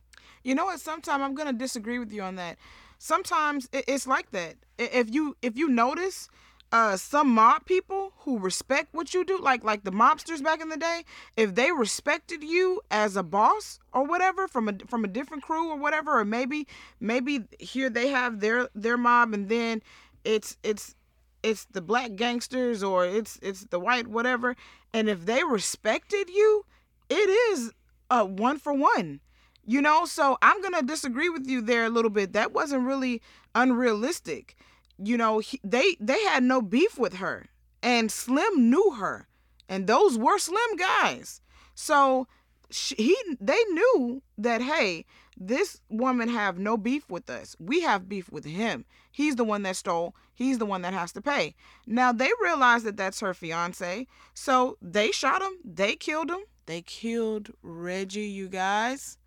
You 0.42 0.56
know 0.56 0.64
what? 0.64 0.80
Sometimes 0.80 1.22
I'm 1.22 1.36
gonna 1.36 1.52
disagree 1.52 2.00
with 2.00 2.12
you 2.12 2.20
on 2.22 2.34
that. 2.34 2.58
Sometimes 2.98 3.68
it's 3.72 4.08
like 4.08 4.32
that. 4.32 4.56
If 4.76 5.14
you 5.14 5.36
if 5.40 5.56
you 5.56 5.68
notice, 5.68 6.30
uh, 6.72 6.96
some 6.96 7.28
mob 7.28 7.64
people 7.64 8.12
who 8.22 8.40
respect 8.40 8.88
what 8.92 9.14
you 9.14 9.24
do, 9.24 9.38
like 9.38 9.62
like 9.62 9.84
the 9.84 9.92
mobsters 9.92 10.42
back 10.42 10.60
in 10.60 10.68
the 10.68 10.76
day, 10.76 11.04
if 11.36 11.54
they 11.54 11.70
respected 11.70 12.42
you 12.42 12.80
as 12.90 13.14
a 13.14 13.22
boss 13.22 13.78
or 13.92 14.04
whatever 14.04 14.48
from 14.48 14.68
a 14.68 14.72
from 14.88 15.04
a 15.04 15.08
different 15.08 15.44
crew 15.44 15.68
or 15.68 15.76
whatever, 15.76 16.18
or 16.18 16.24
maybe 16.24 16.66
maybe 16.98 17.44
here 17.60 17.88
they 17.88 18.08
have 18.08 18.40
their 18.40 18.68
their 18.74 18.96
mob 18.96 19.32
and 19.32 19.48
then 19.48 19.80
it's 20.24 20.56
it's 20.64 20.96
it's 21.42 21.64
the 21.66 21.80
black 21.82 22.14
gangsters 22.16 22.82
or 22.82 23.04
it's 23.04 23.38
it's 23.42 23.64
the 23.66 23.80
white 23.80 24.06
whatever, 24.08 24.56
and 24.92 25.08
if 25.08 25.26
they 25.26 25.44
respected 25.44 26.28
you, 26.28 26.64
it 27.08 27.28
is 27.54 27.72
a 28.10 28.24
one 28.24 28.58
for 28.58 28.72
one. 28.72 29.20
You 29.64 29.80
know, 29.80 30.04
so 30.06 30.38
I'm 30.42 30.60
going 30.60 30.74
to 30.74 30.82
disagree 30.82 31.28
with 31.28 31.46
you 31.46 31.60
there 31.60 31.84
a 31.84 31.88
little 31.88 32.10
bit. 32.10 32.32
That 32.32 32.52
wasn't 32.52 32.84
really 32.84 33.22
unrealistic. 33.54 34.56
You 34.98 35.16
know, 35.16 35.38
he, 35.38 35.60
they 35.62 35.96
they 36.00 36.22
had 36.24 36.42
no 36.42 36.60
beef 36.60 36.98
with 36.98 37.14
her 37.14 37.46
and 37.82 38.10
Slim 38.10 38.70
knew 38.70 38.96
her 38.98 39.28
and 39.68 39.86
those 39.86 40.18
were 40.18 40.38
slim 40.38 40.76
guys. 40.76 41.40
So 41.74 42.26
she, 42.70 42.94
he 42.96 43.16
they 43.40 43.62
knew 43.70 44.22
that 44.36 44.60
hey, 44.60 45.06
this 45.36 45.80
woman 45.88 46.28
have 46.28 46.58
no 46.58 46.76
beef 46.76 47.08
with 47.08 47.30
us. 47.30 47.56
We 47.58 47.80
have 47.80 48.08
beef 48.08 48.30
with 48.30 48.44
him. 48.44 48.84
He's 49.10 49.36
the 49.36 49.44
one 49.44 49.62
that 49.62 49.76
stole. 49.76 50.14
He's 50.34 50.58
the 50.58 50.66
one 50.66 50.82
that 50.82 50.94
has 50.94 51.12
to 51.12 51.22
pay. 51.22 51.54
Now 51.86 52.12
they 52.12 52.30
realize 52.42 52.84
that 52.84 52.96
that's 52.96 53.20
her 53.20 53.34
fiance. 53.34 54.06
So 54.34 54.78
they 54.80 55.10
shot 55.10 55.42
him. 55.42 55.52
They 55.64 55.94
killed 55.94 56.30
him. 56.30 56.40
They 56.66 56.82
killed 56.82 57.50
Reggie, 57.62 58.22
you 58.22 58.48
guys. 58.48 59.18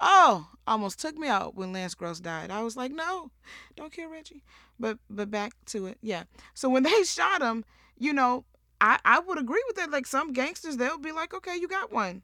Oh, 0.00 0.48
almost 0.66 0.98
took 0.98 1.16
me 1.16 1.28
out 1.28 1.54
when 1.54 1.72
Lance 1.72 1.94
Gross 1.94 2.20
died. 2.20 2.50
I 2.50 2.62
was 2.62 2.76
like, 2.76 2.90
no, 2.90 3.30
don't 3.76 3.92
kill 3.92 4.10
Reggie. 4.10 4.42
But 4.78 4.98
but 5.10 5.30
back 5.30 5.52
to 5.66 5.86
it. 5.86 5.98
Yeah. 6.02 6.24
So 6.54 6.68
when 6.68 6.82
they 6.84 7.02
shot 7.04 7.42
him, 7.42 7.64
you 7.98 8.12
know, 8.12 8.44
I, 8.80 8.98
I 9.04 9.20
would 9.20 9.38
agree 9.38 9.62
with 9.66 9.76
that. 9.76 9.90
Like 9.90 10.06
some 10.06 10.32
gangsters, 10.32 10.76
they'll 10.78 10.98
be 10.98 11.12
like, 11.12 11.34
okay, 11.34 11.56
you 11.56 11.68
got 11.68 11.92
one. 11.92 12.22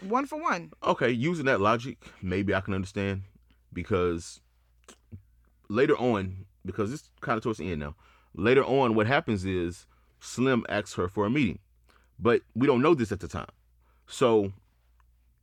One 0.00 0.26
for 0.26 0.40
one. 0.40 0.70
Okay, 0.82 1.10
using 1.10 1.46
that 1.46 1.60
logic, 1.60 1.98
maybe 2.22 2.54
I 2.54 2.60
can 2.60 2.72
understand 2.72 3.22
because 3.72 4.40
later 5.68 5.96
on, 5.96 6.46
because 6.64 6.92
it's 6.92 7.10
kind 7.20 7.36
of 7.36 7.42
towards 7.42 7.58
the 7.58 7.70
end 7.70 7.80
now. 7.80 7.94
Later 8.34 8.64
on, 8.64 8.94
what 8.94 9.06
happens 9.06 9.44
is 9.44 9.86
Slim 10.20 10.64
asks 10.68 10.94
her 10.94 11.08
for 11.08 11.26
a 11.26 11.30
meeting, 11.30 11.58
but 12.18 12.42
we 12.54 12.66
don't 12.66 12.82
know 12.82 12.94
this 12.94 13.12
at 13.12 13.20
the 13.20 13.28
time. 13.28 13.48
So 14.06 14.52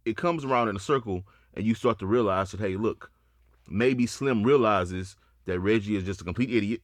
it 0.05 0.17
comes 0.17 0.45
around 0.45 0.69
in 0.69 0.75
a 0.75 0.79
circle, 0.79 1.23
and 1.53 1.65
you 1.65 1.73
start 1.73 1.99
to 1.99 2.05
realize 2.05 2.51
that 2.51 2.59
hey, 2.59 2.75
look, 2.75 3.11
maybe 3.67 4.05
Slim 4.05 4.43
realizes 4.43 5.15
that 5.45 5.59
Reggie 5.59 5.95
is 5.95 6.03
just 6.03 6.21
a 6.21 6.25
complete 6.25 6.51
idiot, 6.51 6.81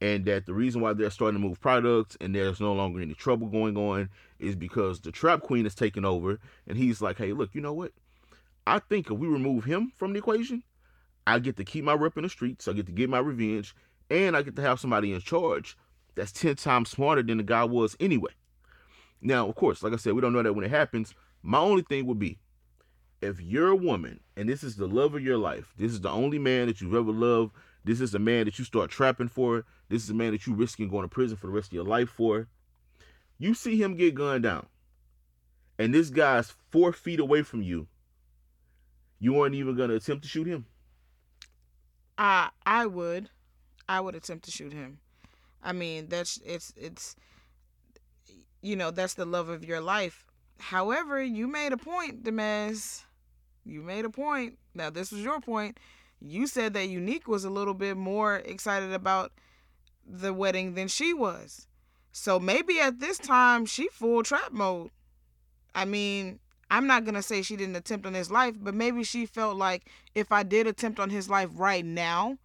and 0.00 0.24
that 0.24 0.46
the 0.46 0.54
reason 0.54 0.80
why 0.80 0.92
they're 0.92 1.10
starting 1.10 1.40
to 1.40 1.46
move 1.46 1.60
products 1.60 2.16
and 2.20 2.34
there's 2.34 2.60
no 2.60 2.72
longer 2.72 3.00
any 3.00 3.14
trouble 3.14 3.46
going 3.46 3.76
on 3.76 4.10
is 4.40 4.56
because 4.56 5.00
the 5.00 5.12
trap 5.12 5.42
queen 5.42 5.64
is 5.64 5.74
taking 5.74 6.04
over, 6.04 6.38
and 6.66 6.76
he's 6.76 7.00
like, 7.00 7.18
hey, 7.18 7.32
look, 7.32 7.54
you 7.54 7.60
know 7.60 7.72
what? 7.72 7.92
I 8.66 8.78
think 8.78 9.10
if 9.10 9.18
we 9.18 9.28
remove 9.28 9.64
him 9.64 9.92
from 9.96 10.12
the 10.12 10.18
equation, 10.18 10.62
I 11.26 11.38
get 11.38 11.56
to 11.56 11.64
keep 11.64 11.84
my 11.84 11.94
rep 11.94 12.16
in 12.16 12.24
the 12.24 12.28
streets, 12.28 12.68
I 12.68 12.72
get 12.72 12.86
to 12.86 12.92
get 12.92 13.10
my 13.10 13.18
revenge, 13.18 13.74
and 14.10 14.36
I 14.36 14.42
get 14.42 14.56
to 14.56 14.62
have 14.62 14.80
somebody 14.80 15.12
in 15.12 15.20
charge 15.20 15.76
that's 16.14 16.32
10 16.32 16.56
times 16.56 16.90
smarter 16.90 17.22
than 17.22 17.38
the 17.38 17.42
guy 17.42 17.64
was 17.64 17.96
anyway. 18.00 18.32
Now, 19.20 19.48
of 19.48 19.54
course, 19.54 19.82
like 19.82 19.92
I 19.92 19.96
said, 19.96 20.14
we 20.14 20.20
don't 20.20 20.32
know 20.32 20.42
that 20.42 20.54
when 20.54 20.64
it 20.64 20.70
happens. 20.70 21.14
My 21.42 21.58
only 21.58 21.82
thing 21.82 22.06
would 22.06 22.18
be 22.18 22.38
if 23.20 23.40
you're 23.40 23.68
a 23.68 23.76
woman 23.76 24.20
and 24.36 24.48
this 24.48 24.64
is 24.64 24.76
the 24.76 24.88
love 24.88 25.14
of 25.14 25.22
your 25.22 25.38
life, 25.38 25.72
this 25.78 25.92
is 25.92 26.00
the 26.00 26.10
only 26.10 26.38
man 26.38 26.66
that 26.66 26.80
you've 26.80 26.94
ever 26.94 27.12
loved, 27.12 27.52
this 27.84 28.00
is 28.00 28.10
the 28.10 28.18
man 28.18 28.44
that 28.46 28.58
you 28.58 28.64
start 28.64 28.90
trapping 28.90 29.28
for, 29.28 29.64
this 29.88 30.02
is 30.02 30.08
the 30.08 30.14
man 30.14 30.32
that 30.32 30.46
you're 30.46 30.56
risking 30.56 30.88
going 30.88 31.02
to 31.02 31.08
prison 31.08 31.36
for 31.36 31.46
the 31.46 31.52
rest 31.52 31.68
of 31.68 31.74
your 31.74 31.84
life 31.84 32.08
for. 32.08 32.48
You 33.38 33.54
see 33.54 33.80
him 33.80 33.96
get 33.96 34.14
gunned 34.14 34.42
down, 34.42 34.66
and 35.78 35.94
this 35.94 36.10
guy's 36.10 36.54
four 36.70 36.92
feet 36.92 37.20
away 37.20 37.42
from 37.42 37.62
you. 37.62 37.86
You 39.18 39.40
aren't 39.40 39.54
even 39.54 39.76
gonna 39.76 39.94
attempt 39.94 40.24
to 40.24 40.28
shoot 40.28 40.46
him. 40.46 40.66
I 42.18 42.50
I 42.64 42.86
would, 42.86 43.30
I 43.88 44.00
would 44.00 44.14
attempt 44.14 44.44
to 44.46 44.50
shoot 44.50 44.72
him. 44.72 44.98
I 45.62 45.72
mean, 45.72 46.08
that's 46.08 46.40
it's 46.44 46.72
it's, 46.76 47.16
you 48.60 48.76
know, 48.76 48.90
that's 48.90 49.14
the 49.14 49.24
love 49.24 49.48
of 49.48 49.64
your 49.64 49.80
life. 49.80 50.24
However, 50.58 51.22
you 51.22 51.46
made 51.48 51.72
a 51.72 51.76
point, 51.76 52.24
Demez. 52.24 53.02
You 53.64 53.82
made 53.82 54.04
a 54.04 54.10
point. 54.10 54.58
Now 54.74 54.90
this 54.90 55.12
was 55.12 55.22
your 55.22 55.40
point. 55.40 55.78
You 56.20 56.46
said 56.46 56.74
that 56.74 56.88
Unique 56.88 57.26
was 57.26 57.44
a 57.44 57.50
little 57.50 57.74
bit 57.74 57.96
more 57.96 58.36
excited 58.36 58.92
about 58.92 59.32
the 60.06 60.32
wedding 60.32 60.74
than 60.74 60.88
she 60.88 61.12
was. 61.12 61.66
So 62.12 62.38
maybe 62.38 62.78
at 62.80 63.00
this 63.00 63.18
time 63.18 63.66
she 63.66 63.88
full 63.88 64.22
trap 64.22 64.52
mode. 64.52 64.90
I 65.74 65.84
mean, 65.84 66.38
I'm 66.72 66.86
not 66.86 67.04
gonna 67.04 67.20
say 67.22 67.42
she 67.42 67.54
didn't 67.54 67.76
attempt 67.76 68.06
on 68.06 68.14
his 68.14 68.30
life, 68.30 68.54
but 68.58 68.74
maybe 68.74 69.04
she 69.04 69.26
felt 69.26 69.58
like 69.58 69.90
if 70.14 70.32
I 70.32 70.42
did 70.42 70.66
attempt 70.66 70.98
on 70.98 71.10
his 71.10 71.28
life 71.28 71.50
right 71.52 71.84
now, 71.84 72.38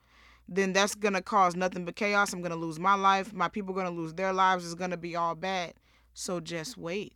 then 0.49 0.73
that's 0.73 0.95
gonna 0.95 1.21
cause 1.21 1.55
nothing 1.55 1.85
but 1.85 1.95
chaos. 1.95 2.33
I'm 2.33 2.41
gonna 2.41 2.57
lose 2.57 2.77
my 2.77 2.95
life. 2.95 3.33
My 3.33 3.47
people 3.47 3.71
are 3.73 3.77
gonna 3.77 3.95
lose 3.95 4.13
their 4.13 4.33
lives. 4.33 4.65
It's 4.65 4.75
gonna 4.75 4.97
be 4.97 5.15
all 5.15 5.33
bad. 5.33 5.75
So 6.13 6.41
just 6.41 6.77
wait. 6.77 7.13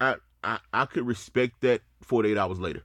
I 0.00 0.14
I, 0.44 0.60
I 0.72 0.84
could 0.86 1.08
respect 1.08 1.60
that 1.62 1.80
48 2.02 2.38
hours 2.38 2.60
later. 2.60 2.84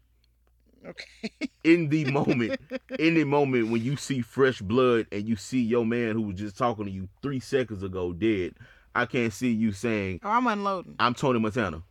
Okay. 0.83 1.51
in 1.63 1.89
the 1.89 2.05
moment, 2.11 2.59
in 2.97 3.13
the 3.13 3.23
moment 3.23 3.69
when 3.69 3.83
you 3.83 3.97
see 3.97 4.21
fresh 4.21 4.61
blood 4.61 5.05
and 5.11 5.27
you 5.27 5.35
see 5.35 5.61
your 5.61 5.85
man 5.85 6.13
who 6.13 6.23
was 6.23 6.39
just 6.39 6.57
talking 6.57 6.85
to 6.85 6.91
you 6.91 7.07
three 7.21 7.39
seconds 7.39 7.83
ago 7.83 8.13
dead, 8.13 8.55
I 8.95 9.05
can't 9.05 9.31
see 9.31 9.51
you 9.51 9.71
saying, 9.71 10.19
"Oh, 10.23 10.29
I'm 10.29 10.47
unloading." 10.47 10.95
I'm 10.99 11.13
Tony 11.13 11.39
Montana. 11.39 11.83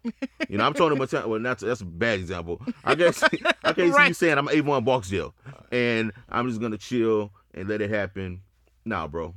You 0.48 0.58
know, 0.58 0.64
I'm 0.64 0.74
Tony 0.74 0.96
Montana. 0.98 1.28
Well, 1.28 1.40
that's 1.40 1.62
that's 1.62 1.80
a 1.80 1.84
bad 1.84 2.18
example. 2.18 2.60
I 2.84 2.94
guess 2.94 3.22
I 3.22 3.28
can't 3.28 3.78
right. 3.78 3.94
see 4.04 4.08
you 4.08 4.14
saying 4.14 4.38
I'm 4.38 4.48
Avon 4.48 4.84
Barksdale 4.84 5.34
and 5.70 6.12
I'm 6.28 6.48
just 6.48 6.60
gonna 6.60 6.78
chill 6.78 7.32
and 7.54 7.68
let 7.68 7.80
it 7.80 7.90
happen. 7.90 8.42
Nah, 8.84 9.06
bro. 9.06 9.34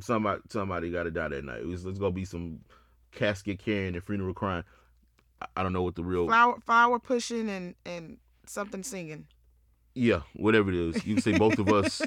Somebody 0.00 0.40
somebody 0.48 0.90
got 0.90 1.04
to 1.04 1.10
die 1.10 1.28
that 1.28 1.44
night. 1.44 1.60
It's, 1.64 1.84
it's 1.84 1.98
gonna 1.98 2.12
be 2.12 2.24
some 2.24 2.60
casket 3.12 3.58
carrying 3.58 3.94
and 3.94 4.04
funeral 4.04 4.34
crying. 4.34 4.64
I, 5.42 5.46
I 5.56 5.62
don't 5.62 5.72
know 5.72 5.82
what 5.82 5.96
the 5.96 6.04
real 6.04 6.26
flower 6.26 6.58
flower 6.64 6.98
pushing 6.98 7.48
and 7.50 7.74
and 7.84 8.18
something 8.46 8.82
singing. 8.82 9.26
Yeah, 10.00 10.22
whatever 10.32 10.70
it 10.70 10.76
is. 10.76 11.06
You 11.06 11.12
can 11.16 11.22
say 11.22 11.36
both 11.36 11.58
of 11.58 11.68
us. 11.68 12.00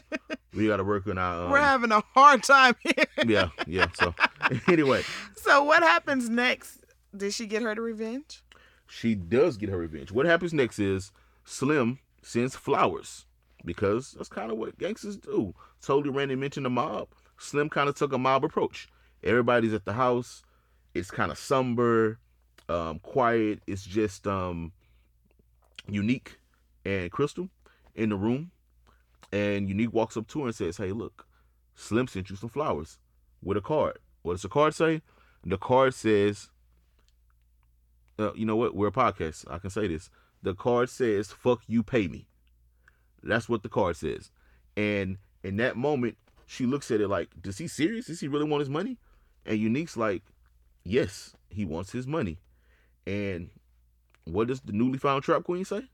We 0.51 0.65
got 0.65 0.77
to 0.77 0.83
work 0.83 1.05
on 1.05 1.19
our. 1.19 1.45
Um, 1.45 1.51
We're 1.51 1.61
having 1.61 1.91
a 1.91 2.01
hard 2.15 2.41
time 2.41 2.73
here. 2.79 3.05
yeah, 3.23 3.49
yeah. 3.67 3.85
So, 3.93 4.15
anyway. 4.67 5.03
So 5.35 5.63
what 5.63 5.83
happens 5.83 6.27
next? 6.27 6.79
Did 7.15 7.35
she 7.35 7.45
get 7.45 7.61
her 7.61 7.75
revenge? 7.75 8.43
She 8.87 9.13
does 9.13 9.57
get 9.57 9.69
her 9.69 9.77
revenge. 9.77 10.11
What 10.11 10.25
happens 10.25 10.55
next 10.55 10.79
is 10.79 11.11
Slim 11.43 11.99
sends 12.23 12.55
flowers 12.55 13.27
because 13.63 14.13
that's 14.13 14.27
kind 14.27 14.51
of 14.51 14.57
what 14.57 14.79
gangsters 14.79 15.17
do. 15.17 15.53
Totally 15.79 16.09
Randy 16.09 16.35
mentioned 16.35 16.65
the 16.65 16.71
mob. 16.71 17.09
Slim 17.37 17.69
kind 17.69 17.89
of 17.89 17.93
took 17.93 18.11
a 18.11 18.17
mob 18.17 18.43
approach. 18.43 18.87
Everybody's 19.23 19.73
at 19.73 19.85
the 19.85 19.93
house. 19.93 20.41
It's 20.95 21.11
kind 21.11 21.31
of 21.31 21.37
somber, 21.37 22.17
um, 22.69 22.97
quiet. 22.97 23.59
It's 23.67 23.83
just 23.85 24.25
um, 24.25 24.71
Unique 25.87 26.37
and 26.85 27.11
Crystal 27.11 27.49
in 27.95 28.09
the 28.09 28.15
room, 28.15 28.51
and 29.31 29.67
Unique 29.67 29.93
walks 29.93 30.17
up 30.17 30.27
to 30.29 30.41
her 30.41 30.45
and 30.47 30.55
says, 30.55 30.77
"Hey, 30.77 30.91
look, 30.91 31.27
Slim 31.75 32.07
sent 32.07 32.29
you 32.29 32.35
some 32.35 32.49
flowers 32.49 32.97
with 33.41 33.57
a 33.57 33.61
card. 33.61 33.99
What 34.21 34.33
does 34.33 34.41
the 34.43 34.49
card 34.49 34.73
say? 34.73 35.01
The 35.45 35.57
card 35.57 35.93
says, 35.93 36.49
uh, 38.19 38.33
you 38.33 38.45
know 38.45 38.55
what? 38.55 38.75
We're 38.75 38.87
a 38.87 38.91
podcast. 38.91 39.45
I 39.49 39.57
can 39.57 39.69
say 39.69 39.87
this. 39.87 40.09
The 40.41 40.53
card 40.53 40.89
says, 40.89 41.31
"Fuck 41.31 41.61
you, 41.67 41.83
pay 41.83 42.07
me." 42.07 42.27
That's 43.21 43.49
what 43.49 43.63
the 43.63 43.69
card 43.69 43.95
says. 43.95 44.31
And 44.75 45.17
in 45.43 45.57
that 45.57 45.77
moment, 45.77 46.17
she 46.45 46.65
looks 46.65 46.91
at 46.91 47.01
it 47.01 47.07
like, 47.07 47.29
"Does 47.41 47.57
he 47.57 47.67
serious? 47.67 48.07
Does 48.07 48.19
he 48.19 48.27
really 48.27 48.47
want 48.47 48.61
his 48.61 48.69
money?" 48.69 48.97
And 49.45 49.57
Unique's 49.57 49.97
like, 49.97 50.23
"Yes, 50.83 51.35
he 51.49 51.65
wants 51.65 51.91
his 51.91 52.05
money." 52.05 52.39
And 53.07 53.49
what 54.25 54.47
does 54.47 54.61
the 54.61 54.73
newly 54.73 54.97
found 54.97 55.23
trap 55.23 55.43
queen 55.43 55.65
say? 55.65 55.89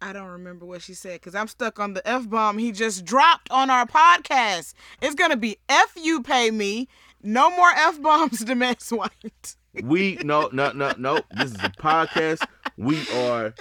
I 0.00 0.12
don't 0.12 0.28
remember 0.28 0.66
what 0.66 0.82
she 0.82 0.94
said 0.94 1.14
because 1.20 1.34
I'm 1.34 1.48
stuck 1.48 1.80
on 1.80 1.94
the 1.94 2.06
F 2.06 2.28
bomb 2.28 2.58
he 2.58 2.72
just 2.72 3.04
dropped 3.04 3.50
on 3.50 3.70
our 3.70 3.86
podcast. 3.86 4.74
It's 5.00 5.14
going 5.14 5.30
to 5.30 5.36
be 5.36 5.56
F 5.68 5.94
you 5.96 6.22
pay 6.22 6.50
me. 6.50 6.88
No 7.22 7.50
more 7.50 7.70
F 7.74 8.00
bombs 8.02 8.44
to 8.44 8.54
Max 8.54 8.90
White. 8.90 9.56
we 9.82 10.16
no 10.22 10.48
no 10.52 10.72
no 10.72 10.92
no. 10.98 11.20
This 11.36 11.52
is 11.52 11.64
a 11.64 11.70
podcast. 11.70 12.46
We 12.76 13.08
are 13.14 13.54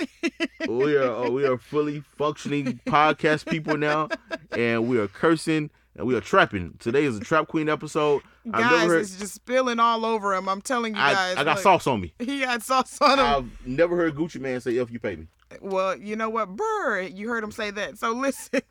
we 0.68 0.98
are 0.98 1.26
uh, 1.26 1.30
we 1.30 1.46
are 1.46 1.58
fully 1.58 2.02
functioning 2.02 2.80
podcast 2.86 3.50
people 3.50 3.78
now, 3.78 4.10
and 4.52 4.88
we 4.88 5.00
are 5.00 5.08
cursing 5.08 5.70
and 5.96 6.06
we 6.06 6.16
are 6.16 6.22
trapping. 6.22 6.76
Today 6.80 7.06
is 7.06 7.18
a 7.18 7.22
trap 7.22 7.48
queen 7.48 7.70
episode. 7.70 8.22
Guys, 8.50 8.88
heard, 8.88 9.02
it's 9.02 9.18
just 9.18 9.34
spilling 9.34 9.80
all 9.80 10.06
over 10.06 10.34
him. 10.36 10.48
I'm 10.50 10.62
telling 10.62 10.94
you 10.94 11.00
guys. 11.02 11.38
I, 11.38 11.42
I 11.42 11.44
got 11.44 11.56
look, 11.56 11.64
sauce 11.64 11.88
on 11.88 12.02
me. 12.02 12.14
He 12.20 12.42
got 12.42 12.62
sauce 12.62 13.00
on 13.02 13.18
him. 13.18 13.26
I've 13.26 13.68
never 13.68 13.96
heard 13.96 14.16
Gucci 14.16 14.40
Mane 14.40 14.60
say 14.60 14.76
"if 14.76 14.92
you 14.92 15.00
pay 15.00 15.16
me." 15.16 15.28
Well, 15.62 15.98
you 15.98 16.16
know 16.16 16.30
what, 16.30 16.56
Burr, 16.56 17.02
you 17.02 17.30
heard 17.30 17.44
him 17.44 17.52
say 17.52 17.72
that. 17.72 17.98
So 17.98 18.12
listen, 18.12 18.62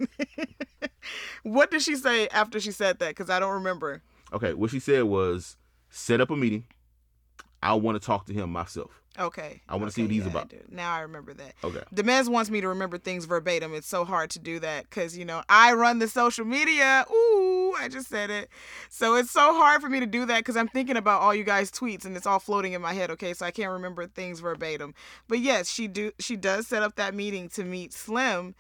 what 1.42 1.70
did 1.70 1.82
she 1.82 1.96
say 1.96 2.28
after 2.28 2.60
she 2.60 2.72
said 2.72 2.98
that? 2.98 3.08
Because 3.08 3.30
I 3.30 3.40
don't 3.40 3.54
remember. 3.54 4.02
Okay, 4.32 4.54
what 4.54 4.70
she 4.70 4.80
said 4.80 5.04
was 5.04 5.56
set 5.90 6.20
up 6.20 6.30
a 6.30 6.36
meeting. 6.36 6.64
I 7.62 7.74
want 7.74 8.00
to 8.00 8.04
talk 8.04 8.26
to 8.26 8.32
him 8.34 8.50
myself. 8.50 9.02
Okay. 9.18 9.62
I 9.68 9.76
want 9.76 9.82
to 9.82 9.86
okay, 9.86 9.94
see 9.94 10.02
what 10.02 10.10
he's 10.10 10.24
yeah, 10.24 10.30
about. 10.30 10.52
I 10.52 10.58
now 10.68 10.92
I 10.92 11.00
remember 11.00 11.34
that. 11.34 11.54
Okay. 11.62 11.82
Demez 11.94 12.28
wants 12.28 12.50
me 12.50 12.60
to 12.60 12.68
remember 12.68 12.98
things 12.98 13.26
verbatim. 13.26 13.74
It's 13.74 13.86
so 13.86 14.04
hard 14.04 14.30
to 14.30 14.38
do 14.40 14.58
that 14.60 14.90
because 14.90 15.16
you 15.16 15.24
know 15.24 15.42
I 15.48 15.72
run 15.74 16.00
the 16.00 16.08
social 16.08 16.44
media. 16.44 17.06
Ooh, 17.12 17.74
I 17.78 17.88
just 17.88 18.08
said 18.08 18.30
it. 18.30 18.48
So 18.88 19.14
it's 19.14 19.30
so 19.30 19.54
hard 19.54 19.80
for 19.80 19.88
me 19.88 20.00
to 20.00 20.06
do 20.06 20.26
that 20.26 20.38
because 20.38 20.56
I'm 20.56 20.68
thinking 20.68 20.96
about 20.96 21.22
all 21.22 21.34
you 21.34 21.44
guys' 21.44 21.70
tweets 21.70 22.04
and 22.04 22.16
it's 22.16 22.26
all 22.26 22.40
floating 22.40 22.72
in 22.72 22.82
my 22.82 22.92
head. 22.92 23.10
Okay, 23.12 23.34
so 23.34 23.46
I 23.46 23.50
can't 23.52 23.70
remember 23.72 24.06
things 24.06 24.40
verbatim. 24.40 24.94
But 25.28 25.38
yes, 25.40 25.70
she 25.70 25.86
do. 25.86 26.10
She 26.18 26.36
does 26.36 26.66
set 26.66 26.82
up 26.82 26.96
that 26.96 27.14
meeting 27.14 27.48
to 27.50 27.64
meet 27.64 27.92
Slim. 27.92 28.54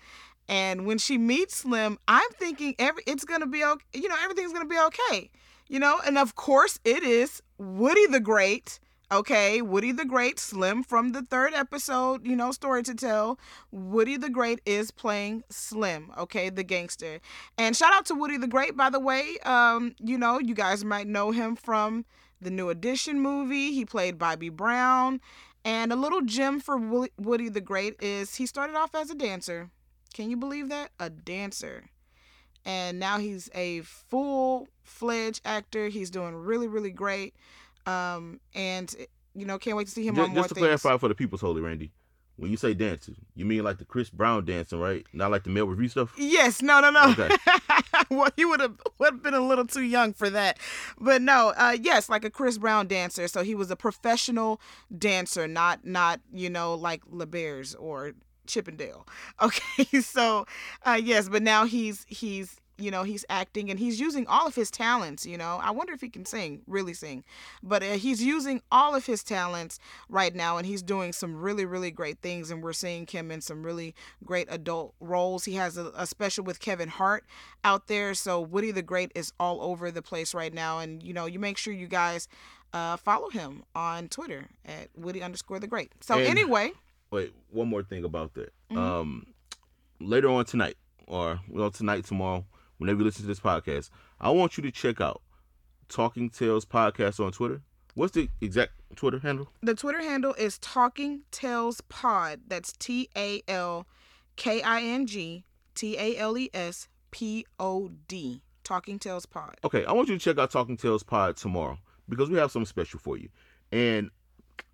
And 0.48 0.86
when 0.86 0.98
she 0.98 1.16
meets 1.18 1.56
Slim, 1.56 1.98
I'm 2.06 2.30
thinking 2.38 2.74
every 2.78 3.02
it's 3.06 3.24
gonna 3.24 3.46
be 3.46 3.64
okay. 3.64 3.84
You 3.94 4.08
know, 4.08 4.16
everything's 4.22 4.52
gonna 4.52 4.66
be 4.66 4.78
okay 4.78 5.30
You 5.68 5.78
know, 5.80 5.98
and 6.06 6.18
of 6.18 6.34
course 6.36 6.78
it 6.84 7.02
is 7.02 7.42
Woody 7.58 8.06
the 8.06 8.20
Great. 8.20 8.78
Okay, 9.14 9.62
Woody 9.62 9.92
the 9.92 10.04
Great, 10.04 10.40
Slim 10.40 10.82
from 10.82 11.12
the 11.12 11.22
third 11.22 11.54
episode, 11.54 12.26
you 12.26 12.34
know, 12.34 12.50
story 12.50 12.82
to 12.82 12.96
tell. 12.96 13.38
Woody 13.70 14.16
the 14.16 14.28
Great 14.28 14.60
is 14.66 14.90
playing 14.90 15.44
Slim, 15.48 16.10
okay, 16.18 16.50
the 16.50 16.64
gangster. 16.64 17.20
And 17.56 17.76
shout 17.76 17.94
out 17.94 18.06
to 18.06 18.16
Woody 18.16 18.38
the 18.38 18.48
Great, 18.48 18.76
by 18.76 18.90
the 18.90 18.98
way. 18.98 19.36
Um, 19.44 19.94
you 20.00 20.18
know, 20.18 20.40
you 20.40 20.52
guys 20.52 20.84
might 20.84 21.06
know 21.06 21.30
him 21.30 21.54
from 21.54 22.06
the 22.40 22.50
New 22.50 22.70
Edition 22.70 23.20
movie. 23.20 23.72
He 23.72 23.84
played 23.84 24.18
Bobby 24.18 24.48
Brown. 24.48 25.20
And 25.64 25.92
a 25.92 25.96
little 25.96 26.22
gem 26.22 26.58
for 26.58 26.76
Woody 26.76 27.48
the 27.48 27.60
Great 27.60 27.94
is 28.02 28.34
he 28.34 28.46
started 28.46 28.74
off 28.74 28.96
as 28.96 29.10
a 29.10 29.14
dancer. 29.14 29.70
Can 30.12 30.28
you 30.28 30.36
believe 30.36 30.68
that? 30.70 30.90
A 30.98 31.08
dancer. 31.08 31.84
And 32.64 32.98
now 32.98 33.18
he's 33.18 33.48
a 33.54 33.82
full 33.82 34.66
fledged 34.82 35.42
actor. 35.44 35.86
He's 35.86 36.10
doing 36.10 36.34
really, 36.34 36.66
really 36.66 36.90
great. 36.90 37.34
Um, 37.86 38.40
and 38.54 38.94
you 39.34 39.44
know, 39.46 39.58
can't 39.58 39.76
wait 39.76 39.86
to 39.86 39.92
see 39.92 40.06
him 40.06 40.14
just, 40.14 40.28
on 40.28 40.34
more 40.34 40.44
Just 40.44 40.50
to 40.50 40.54
things. 40.54 40.64
clarify 40.64 40.96
for 40.98 41.08
the 41.08 41.14
people's 41.14 41.40
holy 41.40 41.60
Randy, 41.60 41.92
when 42.36 42.50
you 42.50 42.56
say 42.56 42.74
dancing, 42.74 43.16
you 43.34 43.44
mean 43.44 43.62
like 43.62 43.78
the 43.78 43.84
Chris 43.84 44.10
Brown 44.10 44.44
dancing, 44.44 44.80
right? 44.80 45.04
Not 45.12 45.30
like 45.30 45.44
the 45.44 45.50
male 45.50 45.66
revue 45.66 45.88
stuff. 45.88 46.12
Yes, 46.16 46.62
no, 46.62 46.80
no, 46.80 46.90
no. 46.90 47.10
Okay. 47.10 47.34
well, 48.10 48.30
he 48.36 48.44
would 48.44 48.60
have 48.60 48.76
would 48.98 49.14
have 49.14 49.22
been 49.22 49.34
a 49.34 49.40
little 49.40 49.66
too 49.66 49.82
young 49.82 50.12
for 50.12 50.30
that, 50.30 50.58
but 50.98 51.22
no, 51.22 51.52
uh, 51.56 51.76
yes, 51.80 52.08
like 52.08 52.24
a 52.24 52.30
Chris 52.30 52.58
Brown 52.58 52.86
dancer. 52.86 53.28
So 53.28 53.42
he 53.42 53.54
was 53.54 53.70
a 53.70 53.76
professional 53.76 54.60
dancer, 54.96 55.46
not 55.46 55.84
not 55.84 56.20
you 56.32 56.50
know 56.50 56.74
like 56.74 57.04
LeBears 57.06 57.74
or 57.78 58.12
Chippendale. 58.46 59.06
Okay, 59.42 60.00
so 60.00 60.46
uh, 60.84 61.00
yes, 61.02 61.28
but 61.28 61.42
now 61.42 61.64
he's 61.66 62.04
he's 62.08 62.56
you 62.76 62.90
know 62.90 63.02
he's 63.04 63.24
acting 63.28 63.70
and 63.70 63.78
he's 63.78 64.00
using 64.00 64.26
all 64.26 64.46
of 64.46 64.54
his 64.54 64.70
talents 64.70 65.24
you 65.24 65.38
know. 65.38 65.58
I 65.62 65.70
wonder 65.70 65.92
if 65.92 66.00
he 66.00 66.08
can 66.08 66.24
sing 66.24 66.62
really 66.66 66.94
sing. 66.94 67.24
But 67.62 67.82
uh, 67.82 67.92
he's 67.92 68.22
using 68.22 68.62
all 68.72 68.94
of 68.94 69.06
his 69.06 69.22
talents 69.22 69.78
right 70.08 70.34
now 70.34 70.56
and 70.56 70.66
he's 70.66 70.82
doing 70.82 71.12
some 71.12 71.36
really 71.36 71.64
really 71.64 71.90
great 71.90 72.18
things 72.20 72.50
and 72.50 72.62
we're 72.62 72.72
seeing 72.72 73.06
him 73.06 73.30
in 73.30 73.40
some 73.40 73.62
really 73.62 73.94
great 74.24 74.48
adult 74.50 74.94
roles. 75.00 75.44
He 75.44 75.54
has 75.54 75.76
a, 75.78 75.92
a 75.96 76.06
special 76.06 76.44
with 76.44 76.58
kevin 76.60 76.88
hart 76.88 77.24
out 77.62 77.86
there 77.86 78.14
so 78.14 78.40
woody 78.40 78.70
the 78.70 78.82
great 78.82 79.12
is 79.14 79.32
all 79.38 79.60
over 79.62 79.90
the 79.90 80.02
place 80.02 80.34
right 80.34 80.52
now. 80.52 80.78
And 80.80 81.02
you 81.02 81.12
know 81.12 81.26
you 81.26 81.38
make 81.38 81.56
sure 81.56 81.72
you 81.72 81.86
guys 81.86 82.28
uh, 82.72 82.96
follow 82.96 83.30
him 83.30 83.62
on 83.76 84.08
twitter 84.08 84.48
at 84.64 84.88
woody 84.96 85.22
underscore 85.22 85.60
the 85.60 85.66
great. 85.68 85.92
So 86.00 86.18
And- 86.18 86.26
anyway. 86.26 86.72
Wait, 87.12 87.32
one 87.52 87.68
more 87.68 87.84
thing 87.84 88.02
about 88.02 88.34
that. 88.34 88.52
Mhm. 88.72 88.76
Um, 88.76 89.26
later 90.00 90.28
on 90.28 90.44
tonight, 90.44 90.76
or 91.06 91.38
well, 91.48 91.70
tonight, 91.70 92.04
tomorrow, 92.04 92.44
whenever 92.78 93.00
you 93.00 93.04
listen 93.04 93.22
to 93.22 93.28
this 93.28 93.40
podcast, 93.40 93.90
I 94.20 94.30
want 94.30 94.56
you 94.56 94.62
to 94.62 94.70
check 94.70 95.00
out 95.00 95.22
Talking 95.88 96.30
Tales 96.30 96.64
Podcast 96.64 97.24
on 97.24 97.32
Twitter. 97.32 97.62
What's 97.94 98.12
the 98.12 98.28
exact 98.40 98.72
Twitter 98.96 99.20
handle? 99.20 99.48
The 99.62 99.74
Twitter 99.74 100.02
handle 100.02 100.34
is 100.34 100.58
Talking 100.58 101.22
Tales 101.30 101.80
Pod. 101.82 102.40
That's 102.48 102.72
T 102.72 103.08
A 103.16 103.42
L 103.46 103.86
K 104.36 104.62
I 104.62 104.82
N 104.82 105.06
G 105.06 105.44
T 105.74 105.96
A 105.98 106.16
L 106.16 106.36
E 106.36 106.50
S 106.52 106.88
P 107.10 107.46
O 107.58 107.90
D. 108.08 108.42
Talking 108.64 108.98
Tales 108.98 109.26
Pod. 109.26 109.56
Okay, 109.62 109.84
I 109.84 109.92
want 109.92 110.08
you 110.08 110.16
to 110.16 110.20
check 110.24 110.38
out 110.38 110.50
Talking 110.50 110.76
Tales 110.76 111.02
Pod 111.02 111.36
tomorrow 111.36 111.78
because 112.08 112.30
we 112.30 112.38
have 112.38 112.50
something 112.50 112.66
special 112.66 112.98
for 112.98 113.16
you. 113.16 113.28
And 113.70 114.10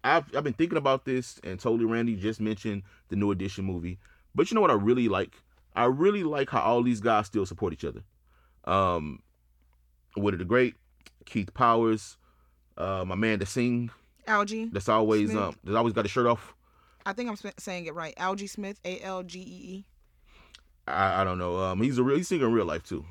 I've 0.05 0.25
I've 0.35 0.45
been 0.45 0.55
thinking 0.55 0.79
about 0.79 1.05
this, 1.05 1.41
and 1.45 1.59
totally 1.59 1.85
Randy 1.85 2.17
just 2.17 2.41
mentioned 2.41 2.85
the 3.09 3.17
new 3.17 3.31
edition 3.31 3.65
movie. 3.65 3.99
But 4.35 4.51
you 4.51 4.55
know 4.55 4.61
what 4.61 4.71
I 4.71 4.75
really 4.75 5.09
like? 5.09 5.35
I 5.75 5.85
really 5.85 6.23
like 6.25 6.51
how 6.51 6.61
all 6.61 6.83
these 6.83 7.01
guys 7.01 7.27
still 7.27 7.47
support 7.47 7.73
each 7.73 7.85
other. 7.85 8.03
Um, 8.65 9.21
Woody 10.17 10.37
the 10.37 10.45
Great, 10.45 10.75
Keith 11.25 11.53
Powers, 11.55 12.17
uh, 12.77 13.05
my 13.07 13.15
man 13.15 13.45
Sing, 13.47 13.91
Algee. 14.27 14.73
that's 14.73 14.89
always 14.89 15.31
Smith. 15.31 15.43
um, 15.43 15.57
that's 15.65 15.77
always 15.77 15.93
got 15.95 16.05
his 16.05 16.13
shirt 16.13 16.27
off. 16.27 16.55
I 17.07 17.13
think 17.13 17.31
I'm 17.31 17.37
sp- 17.39 17.59
saying 17.59 17.87
it 17.87 17.95
right. 17.95 18.15
Algee 18.17 18.49
Smith. 18.49 18.79
A 18.85 19.01
L 19.01 19.23
G 19.23 19.39
E 19.41 19.43
E. 19.43 19.85
I, 20.87 21.21
I 21.23 21.25
don't 21.25 21.39
know. 21.39 21.57
Um, 21.59 21.81
he's 21.81 21.99
a 21.99 22.03
real 22.03 22.17
he's 22.17 22.29
singing 22.29 22.47
in 22.47 22.53
real 22.53 22.67
life 22.67 22.83
too. 22.83 23.05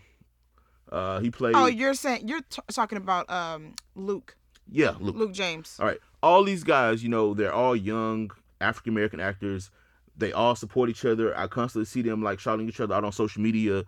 Uh, 0.92 1.20
he 1.20 1.32
played. 1.32 1.56
Oh, 1.56 1.68
you're 1.68 1.94
saying 1.94 2.28
you're 2.28 2.42
t- 2.42 2.62
talking 2.72 2.98
about 2.98 3.30
um 3.30 3.74
Luke. 3.96 4.36
yeah, 4.70 4.96
look, 5.00 5.16
Luke 5.16 5.34
James. 5.34 5.78
All 5.80 5.86
right. 5.88 6.00
All 6.22 6.44
these 6.44 6.64
guys, 6.64 7.02
you 7.02 7.10
know, 7.10 7.34
they're 7.34 7.54
all 7.54 7.76
young 7.76 8.32
African 8.60 8.94
American 8.94 9.20
actors. 9.20 9.72
They 10.20 10.32
all 10.34 10.56
support 10.56 10.90
each 10.90 11.06
other. 11.06 11.36
I 11.38 11.48
constantly 11.48 11.86
see 11.86 12.02
them 12.02 12.22
like 12.22 12.40
shouting 12.40 12.68
each 12.68 12.80
other 12.80 12.94
out 12.94 13.04
on 13.04 13.12
social 13.12 13.42
media. 13.42 13.84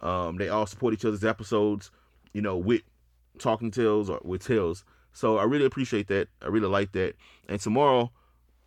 Um, 0.00 0.36
they 0.36 0.48
all 0.48 0.66
support 0.66 0.92
each 0.92 1.04
other's 1.04 1.24
episodes, 1.24 1.90
you 2.32 2.42
know, 2.42 2.56
with 2.56 2.82
talking 3.38 3.70
tales 3.70 4.10
or 4.10 4.20
with 4.24 4.44
tales. 4.44 4.84
So 5.12 5.38
I 5.38 5.44
really 5.44 5.64
appreciate 5.64 6.08
that. 6.08 6.28
I 6.42 6.48
really 6.48 6.68
like 6.68 6.92
that. 6.92 7.14
And 7.48 7.60
tomorrow 7.60 8.10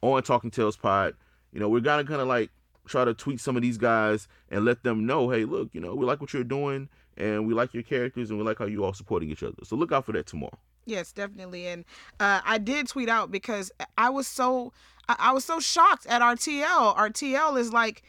on 0.01 0.23
Talking 0.23 0.49
Tales 0.49 0.77
Pod, 0.77 1.13
you 1.51 1.59
know, 1.59 1.69
we're 1.69 1.81
gonna 1.81 2.03
kind 2.03 2.21
of 2.21 2.27
like 2.27 2.49
try 2.87 3.05
to 3.05 3.13
tweet 3.13 3.39
some 3.39 3.55
of 3.55 3.61
these 3.61 3.77
guys 3.77 4.27
and 4.49 4.65
let 4.65 4.83
them 4.83 5.05
know, 5.05 5.29
hey, 5.29 5.45
look, 5.45 5.69
you 5.73 5.81
know, 5.81 5.93
we 5.93 6.05
like 6.05 6.21
what 6.21 6.33
you're 6.33 6.43
doing 6.43 6.89
and 7.17 7.45
we 7.45 7.53
like 7.53 7.73
your 7.73 7.83
characters 7.83 8.29
and 8.29 8.39
we 8.39 8.45
like 8.45 8.57
how 8.57 8.65
you 8.65 8.83
all 8.83 8.93
supporting 8.93 9.29
each 9.29 9.43
other. 9.43 9.57
So 9.63 9.75
look 9.75 9.91
out 9.91 10.05
for 10.05 10.13
that 10.13 10.25
tomorrow. 10.25 10.57
Yes, 10.85 11.11
definitely. 11.11 11.67
And 11.67 11.85
uh, 12.19 12.41
I 12.43 12.57
did 12.57 12.87
tweet 12.87 13.09
out 13.09 13.29
because 13.29 13.71
I 13.97 14.09
was 14.09 14.27
so 14.27 14.73
I, 15.09 15.15
I 15.19 15.31
was 15.33 15.43
so 15.43 15.59
shocked 15.59 16.05
at 16.05 16.21
RTL. 16.21 16.95
RTL 16.95 17.59
is 17.59 17.73
like 17.73 18.03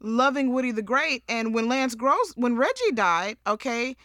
loving 0.00 0.52
Woody 0.52 0.70
the 0.70 0.82
Great, 0.82 1.24
and 1.28 1.54
when 1.54 1.68
Lance 1.68 1.94
Gross, 1.94 2.32
when 2.36 2.56
Reggie 2.56 2.92
died, 2.92 3.38
okay, 3.46 3.96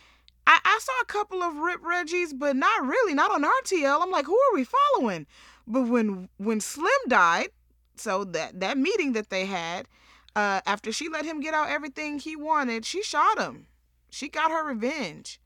I, 0.48 0.60
I 0.64 0.80
saw 0.82 0.94
a 1.02 1.06
couple 1.06 1.44
of 1.44 1.58
Rip 1.58 1.82
Reggies, 1.84 2.32
but 2.34 2.56
not 2.56 2.86
really, 2.86 3.14
not 3.14 3.32
on 3.32 3.44
RTL. 3.44 4.02
I'm 4.02 4.12
like, 4.12 4.26
who 4.26 4.40
are 4.50 4.56
we 4.56 4.66
following? 4.66 5.28
But 5.68 5.84
when 5.84 6.30
when 6.38 6.62
Slim 6.62 6.88
died, 7.10 7.50
so 7.98 8.24
that 8.24 8.62
that 8.62 8.78
meeting 8.78 9.12
that 9.14 9.30
they 9.30 9.46
had, 9.46 9.88
uh, 10.36 10.62
after 10.66 10.92
she 10.92 11.10
let 11.10 11.26
him 11.26 11.42
get 11.42 11.54
out 11.54 11.70
everything 11.70 12.20
he 12.20 12.36
wanted, 12.36 12.86
she 12.86 13.04
shot 13.04 13.38
him. 13.38 13.68
She 14.10 14.30
got 14.30 14.52
her 14.52 14.66
revenge 14.66 15.42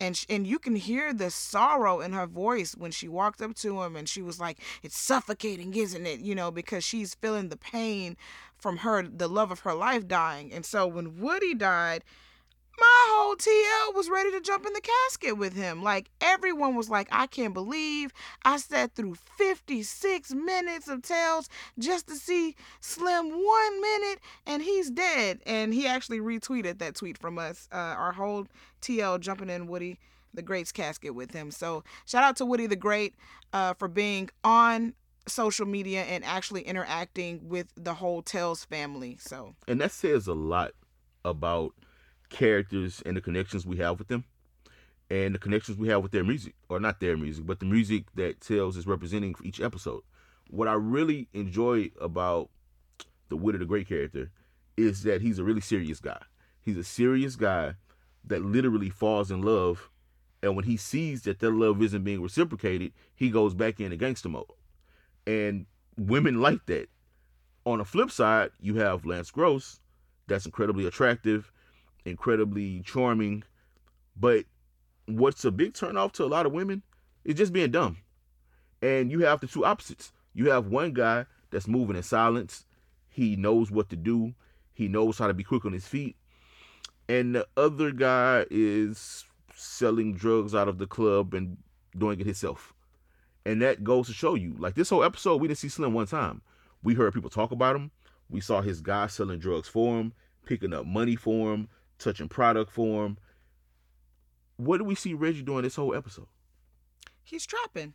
and 0.00 0.16
sh- 0.16 0.26
and 0.28 0.46
you 0.46 0.58
can 0.58 0.76
hear 0.76 1.12
the 1.12 1.30
sorrow 1.30 2.00
in 2.00 2.12
her 2.12 2.26
voice 2.26 2.74
when 2.76 2.90
she 2.90 3.08
walked 3.08 3.42
up 3.42 3.54
to 3.56 3.82
him 3.82 3.96
and 3.96 4.08
she 4.08 4.22
was 4.22 4.40
like 4.40 4.58
it's 4.82 4.98
suffocating 4.98 5.74
isn't 5.74 6.06
it? 6.06 6.20
You 6.20 6.34
know 6.34 6.50
because 6.50 6.84
she's 6.84 7.14
feeling 7.14 7.48
the 7.48 7.56
pain 7.56 8.16
from 8.58 8.78
her 8.78 9.02
the 9.02 9.28
love 9.28 9.50
of 9.50 9.60
her 9.60 9.74
life 9.74 10.08
dying. 10.08 10.52
And 10.52 10.64
so 10.64 10.86
when 10.86 11.20
woody 11.20 11.54
died 11.54 12.04
my 12.80 13.06
whole 13.10 13.36
TL 13.36 13.94
was 13.94 14.08
ready 14.08 14.30
to 14.30 14.40
jump 14.40 14.66
in 14.66 14.72
the 14.72 14.80
casket 14.80 15.36
with 15.36 15.54
him. 15.54 15.82
Like 15.82 16.10
everyone 16.20 16.74
was 16.74 16.88
like, 16.88 17.08
I 17.12 17.26
can't 17.26 17.54
believe 17.54 18.12
I 18.44 18.56
sat 18.56 18.94
through 18.94 19.16
56 19.36 20.32
minutes 20.32 20.88
of 20.88 21.02
Tales 21.02 21.48
just 21.78 22.08
to 22.08 22.14
see 22.16 22.56
Slim 22.80 23.30
one 23.30 23.80
minute 23.80 24.20
and 24.46 24.62
he's 24.62 24.90
dead. 24.90 25.40
And 25.46 25.74
he 25.74 25.86
actually 25.86 26.20
retweeted 26.20 26.78
that 26.78 26.94
tweet 26.94 27.18
from 27.18 27.38
us. 27.38 27.68
Uh, 27.72 27.76
our 27.76 28.12
whole 28.12 28.46
TL 28.80 29.20
jumping 29.20 29.50
in 29.50 29.66
Woody 29.66 29.98
the 30.32 30.42
Great's 30.42 30.72
casket 30.72 31.14
with 31.14 31.32
him. 31.32 31.50
So 31.50 31.84
shout 32.06 32.24
out 32.24 32.36
to 32.36 32.46
Woody 32.46 32.66
the 32.66 32.76
Great 32.76 33.14
uh, 33.52 33.74
for 33.74 33.88
being 33.88 34.30
on 34.44 34.94
social 35.26 35.66
media 35.66 36.02
and 36.02 36.24
actually 36.24 36.62
interacting 36.62 37.48
with 37.48 37.68
the 37.76 37.94
whole 37.94 38.22
Tales 38.22 38.64
family. 38.64 39.18
So 39.20 39.54
and 39.68 39.80
that 39.80 39.92
says 39.92 40.26
a 40.26 40.34
lot 40.34 40.72
about 41.24 41.74
characters 42.30 43.02
and 43.04 43.16
the 43.16 43.20
connections 43.20 43.66
we 43.66 43.76
have 43.76 43.98
with 43.98 44.08
them. 44.08 44.24
And 45.10 45.34
the 45.34 45.38
connections 45.38 45.76
we 45.76 45.88
have 45.88 46.02
with 46.02 46.12
their 46.12 46.24
music 46.24 46.54
or 46.68 46.78
not 46.78 47.00
their 47.00 47.16
music 47.16 47.44
but 47.44 47.58
the 47.58 47.66
music 47.66 48.04
that 48.14 48.40
Tales 48.40 48.76
is 48.76 48.86
representing 48.86 49.34
for 49.34 49.44
each 49.44 49.60
episode. 49.60 50.02
What 50.48 50.68
i 50.68 50.72
really 50.72 51.28
enjoy 51.32 51.90
about 52.00 52.48
the 53.28 53.36
Woody 53.36 53.58
the 53.58 53.64
Great 53.64 53.88
character 53.88 54.30
is 54.76 55.02
that 55.02 55.20
he's 55.20 55.38
a 55.38 55.44
really 55.44 55.60
serious 55.60 56.00
guy. 56.00 56.20
He's 56.62 56.76
a 56.76 56.84
serious 56.84 57.36
guy 57.36 57.74
that 58.24 58.42
literally 58.42 58.90
falls 58.90 59.30
in 59.30 59.42
love 59.42 59.90
and 60.42 60.56
when 60.56 60.64
he 60.64 60.76
sees 60.76 61.22
that 61.22 61.40
that 61.40 61.50
love 61.50 61.82
isn't 61.82 62.04
being 62.04 62.22
reciprocated 62.22 62.92
he 63.14 63.30
goes 63.30 63.52
back 63.52 63.80
in 63.80 63.86
into 63.86 63.96
gangster 63.96 64.28
mode. 64.28 64.46
And 65.26 65.66
women 65.96 66.40
like 66.40 66.64
that. 66.66 66.88
On 67.66 67.78
the 67.78 67.84
flip 67.84 68.10
side 68.10 68.50
you 68.60 68.76
have 68.76 69.04
lance 69.04 69.30
gross 69.30 69.80
that's 70.28 70.46
incredibly 70.46 70.86
attractive 70.86 71.52
incredibly 72.04 72.80
charming. 72.82 73.42
But 74.16 74.44
what's 75.06 75.44
a 75.44 75.50
big 75.50 75.74
turnoff 75.74 76.12
to 76.12 76.24
a 76.24 76.26
lot 76.26 76.46
of 76.46 76.52
women 76.52 76.82
is 77.24 77.34
just 77.34 77.52
being 77.52 77.70
dumb. 77.70 77.98
And 78.82 79.10
you 79.10 79.20
have 79.20 79.40
the 79.40 79.46
two 79.46 79.64
opposites. 79.64 80.12
You 80.34 80.50
have 80.50 80.66
one 80.66 80.92
guy 80.92 81.26
that's 81.50 81.68
moving 81.68 81.96
in 81.96 82.02
silence. 82.02 82.64
He 83.08 83.36
knows 83.36 83.70
what 83.70 83.90
to 83.90 83.96
do. 83.96 84.34
He 84.72 84.88
knows 84.88 85.18
how 85.18 85.26
to 85.26 85.34
be 85.34 85.44
quick 85.44 85.64
on 85.64 85.72
his 85.72 85.86
feet. 85.86 86.16
And 87.08 87.34
the 87.34 87.46
other 87.56 87.90
guy 87.90 88.46
is 88.50 89.24
selling 89.54 90.14
drugs 90.14 90.54
out 90.54 90.68
of 90.68 90.78
the 90.78 90.86
club 90.86 91.34
and 91.34 91.58
doing 91.96 92.20
it 92.20 92.26
himself. 92.26 92.72
And 93.44 93.60
that 93.62 93.84
goes 93.84 94.06
to 94.06 94.12
show 94.12 94.34
you, 94.34 94.54
like 94.58 94.74
this 94.74 94.90
whole 94.90 95.02
episode, 95.02 95.40
we 95.40 95.48
didn't 95.48 95.58
see 95.58 95.68
Slim 95.68 95.92
one 95.92 96.06
time. 96.06 96.40
We 96.82 96.94
heard 96.94 97.12
people 97.12 97.30
talk 97.30 97.50
about 97.50 97.76
him. 97.76 97.90
We 98.28 98.40
saw 98.40 98.60
his 98.60 98.80
guy 98.80 99.08
selling 99.08 99.40
drugs 99.40 99.68
for 99.68 99.98
him, 99.98 100.12
picking 100.46 100.72
up 100.72 100.86
money 100.86 101.16
for 101.16 101.52
him, 101.52 101.68
touching 102.00 102.28
product 102.28 102.72
for 102.72 103.06
him. 103.06 103.18
what 104.56 104.78
do 104.78 104.84
we 104.84 104.94
see 104.94 105.14
Reggie 105.14 105.42
doing 105.42 105.62
this 105.62 105.76
whole 105.76 105.94
episode? 105.94 106.26
He's 107.22 107.46
trapping. 107.46 107.94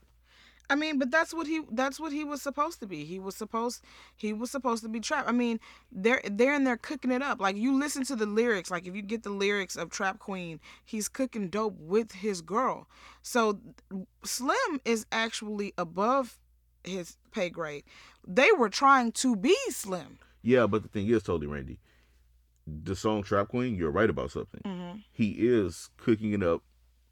I 0.69 0.75
mean, 0.75 0.97
but 0.97 1.11
that's 1.11 1.33
what 1.33 1.45
he 1.45 1.61
that's 1.71 1.99
what 1.99 2.11
he 2.11 2.23
was 2.23 2.41
supposed 2.41 2.79
to 2.79 2.87
be. 2.87 3.05
He 3.05 3.19
was 3.19 3.35
supposed 3.35 3.83
he 4.15 4.33
was 4.33 4.49
supposed 4.49 4.81
to 4.83 4.89
be 4.89 4.99
trapped. 4.99 5.29
I 5.29 5.31
mean, 5.31 5.59
they're 5.91 6.21
they're 6.31 6.55
in 6.55 6.63
there 6.63 6.77
cooking 6.77 7.11
it 7.11 7.21
up. 7.21 7.39
Like 7.39 7.55
you 7.55 7.77
listen 7.77 8.03
to 8.05 8.15
the 8.15 8.25
lyrics, 8.25 8.71
like 8.71 8.87
if 8.87 8.95
you 8.95 9.03
get 9.03 9.23
the 9.23 9.29
lyrics 9.29 9.75
of 9.75 9.91
Trap 9.91 10.19
Queen, 10.19 10.59
he's 10.83 11.07
cooking 11.07 11.49
dope 11.49 11.77
with 11.79 12.13
his 12.13 12.41
girl. 12.41 12.87
So 13.21 13.59
Slim 14.23 14.81
is 14.85 15.05
actually 15.11 15.73
above 15.77 16.39
his 16.83 17.17
pay 17.31 17.49
grade. 17.49 17.83
They 18.27 18.49
were 18.57 18.69
trying 18.69 19.11
to 19.13 19.35
be 19.35 19.55
Slim. 19.69 20.17
Yeah, 20.41 20.65
but 20.67 20.83
the 20.83 20.89
thing 20.89 21.07
is, 21.07 21.23
totally 21.23 21.47
Randy, 21.47 21.79
the 22.67 22.95
song 22.95 23.23
Trap 23.23 23.49
Queen, 23.49 23.75
you're 23.75 23.91
right 23.91 24.09
about 24.09 24.31
something. 24.31 24.61
Mm-hmm. 24.65 24.97
He 25.11 25.29
is 25.31 25.89
cooking 25.97 26.33
it 26.33 26.41
up 26.43 26.61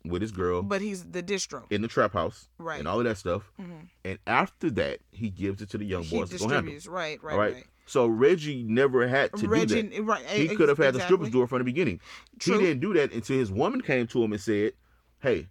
with 0.05 0.21
his 0.21 0.31
girl 0.31 0.61
But 0.61 0.81
he's 0.81 1.05
the 1.11 1.23
distro. 1.23 1.63
in 1.71 1.81
the 1.81 1.87
trap 1.87 2.11
house 2.13 2.47
Right. 2.57 2.79
and 2.79 2.87
all 2.87 2.97
of 2.99 3.05
that 3.05 3.17
stuff. 3.17 3.51
Mhm. 3.61 3.87
And 4.03 4.19
after 4.27 4.69
that, 4.71 4.99
he 5.11 5.29
gives 5.29 5.61
it 5.61 5.69
to 5.69 5.77
the 5.77 5.85
young 5.85 6.03
He 6.03 6.17
boys 6.17 6.29
handle. 6.31 6.47
distributes. 6.49 6.87
Right, 6.87 7.23
right, 7.23 7.37
right. 7.37 7.53
right. 7.53 7.65
So 7.85 8.07
Reggie 8.07 8.63
never 8.63 9.07
had 9.07 9.31
to 9.33 9.41
do 9.43 9.47
Reggie, 9.47 9.81
that. 9.81 10.03
right. 10.03 10.25
He 10.25 10.47
could 10.55 10.69
have 10.69 10.77
had 10.77 10.93
the 10.95 11.01
strippers 11.01 11.29
do 11.29 11.43
it 11.43 11.47
from 11.49 11.59
the 11.59 11.63
beginning. 11.65 11.99
True. 12.39 12.57
He 12.59 12.65
didn't 12.65 12.81
do 12.81 12.93
that 12.95 13.11
until 13.13 13.37
his 13.37 13.51
woman 13.51 13.81
came 13.81 14.07
to 14.07 14.23
him 14.23 14.31
and 14.33 14.41
said, 14.41 14.73
"Hey, 15.19 15.47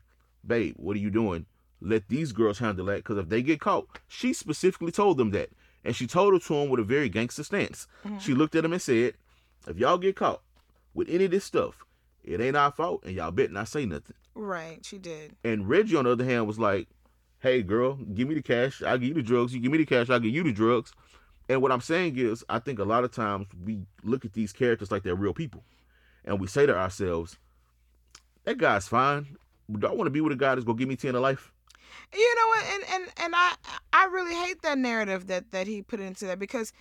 babe, 0.47 0.75
what 0.77 0.97
are 0.97 1.01
you 1.01 1.11
doing? 1.11 1.47
Let 1.81 2.09
these 2.09 2.33
girls 2.33 2.59
handle 2.59 2.87
that 2.87 2.97
because 2.99 3.19
if 3.19 3.29
they 3.29 3.43
get 3.43 3.61
caught, 3.61 4.01
she 4.09 4.33
specifically 4.33 4.93
told 4.93 5.17
them 5.19 5.31
that, 5.33 5.51
and 5.85 5.95
she 5.97 6.07
told 6.07 6.35
it 6.35 6.43
to 6.45 6.55
him 6.55 6.69
with 6.71 6.81
a 6.81 6.85
very 6.85 7.09
gangster 7.09 7.43
stance. 7.45 7.87
Mm-hmm. 8.05 8.19
She 8.19 8.35
looked 8.35 8.55
at 8.55 8.65
him 8.65 8.73
and 8.73 8.81
said, 8.83 9.15
"If 9.67 9.79
y'all 9.79 9.99
get 9.99 10.17
caught 10.17 10.43
with 10.95 11.09
any 11.09 11.25
of 11.25 11.31
this 11.31 11.45
stuff, 11.45 11.85
it 12.25 12.41
ain't 12.41 12.57
our 12.57 12.73
fault, 12.73 13.05
and 13.05 13.15
y'all 13.15 13.31
better 13.31 13.53
not 13.53 13.69
say 13.69 13.87
nothing." 13.87 14.17
Right, 14.35 14.85
she 14.85 14.99
did. 14.99 15.37
And 15.45 15.69
Reggie, 15.69 15.97
on 15.97 16.05
the 16.05 16.11
other 16.11 16.25
hand, 16.25 16.47
was 16.47 16.59
like, 16.59 16.89
"Hey, 17.41 17.63
girl, 17.63 17.97
give 17.97 18.29
me 18.29 18.35
the 18.35 18.43
cash. 18.43 18.83
I'll 18.83 18.99
give 18.99 19.09
you 19.09 19.15
the 19.15 19.23
drugs. 19.23 19.55
You 19.55 19.61
give 19.61 19.73
me 19.73 19.79
the 19.79 19.87
cash. 19.87 20.11
I'll 20.11 20.21
give 20.21 20.35
you 20.35 20.43
the 20.43 20.53
drugs." 20.53 20.93
And 21.49 21.61
what 21.61 21.73
I'm 21.73 21.81
saying 21.81 22.17
is, 22.17 22.45
I 22.49 22.61
think 22.61 22.79
a 22.79 22.85
lot 22.85 23.05
of 23.05 23.11
times 23.11 23.47
we 23.65 23.87
look 24.03 24.25
at 24.25 24.33
these 24.33 24.53
characters 24.53 24.91
like 24.91 25.03
they're 25.03 25.15
real 25.15 25.35
people, 25.35 25.65
and 26.25 26.41
we 26.41 26.47
say 26.47 26.67
to 26.67 26.77
ourselves, 26.77 27.37
"That 28.45 28.59
guy's 28.59 28.89
fine. 28.89 29.37
Do 29.71 29.87
I 29.87 29.93
want 29.93 30.07
to 30.07 30.11
be 30.11 30.21
with 30.21 30.33
a 30.33 30.37
guy 30.37 30.55
that's 30.55 30.65
gonna 30.65 30.79
give 30.79 30.89
me 30.89 30.97
ten 30.97 31.15
to 31.15 31.21
life?" 31.21 31.53
You 32.15 32.35
know 32.37 32.47
what? 32.49 32.65
And 32.65 32.85
and 32.91 33.13
and 33.19 33.35
I 33.37 33.55
I 33.93 34.07
really 34.07 34.35
hate 34.35 34.63
that 34.63 34.79
narrative 34.79 35.27
that 35.27 35.51
that 35.51 35.67
he 35.67 35.83
put 35.83 36.01
into 36.01 36.27
that 36.27 36.39
because 36.39 36.73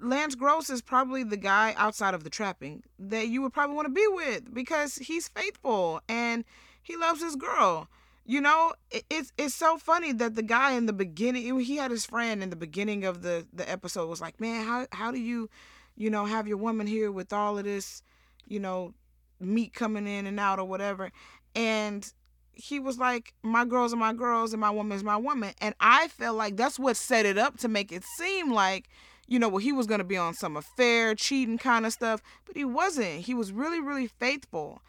Lance 0.00 0.34
Gross 0.34 0.70
is 0.70 0.82
probably 0.82 1.24
the 1.24 1.36
guy 1.36 1.74
outside 1.76 2.14
of 2.14 2.24
the 2.24 2.30
trapping 2.30 2.82
that 2.98 3.28
you 3.28 3.42
would 3.42 3.52
probably 3.52 3.76
want 3.76 3.86
to 3.86 3.92
be 3.92 4.06
with 4.08 4.52
because 4.52 4.96
he's 4.96 5.28
faithful 5.28 6.00
and 6.08 6.44
he 6.82 6.96
loves 6.96 7.22
his 7.22 7.36
girl. 7.36 7.88
You 8.24 8.40
know, 8.40 8.72
it's 8.90 9.32
it's 9.38 9.54
so 9.54 9.78
funny 9.78 10.12
that 10.12 10.34
the 10.34 10.42
guy 10.42 10.72
in 10.72 10.86
the 10.86 10.92
beginning 10.92 11.60
he 11.60 11.76
had 11.76 11.92
his 11.92 12.04
friend 12.04 12.42
in 12.42 12.50
the 12.50 12.56
beginning 12.56 13.04
of 13.04 13.22
the 13.22 13.46
the 13.52 13.68
episode 13.70 14.08
was 14.08 14.20
like, 14.20 14.40
"Man, 14.40 14.64
how 14.64 14.86
how 14.90 15.12
do 15.12 15.20
you, 15.20 15.48
you 15.96 16.10
know, 16.10 16.24
have 16.24 16.48
your 16.48 16.56
woman 16.56 16.88
here 16.88 17.12
with 17.12 17.32
all 17.32 17.56
of 17.56 17.64
this, 17.64 18.02
you 18.48 18.58
know, 18.58 18.94
meat 19.38 19.74
coming 19.74 20.08
in 20.08 20.26
and 20.26 20.40
out 20.40 20.58
or 20.58 20.64
whatever?" 20.64 21.12
And 21.54 22.12
he 22.52 22.80
was 22.80 22.98
like, 22.98 23.32
"My 23.44 23.64
girls 23.64 23.92
are 23.92 23.96
my 23.96 24.12
girls, 24.12 24.52
and 24.52 24.60
my 24.60 24.70
woman 24.70 24.96
is 24.96 25.04
my 25.04 25.16
woman." 25.16 25.54
And 25.60 25.76
I 25.78 26.08
felt 26.08 26.36
like 26.36 26.56
that's 26.56 26.80
what 26.80 26.96
set 26.96 27.26
it 27.26 27.38
up 27.38 27.58
to 27.58 27.68
make 27.68 27.92
it 27.92 28.02
seem 28.18 28.50
like, 28.50 28.88
you 29.26 29.38
know, 29.38 29.48
well, 29.48 29.58
he 29.58 29.72
was 29.72 29.86
gonna 29.86 30.04
be 30.04 30.16
on 30.16 30.34
some 30.34 30.56
affair, 30.56 31.14
cheating 31.14 31.58
kind 31.58 31.86
of 31.86 31.92
stuff, 31.92 32.22
but 32.46 32.56
he 32.56 32.64
wasn't. 32.64 33.20
He 33.22 33.34
was 33.34 33.52
really, 33.52 33.80
really 33.80 34.06
faithful. 34.06 34.80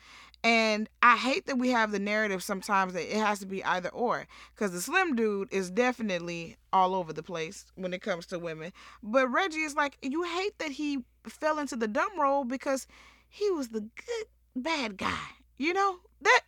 And 0.43 0.87
I 1.01 1.17
hate 1.17 1.47
that 1.47 1.57
we 1.57 1.69
have 1.71 1.91
the 1.91 1.99
narrative 1.99 2.43
sometimes 2.43 2.93
that 2.93 3.11
it 3.11 3.19
has 3.19 3.39
to 3.39 3.45
be 3.45 3.63
either 3.63 3.89
or, 3.89 4.27
because 4.53 4.71
the 4.71 4.81
slim 4.81 5.15
dude 5.15 5.51
is 5.51 5.71
definitely 5.71 6.57
all 6.71 6.93
over 6.93 7.11
the 7.11 7.23
place 7.23 7.65
when 7.75 7.93
it 7.93 8.01
comes 8.01 8.27
to 8.27 8.39
women. 8.39 8.71
But 9.01 9.29
Reggie 9.29 9.61
is 9.61 9.75
like, 9.75 9.97
you 10.01 10.23
hate 10.23 10.57
that 10.59 10.71
he 10.71 10.99
fell 11.27 11.59
into 11.59 11.75
the 11.75 11.87
dumb 11.87 12.19
role 12.19 12.45
because 12.45 12.87
he 13.29 13.49
was 13.51 13.69
the 13.69 13.81
good 13.81 14.25
bad 14.55 14.97
guy. 14.97 15.27
You 15.57 15.73
know 15.73 15.97
that 16.21 16.41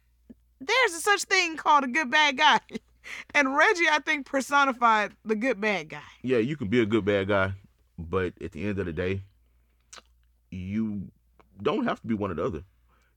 there's 0.61 0.93
a 0.93 1.01
such 1.01 1.23
thing 1.23 1.57
called 1.57 1.83
a 1.83 1.87
good 1.87 2.11
bad 2.11 2.37
guy. 2.37 2.59
And 3.33 3.55
Reggie, 3.55 3.87
I 3.89 3.99
think, 4.05 4.27
personified 4.27 5.13
the 5.25 5.35
good 5.35 5.59
bad 5.59 5.89
guy. 5.89 6.03
Yeah, 6.21 6.37
you 6.37 6.55
can 6.55 6.67
be 6.67 6.79
a 6.81 6.85
good 6.85 7.05
bad 7.05 7.29
guy, 7.29 7.53
but 7.99 8.33
at 8.41 8.53
the 8.53 8.65
end 8.65 8.79
of 8.79 8.85
the 8.85 8.93
day, 8.93 9.23
you 10.49 11.11
don't 11.61 11.85
have 11.85 11.99
to 12.01 12.07
be 12.07 12.13
one 12.13 12.31
or 12.31 12.35
the 12.35 12.43
other. 12.45 12.63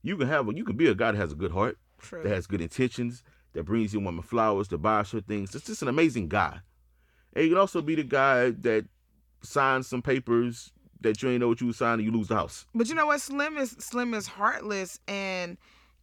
You 0.03 0.17
can 0.17 0.29
have 0.29 0.49
a, 0.49 0.55
you 0.55 0.65
can 0.65 0.77
be 0.77 0.89
a 0.89 0.95
guy 0.95 1.13
that 1.13 1.19
has 1.19 1.33
a 1.33 1.37
good 1.37 1.53
heart, 1.53 1.79
True. 1.99 2.23
that 2.23 2.29
has 2.29 2.47
good 2.47 2.61
intentions, 2.61 3.23
that 3.53 3.65
brings 3.65 3.95
you 3.95 4.01
woman 4.01 4.23
flowers, 4.23 4.69
that 4.69 4.79
buys 4.79 5.11
her 5.13 5.21
things. 5.21 5.55
It's 5.55 5.67
just 5.67 5.83
an 5.83 5.89
amazing 5.89 6.29
guy. 6.29 6.61
And 7.35 7.45
you 7.45 7.51
can 7.51 7.59
also 7.59 7.81
be 7.81 7.95
the 7.95 8.03
guy 8.03 8.51
that 8.51 8.87
signs 9.43 9.87
some 9.87 10.03
papers 10.03 10.73
that 11.01 11.23
you 11.23 11.31
ain't 11.31 11.41
know 11.41 11.49
what 11.49 11.61
you 11.61 11.69
was 11.69 11.77
signing, 11.77 12.05
you 12.05 12.13
lose 12.13 12.29
the 12.29 12.35
house. 12.35 12.67
But 12.75 12.89
you 12.89 12.95
know 12.95 13.07
what? 13.07 13.21
Slim 13.21 13.57
is 13.57 13.71
Slim 13.79 14.15
is 14.15 14.27
heartless, 14.27 15.01
and 15.09 15.57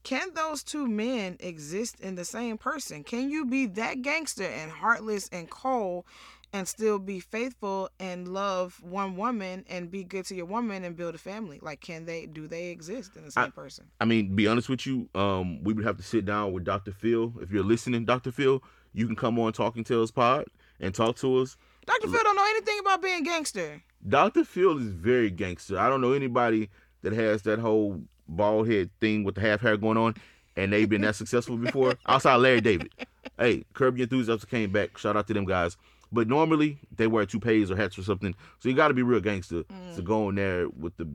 can 0.03 0.34
those 0.34 0.63
two 0.63 0.88
men 0.88 1.38
exist 1.39 1.99
in 1.99 2.15
the 2.15 2.25
same 2.25 2.57
person? 2.57 3.03
Can 3.03 3.30
you 3.30 3.45
be 3.45 3.65
that 3.67 4.01
gangster 4.01 4.43
and 4.43 4.71
heartless 4.71 5.30
and 5.32 5.49
cold, 5.49 6.05
and 6.54 6.68
still 6.68 7.00
be 7.00 7.20
faithful 7.20 7.89
and 8.00 8.28
love 8.28 8.82
one 8.84 9.16
woman 9.16 9.66
and 9.70 9.91
be 9.91 10.04
good 10.04 10.26
to 10.26 10.36
your 10.36 10.45
woman 10.45 10.84
and 10.84 10.95
build 10.95 11.16
a 11.16 11.18
family? 11.18 11.60
Like, 11.62 11.82
can 11.82 12.06
they? 12.06 12.26
Do 12.26 12.47
they 12.47 12.68
exist 12.68 13.16
in 13.16 13.26
the 13.26 13.32
same 13.32 13.52
person? 13.52 13.86
I 14.00 14.06
mean, 14.06 14.36
be 14.36 14.47
honest 14.47 14.70
with 14.70 14.86
you, 14.86 15.10
um, 15.16 15.64
we 15.64 15.74
would 15.74 15.86
have 15.86 15.97
to 15.97 16.04
sit 16.04 16.26
down 16.26 16.54
with 16.54 16.64
Dr. 16.64 16.91
Phil. 16.91 17.34
If 17.41 17.52
you're 17.52 17.64
listening, 17.64 18.06
Dr. 18.06 18.32
Phil, 18.32 18.64
you 18.93 19.06
can 19.06 19.16
come 19.16 19.39
on 19.39 19.54
Talking 19.54 19.84
Tales 19.84 20.12
Pod 20.12 20.45
and 20.80 20.93
talk 20.93 21.18
to 21.18 21.38
us. 21.38 21.56
Dr. 21.86 22.08
Phil 22.08 22.24
don't 22.24 22.36
know 22.36 22.47
anything 22.50 22.80
about 22.80 23.02
being 23.02 23.24
gangster. 23.24 23.82
Dr. 24.08 24.43
Phil 24.43 24.78
is 24.78 24.89
very 24.89 25.30
gangster. 25.30 25.80
I 25.80 25.89
don't 25.89 26.02
know 26.02 26.14
anybody 26.14 26.70
that 27.02 27.14
has 27.14 27.41
that 27.43 27.60
whole 27.60 28.02
bald 28.28 28.68
head 28.68 28.89
thing 29.02 29.24
with 29.24 29.36
the 29.36 29.41
half 29.41 29.62
hair 29.62 29.76
going 29.76 29.97
on 29.97 30.16
and 30.56 30.74
they've 30.74 30.89
been 30.89 31.02
that 31.02 31.16
successful 31.16 31.58
before. 31.58 31.95
Outside 32.08 32.36
Larry 32.38 32.62
David. 32.62 32.93
Hey, 33.38 33.64
Curb 33.74 33.97
Your 33.97 34.04
Enthusiasm 34.04 34.47
came 34.50 34.72
back. 34.72 34.97
Shout 34.97 35.16
out 35.16 35.28
to 35.28 35.34
them 35.34 35.45
guys. 35.45 35.78
But 36.12 36.28
normally 36.28 36.80
they 36.95 37.07
wear 37.07 37.26
toupees 37.26 37.70
or 37.70 37.76
hats 37.76 37.97
or 37.97 38.03
something. 38.03 38.34
So 38.60 38.70
you 38.70 38.76
got 38.76 38.88
to 38.88 38.93
be 38.93 39.03
real 39.03 39.20
gangster 39.20 39.64
to 39.95 40.01
go 40.01 40.30
in 40.30 40.36
there 40.36 40.70
with 40.70 40.97
the. 40.97 41.07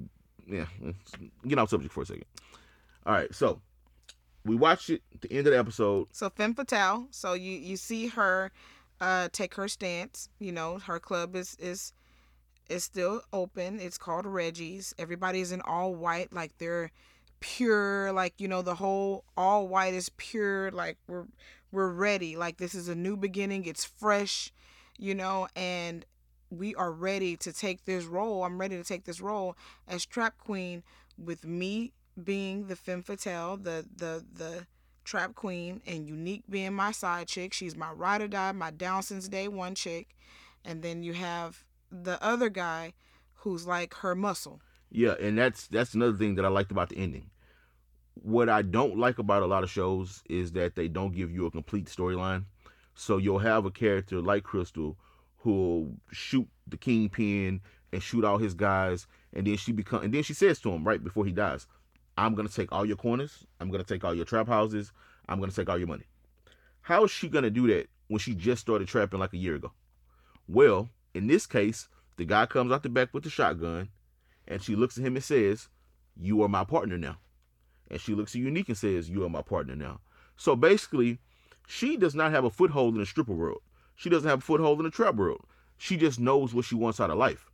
Yeah, 0.46 0.66
get 1.48 1.58
off 1.58 1.70
subject 1.70 1.94
for 1.94 2.02
a 2.02 2.06
second. 2.06 2.26
All 3.06 3.14
right, 3.14 3.34
so 3.34 3.62
we 4.44 4.54
watched 4.54 4.90
it 4.90 5.02
at 5.14 5.22
the 5.22 5.32
end 5.32 5.46
of 5.46 5.52
the 5.52 5.58
episode. 5.58 6.08
So 6.12 6.28
femme 6.30 6.54
fatale. 6.54 7.06
So 7.10 7.32
you 7.32 7.52
you 7.52 7.76
see 7.76 8.08
her 8.08 8.52
uh 9.00 9.28
take 9.32 9.54
her 9.54 9.68
stance. 9.68 10.28
You 10.38 10.52
know, 10.52 10.78
her 10.78 11.00
club 11.00 11.34
is 11.34 11.56
is 11.58 11.92
is 12.68 12.84
still 12.84 13.22
open. 13.32 13.80
It's 13.80 13.98
called 13.98 14.26
Reggie's. 14.26 14.94
Everybody's 14.98 15.52
in 15.52 15.60
all 15.62 15.94
white, 15.94 16.32
like 16.32 16.56
they're 16.58 16.90
pure, 17.40 18.12
like 18.12 18.34
you 18.38 18.48
know, 18.48 18.62
the 18.62 18.74
whole 18.74 19.24
all 19.36 19.68
white 19.68 19.94
is 19.94 20.10
pure, 20.16 20.70
like 20.70 20.96
we're 21.06 21.26
we're 21.72 21.90
ready. 21.90 22.36
Like 22.36 22.58
this 22.58 22.74
is 22.74 22.88
a 22.88 22.94
new 22.94 23.16
beginning. 23.16 23.64
It's 23.66 23.84
fresh, 23.84 24.52
you 24.98 25.14
know, 25.14 25.48
and 25.56 26.04
we 26.50 26.74
are 26.74 26.92
ready 26.92 27.36
to 27.38 27.52
take 27.52 27.84
this 27.84 28.04
role. 28.04 28.44
I'm 28.44 28.60
ready 28.60 28.76
to 28.76 28.84
take 28.84 29.04
this 29.04 29.20
role 29.20 29.56
as 29.88 30.06
trap 30.06 30.38
queen 30.38 30.82
with 31.18 31.44
me 31.44 31.92
being 32.22 32.66
the 32.66 32.76
femme 32.76 33.02
fatale, 33.02 33.56
the 33.56 33.86
the 33.96 34.24
the 34.32 34.66
trap 35.04 35.34
queen, 35.34 35.82
and 35.86 36.08
unique 36.08 36.44
being 36.48 36.72
my 36.72 36.92
side 36.92 37.28
chick. 37.28 37.52
She's 37.52 37.76
my 37.76 37.90
ride 37.90 38.22
or 38.22 38.28
die, 38.28 38.52
my 38.52 38.70
down 38.70 39.02
since 39.02 39.28
day 39.28 39.48
one 39.48 39.74
chick, 39.74 40.16
and 40.64 40.82
then 40.82 41.02
you 41.02 41.12
have 41.14 41.64
the 41.90 42.22
other 42.22 42.48
guy 42.48 42.94
who's 43.34 43.66
like 43.66 43.94
her 43.94 44.14
muscle. 44.14 44.60
Yeah, 44.90 45.14
and 45.20 45.36
that's 45.36 45.66
that's 45.68 45.94
another 45.94 46.16
thing 46.16 46.36
that 46.36 46.44
I 46.44 46.48
liked 46.48 46.70
about 46.70 46.90
the 46.90 46.98
ending. 46.98 47.30
What 48.14 48.48
I 48.48 48.62
don't 48.62 48.96
like 48.96 49.18
about 49.18 49.42
a 49.42 49.46
lot 49.46 49.64
of 49.64 49.70
shows 49.70 50.22
is 50.30 50.52
that 50.52 50.76
they 50.76 50.86
don't 50.86 51.12
give 51.12 51.32
you 51.32 51.46
a 51.46 51.50
complete 51.50 51.86
storyline. 51.86 52.44
So 52.94 53.16
you'll 53.16 53.38
have 53.40 53.64
a 53.64 53.70
character 53.70 54.20
like 54.20 54.44
Crystal 54.44 54.96
who'll 55.38 55.92
shoot 56.10 56.48
the 56.66 56.76
kingpin 56.76 57.60
and 57.92 58.02
shoot 58.02 58.24
all 58.24 58.38
his 58.38 58.54
guys, 58.54 59.06
and 59.32 59.46
then 59.46 59.56
she 59.56 59.72
become 59.72 60.02
and 60.02 60.12
then 60.12 60.22
she 60.22 60.34
says 60.34 60.60
to 60.60 60.70
him 60.70 60.84
right 60.84 61.02
before 61.02 61.24
he 61.24 61.32
dies, 61.32 61.66
"I'm 62.16 62.34
gonna 62.34 62.48
take 62.48 62.72
all 62.72 62.84
your 62.84 62.96
corners. 62.96 63.46
I'm 63.60 63.70
gonna 63.70 63.84
take 63.84 64.04
all 64.04 64.14
your 64.14 64.24
trap 64.24 64.48
houses. 64.48 64.92
I'm 65.28 65.40
gonna 65.40 65.52
take 65.52 65.68
all 65.68 65.78
your 65.78 65.88
money." 65.88 66.04
How 66.82 67.04
is 67.04 67.10
she 67.10 67.28
gonna 67.28 67.50
do 67.50 67.66
that 67.68 67.88
when 68.08 68.18
she 68.18 68.34
just 68.34 68.60
started 68.62 68.88
trapping 68.88 69.20
like 69.20 69.32
a 69.32 69.38
year 69.38 69.54
ago? 69.54 69.72
Well, 70.46 70.90
in 71.14 71.26
this 71.26 71.46
case, 71.46 71.88
the 72.16 72.24
guy 72.24 72.46
comes 72.46 72.72
out 72.72 72.82
the 72.82 72.88
back 72.88 73.14
with 73.14 73.24
the 73.24 73.30
shotgun 73.30 73.88
and 74.46 74.62
she 74.62 74.76
looks 74.76 74.98
at 74.98 75.04
him 75.04 75.16
and 75.16 75.24
says, 75.24 75.68
You 76.16 76.42
are 76.42 76.48
my 76.48 76.64
partner 76.64 76.98
now. 76.98 77.18
And 77.90 78.00
she 78.00 78.14
looks 78.14 78.34
at 78.34 78.40
Unique 78.40 78.68
and 78.68 78.78
says, 78.78 79.08
You 79.08 79.24
are 79.24 79.30
my 79.30 79.42
partner 79.42 79.74
now. 79.74 80.00
So 80.36 80.56
basically, 80.56 81.18
she 81.66 81.96
does 81.96 82.14
not 82.14 82.32
have 82.32 82.44
a 82.44 82.50
foothold 82.50 82.94
in 82.94 83.00
the 83.00 83.06
stripper 83.06 83.32
world. 83.32 83.62
She 83.96 84.10
doesn't 84.10 84.28
have 84.28 84.40
a 84.40 84.42
foothold 84.42 84.78
in 84.78 84.84
the 84.84 84.90
trap 84.90 85.14
world. 85.14 85.44
She 85.78 85.96
just 85.96 86.20
knows 86.20 86.54
what 86.54 86.64
she 86.64 86.74
wants 86.74 87.00
out 87.00 87.10
of 87.10 87.18
life. 87.18 87.46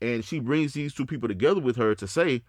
And 0.00 0.24
she 0.24 0.40
brings 0.40 0.72
these 0.72 0.94
two 0.94 1.06
people 1.06 1.28
together 1.28 1.60
with 1.60 1.76
her 1.76 1.94
to 1.94 2.06
say, 2.06 2.42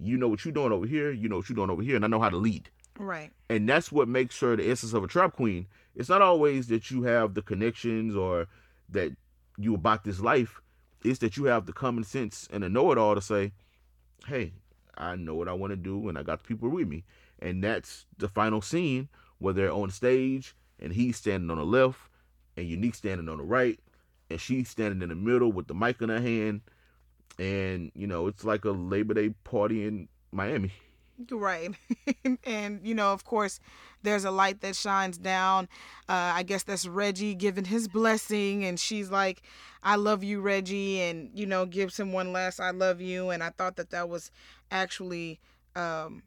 You 0.00 0.16
know 0.16 0.28
what 0.28 0.44
you're 0.44 0.52
doing 0.52 0.72
over 0.72 0.86
here, 0.86 1.10
you 1.10 1.28
know 1.28 1.36
what 1.36 1.48
you're 1.48 1.56
doing 1.56 1.70
over 1.70 1.82
here, 1.82 1.96
and 1.96 2.04
I 2.04 2.08
know 2.08 2.20
how 2.20 2.30
to 2.30 2.36
lead. 2.36 2.70
Right. 2.98 3.30
And 3.48 3.68
that's 3.68 3.92
what 3.92 4.08
makes 4.08 4.38
her 4.40 4.56
the 4.56 4.70
essence 4.70 4.92
of 4.92 5.04
a 5.04 5.06
trap 5.06 5.36
queen. 5.36 5.66
It's 5.94 6.08
not 6.08 6.22
always 6.22 6.68
that 6.68 6.90
you 6.90 7.02
have 7.04 7.34
the 7.34 7.42
connections 7.42 8.16
or 8.16 8.48
that 8.90 9.12
you 9.56 9.74
about 9.74 10.04
this 10.04 10.20
life. 10.20 10.60
It's 11.04 11.20
that 11.20 11.36
you 11.36 11.44
have 11.44 11.66
the 11.66 11.72
common 11.72 12.04
sense 12.04 12.48
and 12.52 12.62
the 12.62 12.68
know 12.68 12.90
it 12.90 12.98
all 12.98 13.14
to 13.14 13.20
say, 13.20 13.52
hey, 14.26 14.52
I 14.96 15.14
know 15.14 15.34
what 15.34 15.48
I 15.48 15.52
want 15.52 15.70
to 15.70 15.76
do 15.76 16.08
and 16.08 16.18
I 16.18 16.22
got 16.22 16.40
the 16.42 16.48
people 16.48 16.68
with 16.68 16.88
me. 16.88 17.04
And 17.40 17.62
that's 17.62 18.04
the 18.18 18.28
final 18.28 18.60
scene 18.60 19.08
where 19.38 19.54
they're 19.54 19.72
on 19.72 19.90
stage 19.90 20.54
and 20.80 20.92
he's 20.92 21.16
standing 21.16 21.50
on 21.50 21.58
the 21.58 21.64
left 21.64 21.98
and 22.56 22.66
Unique 22.66 22.94
standing 22.94 23.28
on 23.28 23.38
the 23.38 23.44
right 23.44 23.78
and 24.30 24.40
she's 24.40 24.68
standing 24.68 25.02
in 25.02 25.08
the 25.08 25.14
middle 25.14 25.52
with 25.52 25.66
the 25.66 25.74
mic 25.74 26.00
in 26.02 26.08
her 26.08 26.20
hand. 26.20 26.60
And, 27.38 27.92
you 27.94 28.06
know, 28.06 28.26
it's 28.26 28.44
like 28.44 28.64
a 28.64 28.70
Labor 28.70 29.14
Day 29.14 29.30
party 29.44 29.86
in 29.86 30.08
Miami. 30.32 30.72
Right. 31.30 31.70
and, 32.44 32.80
you 32.82 32.94
know, 32.94 33.12
of 33.12 33.24
course, 33.24 33.60
there's 34.02 34.24
a 34.24 34.30
light 34.30 34.60
that 34.60 34.76
shines 34.76 35.18
down. 35.18 35.68
Uh, 36.08 36.32
I 36.34 36.42
guess 36.42 36.62
that's 36.62 36.86
Reggie 36.86 37.34
giving 37.34 37.64
his 37.64 37.88
blessing. 37.88 38.64
And 38.64 38.78
she's 38.78 39.10
like, 39.10 39.42
I 39.82 39.96
love 39.96 40.22
you, 40.22 40.40
Reggie. 40.40 41.00
And, 41.00 41.30
you 41.34 41.46
know, 41.46 41.64
gives 41.66 41.98
him 41.98 42.12
one 42.12 42.32
last 42.32 42.60
I 42.60 42.70
love 42.70 43.00
you. 43.00 43.30
And 43.30 43.42
I 43.42 43.50
thought 43.50 43.76
that 43.76 43.90
that 43.90 44.08
was 44.08 44.30
actually 44.70 45.40
um, 45.74 46.22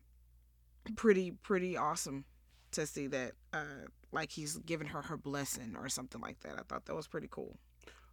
pretty, 0.95 1.32
pretty 1.32 1.78
awesome 1.78 2.26
to 2.72 2.86
see 2.86 3.08
that. 3.08 3.34
Uh, 3.54 3.64
like 4.14 4.30
he's 4.32 4.58
giving 4.58 4.88
her 4.88 5.02
her 5.04 5.16
blessing 5.18 5.76
or 5.78 5.88
something 5.90 6.20
like 6.22 6.40
that. 6.42 6.54
I 6.60 6.62
thought 6.68 6.86
that 6.86 6.96
was 6.96 7.08
pretty 7.08 7.28
cool. 7.32 7.56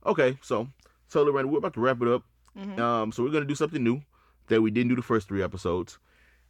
Okay, 0.07 0.39
so 0.43 0.69
totally 1.11 1.35
Randy, 1.35 1.51
we're 1.51 1.59
about 1.59 1.75
to 1.75 1.81
wrap 1.81 2.01
it 2.03 2.09
up. 2.09 2.23
Mhm. 2.57 2.79
Um, 2.79 3.13
so 3.13 3.23
we're 3.23 3.31
gonna 3.33 3.45
do 3.45 3.55
something 3.57 3.83
new 3.83 4.01
that 4.47 4.63
we 4.63 4.71
didn't 4.71 4.89
do 4.91 4.97
the 4.97 5.03
first 5.03 5.27
three 5.29 5.43
episodes, 5.43 5.99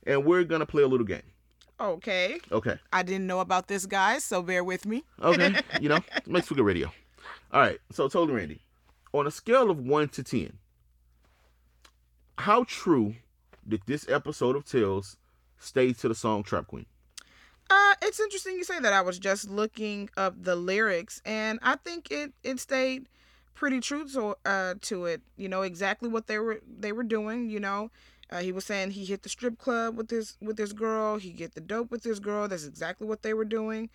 and 0.07 0.25
we're 0.25 0.45
gonna 0.45 0.67
play 0.67 0.83
a 0.83 0.87
little 0.89 1.07
game. 1.07 1.23
Okay. 1.81 2.41
Okay, 2.53 2.79
I 2.93 3.03
didn't 3.03 3.27
know 3.27 3.41
about 3.41 3.69
this, 3.69 3.87
guys, 3.87 4.25
so 4.25 4.43
bear 4.43 4.63
with 4.65 4.85
me. 4.85 5.05
okay, 5.23 5.61
you 5.81 5.89
know, 5.89 6.01
makes 6.27 6.49
for 6.49 6.55
good 6.55 6.65
radio. 6.65 6.93
All 7.53 7.61
right, 7.61 7.79
so 7.91 8.09
totally 8.09 8.35
Randy, 8.37 8.61
on 9.15 9.27
a 9.27 9.31
scale 9.31 9.71
of 9.71 9.79
one 9.79 10.09
to 10.11 10.23
ten, 10.23 10.59
how 12.39 12.65
true 12.65 13.17
did 13.67 13.83
this 13.87 14.09
episode 14.09 14.57
of 14.57 14.65
Tales 14.65 15.17
stay 15.59 15.93
to 15.95 16.09
the 16.09 16.15
song 16.15 16.43
Trap 16.43 16.67
Queen? 16.67 16.87
Uh, 17.71 17.95
it's 18.03 18.19
interesting 18.21 18.57
you 18.57 18.65
say 18.65 18.79
that. 18.81 18.93
I 18.93 19.03
was 19.03 19.19
just 19.19 19.51
looking 19.51 20.09
up 20.17 20.35
the 20.43 20.57
lyrics, 20.57 21.21
and 21.25 21.59
I 21.63 21.77
think 21.77 22.11
it 22.11 22.33
it 22.43 22.61
stayed 22.61 23.09
pretty 23.55 23.81
true 23.81 24.09
to 24.09 24.37
uh 24.47 24.75
to 24.83 25.05
it. 25.07 25.21
You 25.37 25.49
know 25.49 25.63
exactly 25.63 26.09
what 26.09 26.27
they 26.27 26.39
were 26.39 26.61
they 26.67 26.93
were 26.93 27.03
doing. 27.03 27.51
You 27.51 27.61
know, 27.61 27.91
uh, 28.31 28.39
he 28.41 28.53
was 28.53 28.65
saying 28.65 28.93
he 28.93 29.05
hit 29.05 29.23
the 29.23 29.29
strip 29.29 29.59
club 29.59 29.97
with 29.99 30.09
this 30.09 30.39
with 30.41 30.57
this 30.57 30.73
girl. 30.73 31.19
He 31.19 31.31
get 31.31 31.55
the 31.55 31.61
dope 31.61 31.91
with 31.91 32.03
this 32.03 32.19
girl. 32.21 32.49
That's 32.49 32.65
exactly 32.67 33.07
what 33.07 33.23
they 33.23 33.35
were 33.35 33.45
doing. 33.45 33.91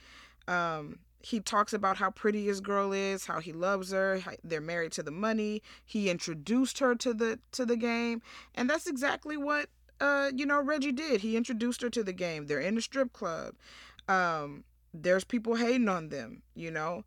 Um, 0.47 0.99
he 1.21 1.39
talks 1.39 1.73
about 1.73 1.97
how 1.97 2.11
pretty 2.11 2.45
his 2.45 2.59
girl 2.61 2.91
is, 2.91 3.25
how 3.25 3.39
he 3.39 3.53
loves 3.53 3.91
her. 3.91 4.21
They're 4.43 4.61
married 4.61 4.91
to 4.93 5.03
the 5.03 5.11
money. 5.11 5.63
He 5.85 6.09
introduced 6.09 6.77
her 6.79 6.93
to 6.95 7.13
the 7.13 7.39
to 7.53 7.65
the 7.65 7.77
game, 7.77 8.21
and 8.53 8.69
that's 8.69 8.85
exactly 8.85 9.37
what 9.37 9.67
uh, 10.03 10.31
you 10.35 10.45
know, 10.45 10.61
Reggie 10.61 10.91
did. 10.91 11.21
He 11.21 11.37
introduced 11.37 11.81
her 11.81 11.89
to 11.89 12.03
the 12.03 12.11
game. 12.11 12.47
They're 12.47 12.59
in 12.59 12.75
the 12.75 12.81
strip 12.81 13.13
club. 13.13 13.55
Um, 14.09 14.65
there's 14.93 15.23
people 15.23 15.55
hating 15.55 15.87
on 15.87 16.09
them, 16.09 16.41
you 16.55 16.69
know, 16.69 17.05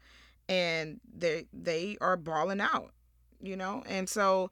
and 0.48 0.98
they 1.14 1.46
they 1.52 1.98
are 2.00 2.16
balling 2.16 2.60
out, 2.60 2.92
you 3.42 3.54
know. 3.54 3.82
And 3.86 4.08
so 4.08 4.50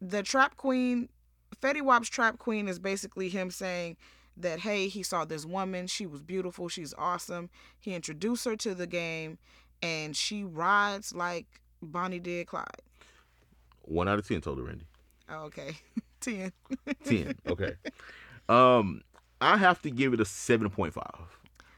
the 0.00 0.22
trap 0.22 0.56
queen, 0.56 1.08
Fetty 1.60 1.82
Wap's 1.82 2.08
trap 2.08 2.38
queen 2.38 2.68
is 2.68 2.78
basically 2.78 3.28
him 3.28 3.50
saying 3.50 3.96
that 4.36 4.60
hey, 4.60 4.86
he 4.86 5.02
saw 5.02 5.24
this 5.24 5.44
woman, 5.44 5.88
she 5.88 6.06
was 6.06 6.22
beautiful, 6.22 6.68
she's 6.68 6.94
awesome. 6.96 7.50
He 7.80 7.92
introduced 7.92 8.44
her 8.44 8.54
to 8.54 8.72
the 8.72 8.86
game, 8.86 9.38
and 9.82 10.16
she 10.16 10.44
rides 10.44 11.12
like 11.12 11.60
Bonnie 11.82 12.20
did 12.20 12.46
Clyde. 12.46 12.66
One 13.82 14.06
out 14.06 14.20
of 14.20 14.28
ten, 14.28 14.40
totally 14.40 14.64
Randy. 14.64 14.86
Oh, 15.28 15.46
okay, 15.46 15.72
ten. 16.20 16.52
10. 17.04 17.34
Okay. 17.48 17.72
um, 18.48 19.02
I 19.40 19.56
have 19.56 19.80
to 19.82 19.90
give 19.90 20.12
it 20.12 20.20
a 20.20 20.24
7.5 20.24 20.92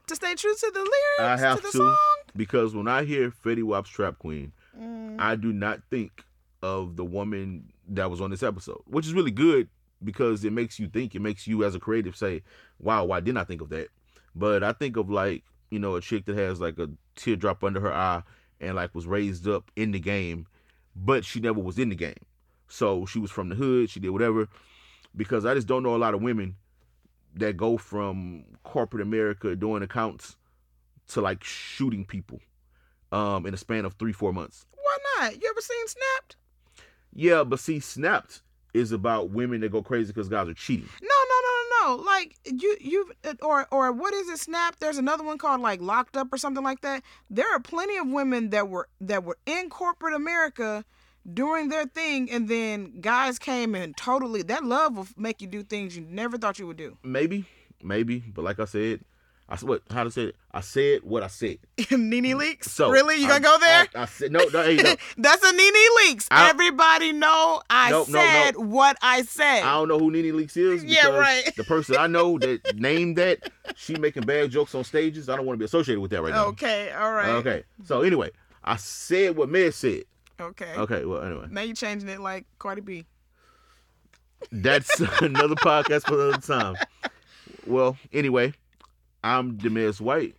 to 0.09 0.16
stay 0.16 0.34
true 0.34 0.55
to 0.55 0.70
the 0.74 0.80
lyrics, 0.80 1.20
I 1.20 1.36
have 1.36 1.57
to 1.59 1.62
the 1.62 1.70
to. 1.72 1.78
song. 1.78 1.97
because 2.36 2.74
when 2.74 2.88
I 2.88 3.05
hear 3.05 3.30
Fetty 3.30 3.62
Wap's 3.62 3.90
Trap 3.90 4.18
Queen, 4.18 4.53
Mm. 4.78 5.16
I 5.20 5.36
do 5.36 5.53
not 5.53 5.82
think 5.90 6.24
of 6.62 6.97
the 6.97 7.05
woman 7.05 7.70
that 7.88 8.11
was 8.11 8.22
on 8.22 8.30
this 8.30 8.43
episode, 8.43 8.80
which 8.86 9.05
is 9.07 9.12
really 9.12 9.30
good 9.30 9.68
because 10.03 10.47
it 10.47 10.53
makes 10.55 10.78
you 10.80 10.88
think. 10.88 11.14
It 11.14 11.20
makes 11.20 11.47
you 11.47 11.62
as 11.62 11.74
a 11.74 11.78
creative 11.78 12.16
say, 12.16 12.43
"Wow, 12.78 13.05
why 13.05 13.20
didn't 13.20 13.36
I 13.36 13.45
think 13.45 13.61
of 13.61 13.68
that?" 13.68 13.88
But 14.34 14.64
I 14.64 14.72
think 14.72 14.97
of 14.97 15.11
like 15.11 15.45
you 15.70 15.78
know 15.78 15.97
a 15.97 16.01
chick 16.01 16.24
that 16.24 16.38
has 16.38 16.59
like 16.59 16.78
a 16.78 16.88
teardrop 17.16 17.62
under 17.62 17.80
her 17.80 17.93
eye 17.93 18.22
and 18.62 18.74
like 18.76 18.95
was 18.95 19.07
raised 19.07 19.47
up 19.47 19.70
in 19.76 19.90
the 19.90 20.01
game, 20.01 20.47
but 20.97 21.22
she 21.26 21.38
never 21.38 21.61
was 21.61 21.78
in 21.78 21.90
the 21.90 21.95
game. 21.95 22.14
So 22.73 23.05
she 23.05 23.18
was 23.18 23.31
from 23.31 23.51
the 23.51 23.55
hood. 23.55 23.91
She 23.91 24.01
did 24.01 24.09
whatever. 24.09 24.49
Because 25.14 25.45
I 25.45 25.53
just 25.53 25.66
don't 25.66 25.83
know 25.83 25.95
a 25.95 25.99
lot 25.99 26.14
of 26.14 26.23
women 26.23 26.57
that 27.35 27.55
go 27.59 27.77
from 27.77 28.45
corporate 28.64 29.03
America 29.03 29.55
doing 29.55 29.83
accounts 29.83 30.37
to 31.09 31.20
like 31.20 31.45
shooting 31.45 32.05
people 32.05 32.41
um 33.11 33.45
in 33.45 33.53
a 33.53 33.57
span 33.59 33.85
of 33.85 33.93
three 33.95 34.12
four 34.12 34.33
months. 34.33 34.64
Why 34.75 34.97
not? 35.18 35.43
You 35.43 35.51
ever 35.51 35.61
seen 35.61 35.87
Snapped? 35.87 36.37
Yeah, 37.12 37.45
but 37.45 37.61
see, 37.61 37.79
Snapped 37.79 38.41
is 38.73 38.91
about 38.91 39.29
women 39.29 39.61
that 39.61 39.70
go 39.70 39.83
crazy 39.83 40.09
because 40.09 40.31
guys 40.31 40.49
are 40.49 40.55
cheating. 40.55 40.89
No, 41.03 41.09
no, 41.09 41.41
no, 41.43 41.91
no, 41.91 41.97
no. 41.97 42.03
Like 42.03 42.37
you, 42.47 42.77
you, 42.81 43.12
or 43.43 43.66
or 43.70 43.93
what 43.93 44.14
is 44.14 44.31
it? 44.31 44.39
Snapped. 44.39 44.81
There's 44.81 44.97
another 44.97 45.25
one 45.25 45.37
called 45.37 45.61
like 45.61 45.83
Locked 45.83 46.16
Up 46.16 46.33
or 46.33 46.39
something 46.39 46.64
like 46.64 46.81
that. 46.81 47.03
There 47.29 47.51
are 47.53 47.61
plenty 47.61 47.99
of 47.99 48.09
women 48.09 48.49
that 48.51 48.70
were 48.70 48.89
that 49.03 49.25
were 49.25 49.37
in 49.45 49.68
corporate 49.68 50.14
America 50.14 50.87
doing 51.31 51.68
their 51.68 51.87
thing, 51.87 52.31
and 52.31 52.49
then 52.49 53.01
guys 53.01 53.39
came 53.39 53.75
and 53.75 53.97
totally 53.97 54.43
that 54.43 54.64
love 54.64 54.97
will 54.97 55.09
make 55.16 55.41
you 55.41 55.47
do 55.49 55.62
things 55.62 55.97
you 55.97 56.05
never 56.09 56.39
thought 56.39 56.59
you 56.59 56.66
would 56.66 56.77
do. 56.77 56.97
Maybe, 57.03 57.45
maybe, 57.83 58.20
but 58.20 58.45
like 58.45 58.59
I 58.61 58.64
said, 58.64 59.01
I 59.49 59.57
what 59.57 59.83
how 59.91 60.05
to 60.05 60.11
say 60.11 60.23
it? 60.27 60.37
I 60.53 60.61
said 60.61 61.01
what 61.03 61.23
I 61.23 61.27
said. 61.27 61.59
NeNe 61.91 62.35
Leakes. 62.39 62.64
So 62.64 62.91
really, 62.91 63.16
you 63.16 63.27
I- 63.27 63.29
gonna 63.29 63.41
go 63.41 63.59
there? 63.59 63.87
I, 63.95 64.03
I 64.03 64.05
said 64.07 64.33
no, 64.33 64.39
no, 64.53 64.62
hey, 64.62 64.77
no. 64.77 64.95
That's 65.18 65.45
a 65.45 65.53
NeNe 65.53 65.89
Leakes. 66.01 66.27
Everybody 66.31 67.12
know 67.12 67.61
I 67.68 67.91
no, 67.91 67.99
no. 67.99 68.05
said 68.05 68.57
what 68.57 68.97
I 69.03 69.23
said. 69.23 69.62
I 69.62 69.73
don't 69.75 69.89
know 69.89 69.99
who 69.99 70.11
NeNe 70.11 70.33
Leakes 70.33 70.57
is. 70.57 70.85
Yeah, 70.93 71.09
right. 71.09 71.55
The 71.57 71.64
person 71.64 71.97
I 71.99 72.07
know 72.07 72.39
that 72.39 72.77
named 72.77 73.16
that, 73.18 73.51
she 73.77 73.95
making 73.97 74.23
bad 74.25 74.51
jokes 74.51 74.75
on 74.75 74.85
stages. 74.85 75.29
I 75.29 75.37
don't 75.37 75.45
want 75.47 75.57
to 75.57 75.59
be 75.59 75.64
associated 75.66 76.01
with 76.01 76.12
that 76.12 76.23
right 76.23 76.33
now. 76.33 76.47
Okay, 76.47 76.91
all 76.93 77.12
right. 77.12 77.29
Okay. 77.31 77.64
So 77.85 78.03
anyway, 78.03 78.31
I 78.64 78.77
said 78.77 79.37
what 79.37 79.49
Meg 79.51 79.73
said. 79.73 80.05
Okay. 80.43 80.74
Okay. 80.76 81.05
Well, 81.05 81.22
anyway, 81.22 81.47
Now 81.51 81.61
you're 81.62 81.74
changing 81.74 82.09
it 82.09 82.20
like 82.20 82.47
Cardi 82.59 82.80
B. 82.80 83.07
that's 84.51 85.01
another 85.20 85.55
podcast 85.55 86.07
for 86.07 86.14
another 86.14 86.40
time. 86.40 86.76
Well, 87.66 87.97
anyway, 88.12 88.53
I'm 89.22 89.57
Demez 89.57 90.01
White. 90.01 90.34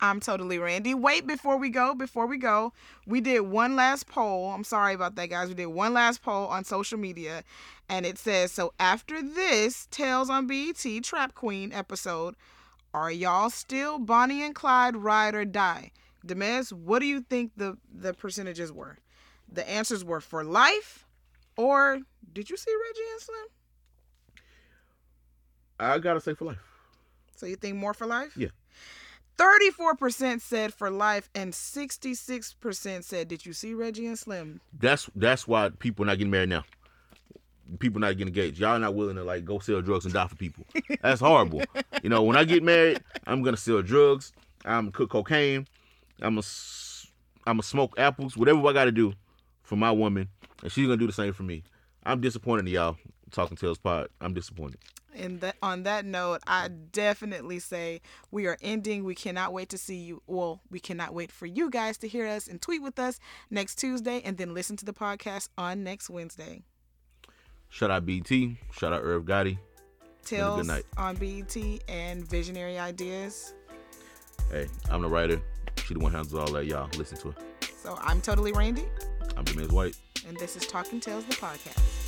I'm 0.00 0.18
totally 0.18 0.58
Randy. 0.58 0.94
Wait, 0.94 1.28
before 1.28 1.56
we 1.56 1.68
go, 1.70 1.94
before 1.94 2.26
we 2.26 2.36
go, 2.36 2.72
we 3.06 3.20
did 3.20 3.40
one 3.42 3.76
last 3.76 4.08
poll. 4.08 4.50
I'm 4.50 4.64
sorry 4.64 4.94
about 4.94 5.14
that, 5.14 5.30
guys. 5.30 5.48
We 5.48 5.54
did 5.54 5.66
one 5.66 5.94
last 5.94 6.22
poll 6.22 6.48
on 6.48 6.64
social 6.64 6.98
media, 6.98 7.44
and 7.88 8.04
it 8.04 8.18
says 8.18 8.50
so 8.50 8.72
after 8.80 9.22
this 9.22 9.86
Tales 9.92 10.28
on 10.28 10.48
BET 10.48 10.84
Trap 11.04 11.34
Queen 11.36 11.72
episode, 11.72 12.34
are 12.92 13.12
y'all 13.12 13.48
still 13.50 14.00
Bonnie 14.00 14.42
and 14.42 14.56
Clyde 14.56 14.96
ride 14.96 15.36
or 15.36 15.44
die? 15.44 15.92
Demez, 16.26 16.72
what 16.72 16.98
do 16.98 17.06
you 17.06 17.20
think 17.20 17.52
the 17.56 17.78
the 17.92 18.12
percentages 18.12 18.72
were? 18.72 18.98
The 19.52 19.68
answers 19.68 20.04
were 20.04 20.20
for 20.20 20.44
life, 20.44 21.06
or 21.56 22.00
did 22.32 22.48
you 22.48 22.56
see 22.56 22.70
Reggie 22.70 23.10
and 23.12 23.20
Slim? 23.20 23.46
I 25.78 25.98
gotta 25.98 26.20
say 26.20 26.34
for 26.34 26.46
life. 26.46 26.58
So 27.36 27.46
you 27.46 27.56
think 27.56 27.76
more 27.76 27.92
for 27.92 28.06
life? 28.06 28.36
Yeah. 28.36 28.48
34% 29.38 30.40
said 30.40 30.72
for 30.72 30.90
life 30.90 31.28
and 31.34 31.52
66% 31.52 33.04
said, 33.04 33.28
Did 33.28 33.44
you 33.44 33.52
see 33.52 33.74
Reggie 33.74 34.06
and 34.06 34.18
Slim? 34.18 34.60
That's 34.78 35.10
that's 35.16 35.48
why 35.48 35.70
people 35.70 36.04
not 36.04 36.18
getting 36.18 36.30
married 36.30 36.50
now. 36.50 36.64
People 37.78 38.00
not 38.00 38.12
getting 38.12 38.28
engaged. 38.28 38.60
Y'all 38.60 38.78
not 38.78 38.94
willing 38.94 39.16
to 39.16 39.24
like 39.24 39.44
go 39.44 39.58
sell 39.58 39.80
drugs 39.82 40.04
and 40.04 40.14
die 40.14 40.26
for 40.26 40.36
people. 40.36 40.64
That's 41.02 41.20
horrible. 41.20 41.62
you 42.02 42.10
know, 42.10 42.22
when 42.22 42.36
I 42.36 42.44
get 42.44 42.62
married, 42.62 43.02
I'm 43.26 43.42
gonna 43.42 43.56
sell 43.56 43.82
drugs. 43.82 44.32
I'm 44.64 44.84
gonna 44.84 44.92
cook 44.92 45.10
cocaine. 45.10 45.66
I'm 46.20 46.36
gonna 46.36 46.46
I'm 47.46 47.54
gonna 47.54 47.62
smoke 47.62 47.94
apples. 47.98 48.36
Whatever 48.36 48.66
I 48.68 48.72
got 48.72 48.84
to 48.84 48.92
do 48.92 49.14
for 49.62 49.76
my 49.76 49.90
woman, 49.90 50.28
and 50.62 50.70
she's 50.72 50.86
gonna 50.86 50.96
do 50.96 51.06
the 51.06 51.12
same 51.12 51.32
for 51.32 51.42
me. 51.42 51.62
I'm 52.04 52.20
disappointed 52.20 52.66
in 52.66 52.74
y'all. 52.74 52.96
Talking 53.30 53.56
Tales 53.56 53.78
Pod. 53.78 54.08
I'm 54.20 54.34
disappointed. 54.34 54.78
And 55.14 55.40
that 55.40 55.56
on 55.62 55.82
that 55.84 56.04
note, 56.04 56.40
I 56.46 56.68
definitely 56.68 57.58
say 57.58 58.00
we 58.30 58.46
are 58.46 58.58
ending. 58.62 59.04
We 59.04 59.14
cannot 59.14 59.52
wait 59.52 59.68
to 59.70 59.78
see 59.78 59.96
you. 59.96 60.22
Well, 60.26 60.60
we 60.70 60.80
cannot 60.80 61.14
wait 61.14 61.32
for 61.32 61.46
you 61.46 61.70
guys 61.70 61.96
to 61.98 62.08
hear 62.08 62.26
us 62.26 62.46
and 62.46 62.60
tweet 62.60 62.82
with 62.82 62.98
us 62.98 63.18
next 63.50 63.76
Tuesday 63.76 64.20
and 64.24 64.36
then 64.36 64.54
listen 64.54 64.76
to 64.78 64.84
the 64.84 64.92
podcast 64.92 65.48
on 65.56 65.82
next 65.82 66.10
Wednesday. 66.10 66.62
Shout 67.68 67.90
out 67.90 68.04
BET. 68.04 68.28
Shout 68.72 68.92
out 68.92 69.02
Irv 69.02 69.24
Gotti. 69.24 69.58
Tales 70.24 70.58
good 70.60 70.66
night. 70.66 70.84
on 70.96 71.16
BET 71.16 71.56
and 71.88 72.28
Visionary 72.28 72.78
Ideas. 72.78 73.54
Hey, 74.50 74.66
I'm 74.90 75.02
the 75.02 75.08
writer. 75.08 75.40
She 75.84 75.94
the 75.94 76.00
one 76.00 76.12
handles 76.12 76.34
all 76.34 76.52
that. 76.52 76.66
Y'all 76.66 76.88
listen 76.96 77.18
to 77.18 77.30
her. 77.30 77.36
So 77.82 77.98
I'm 78.00 78.20
totally 78.20 78.52
Randy, 78.52 78.84
I'm 79.36 79.44
James 79.44 79.72
White. 79.72 79.96
and 80.28 80.36
this 80.36 80.54
is 80.54 80.64
Talking 80.68 81.00
Tales, 81.00 81.24
the 81.24 81.34
podcast. 81.34 82.01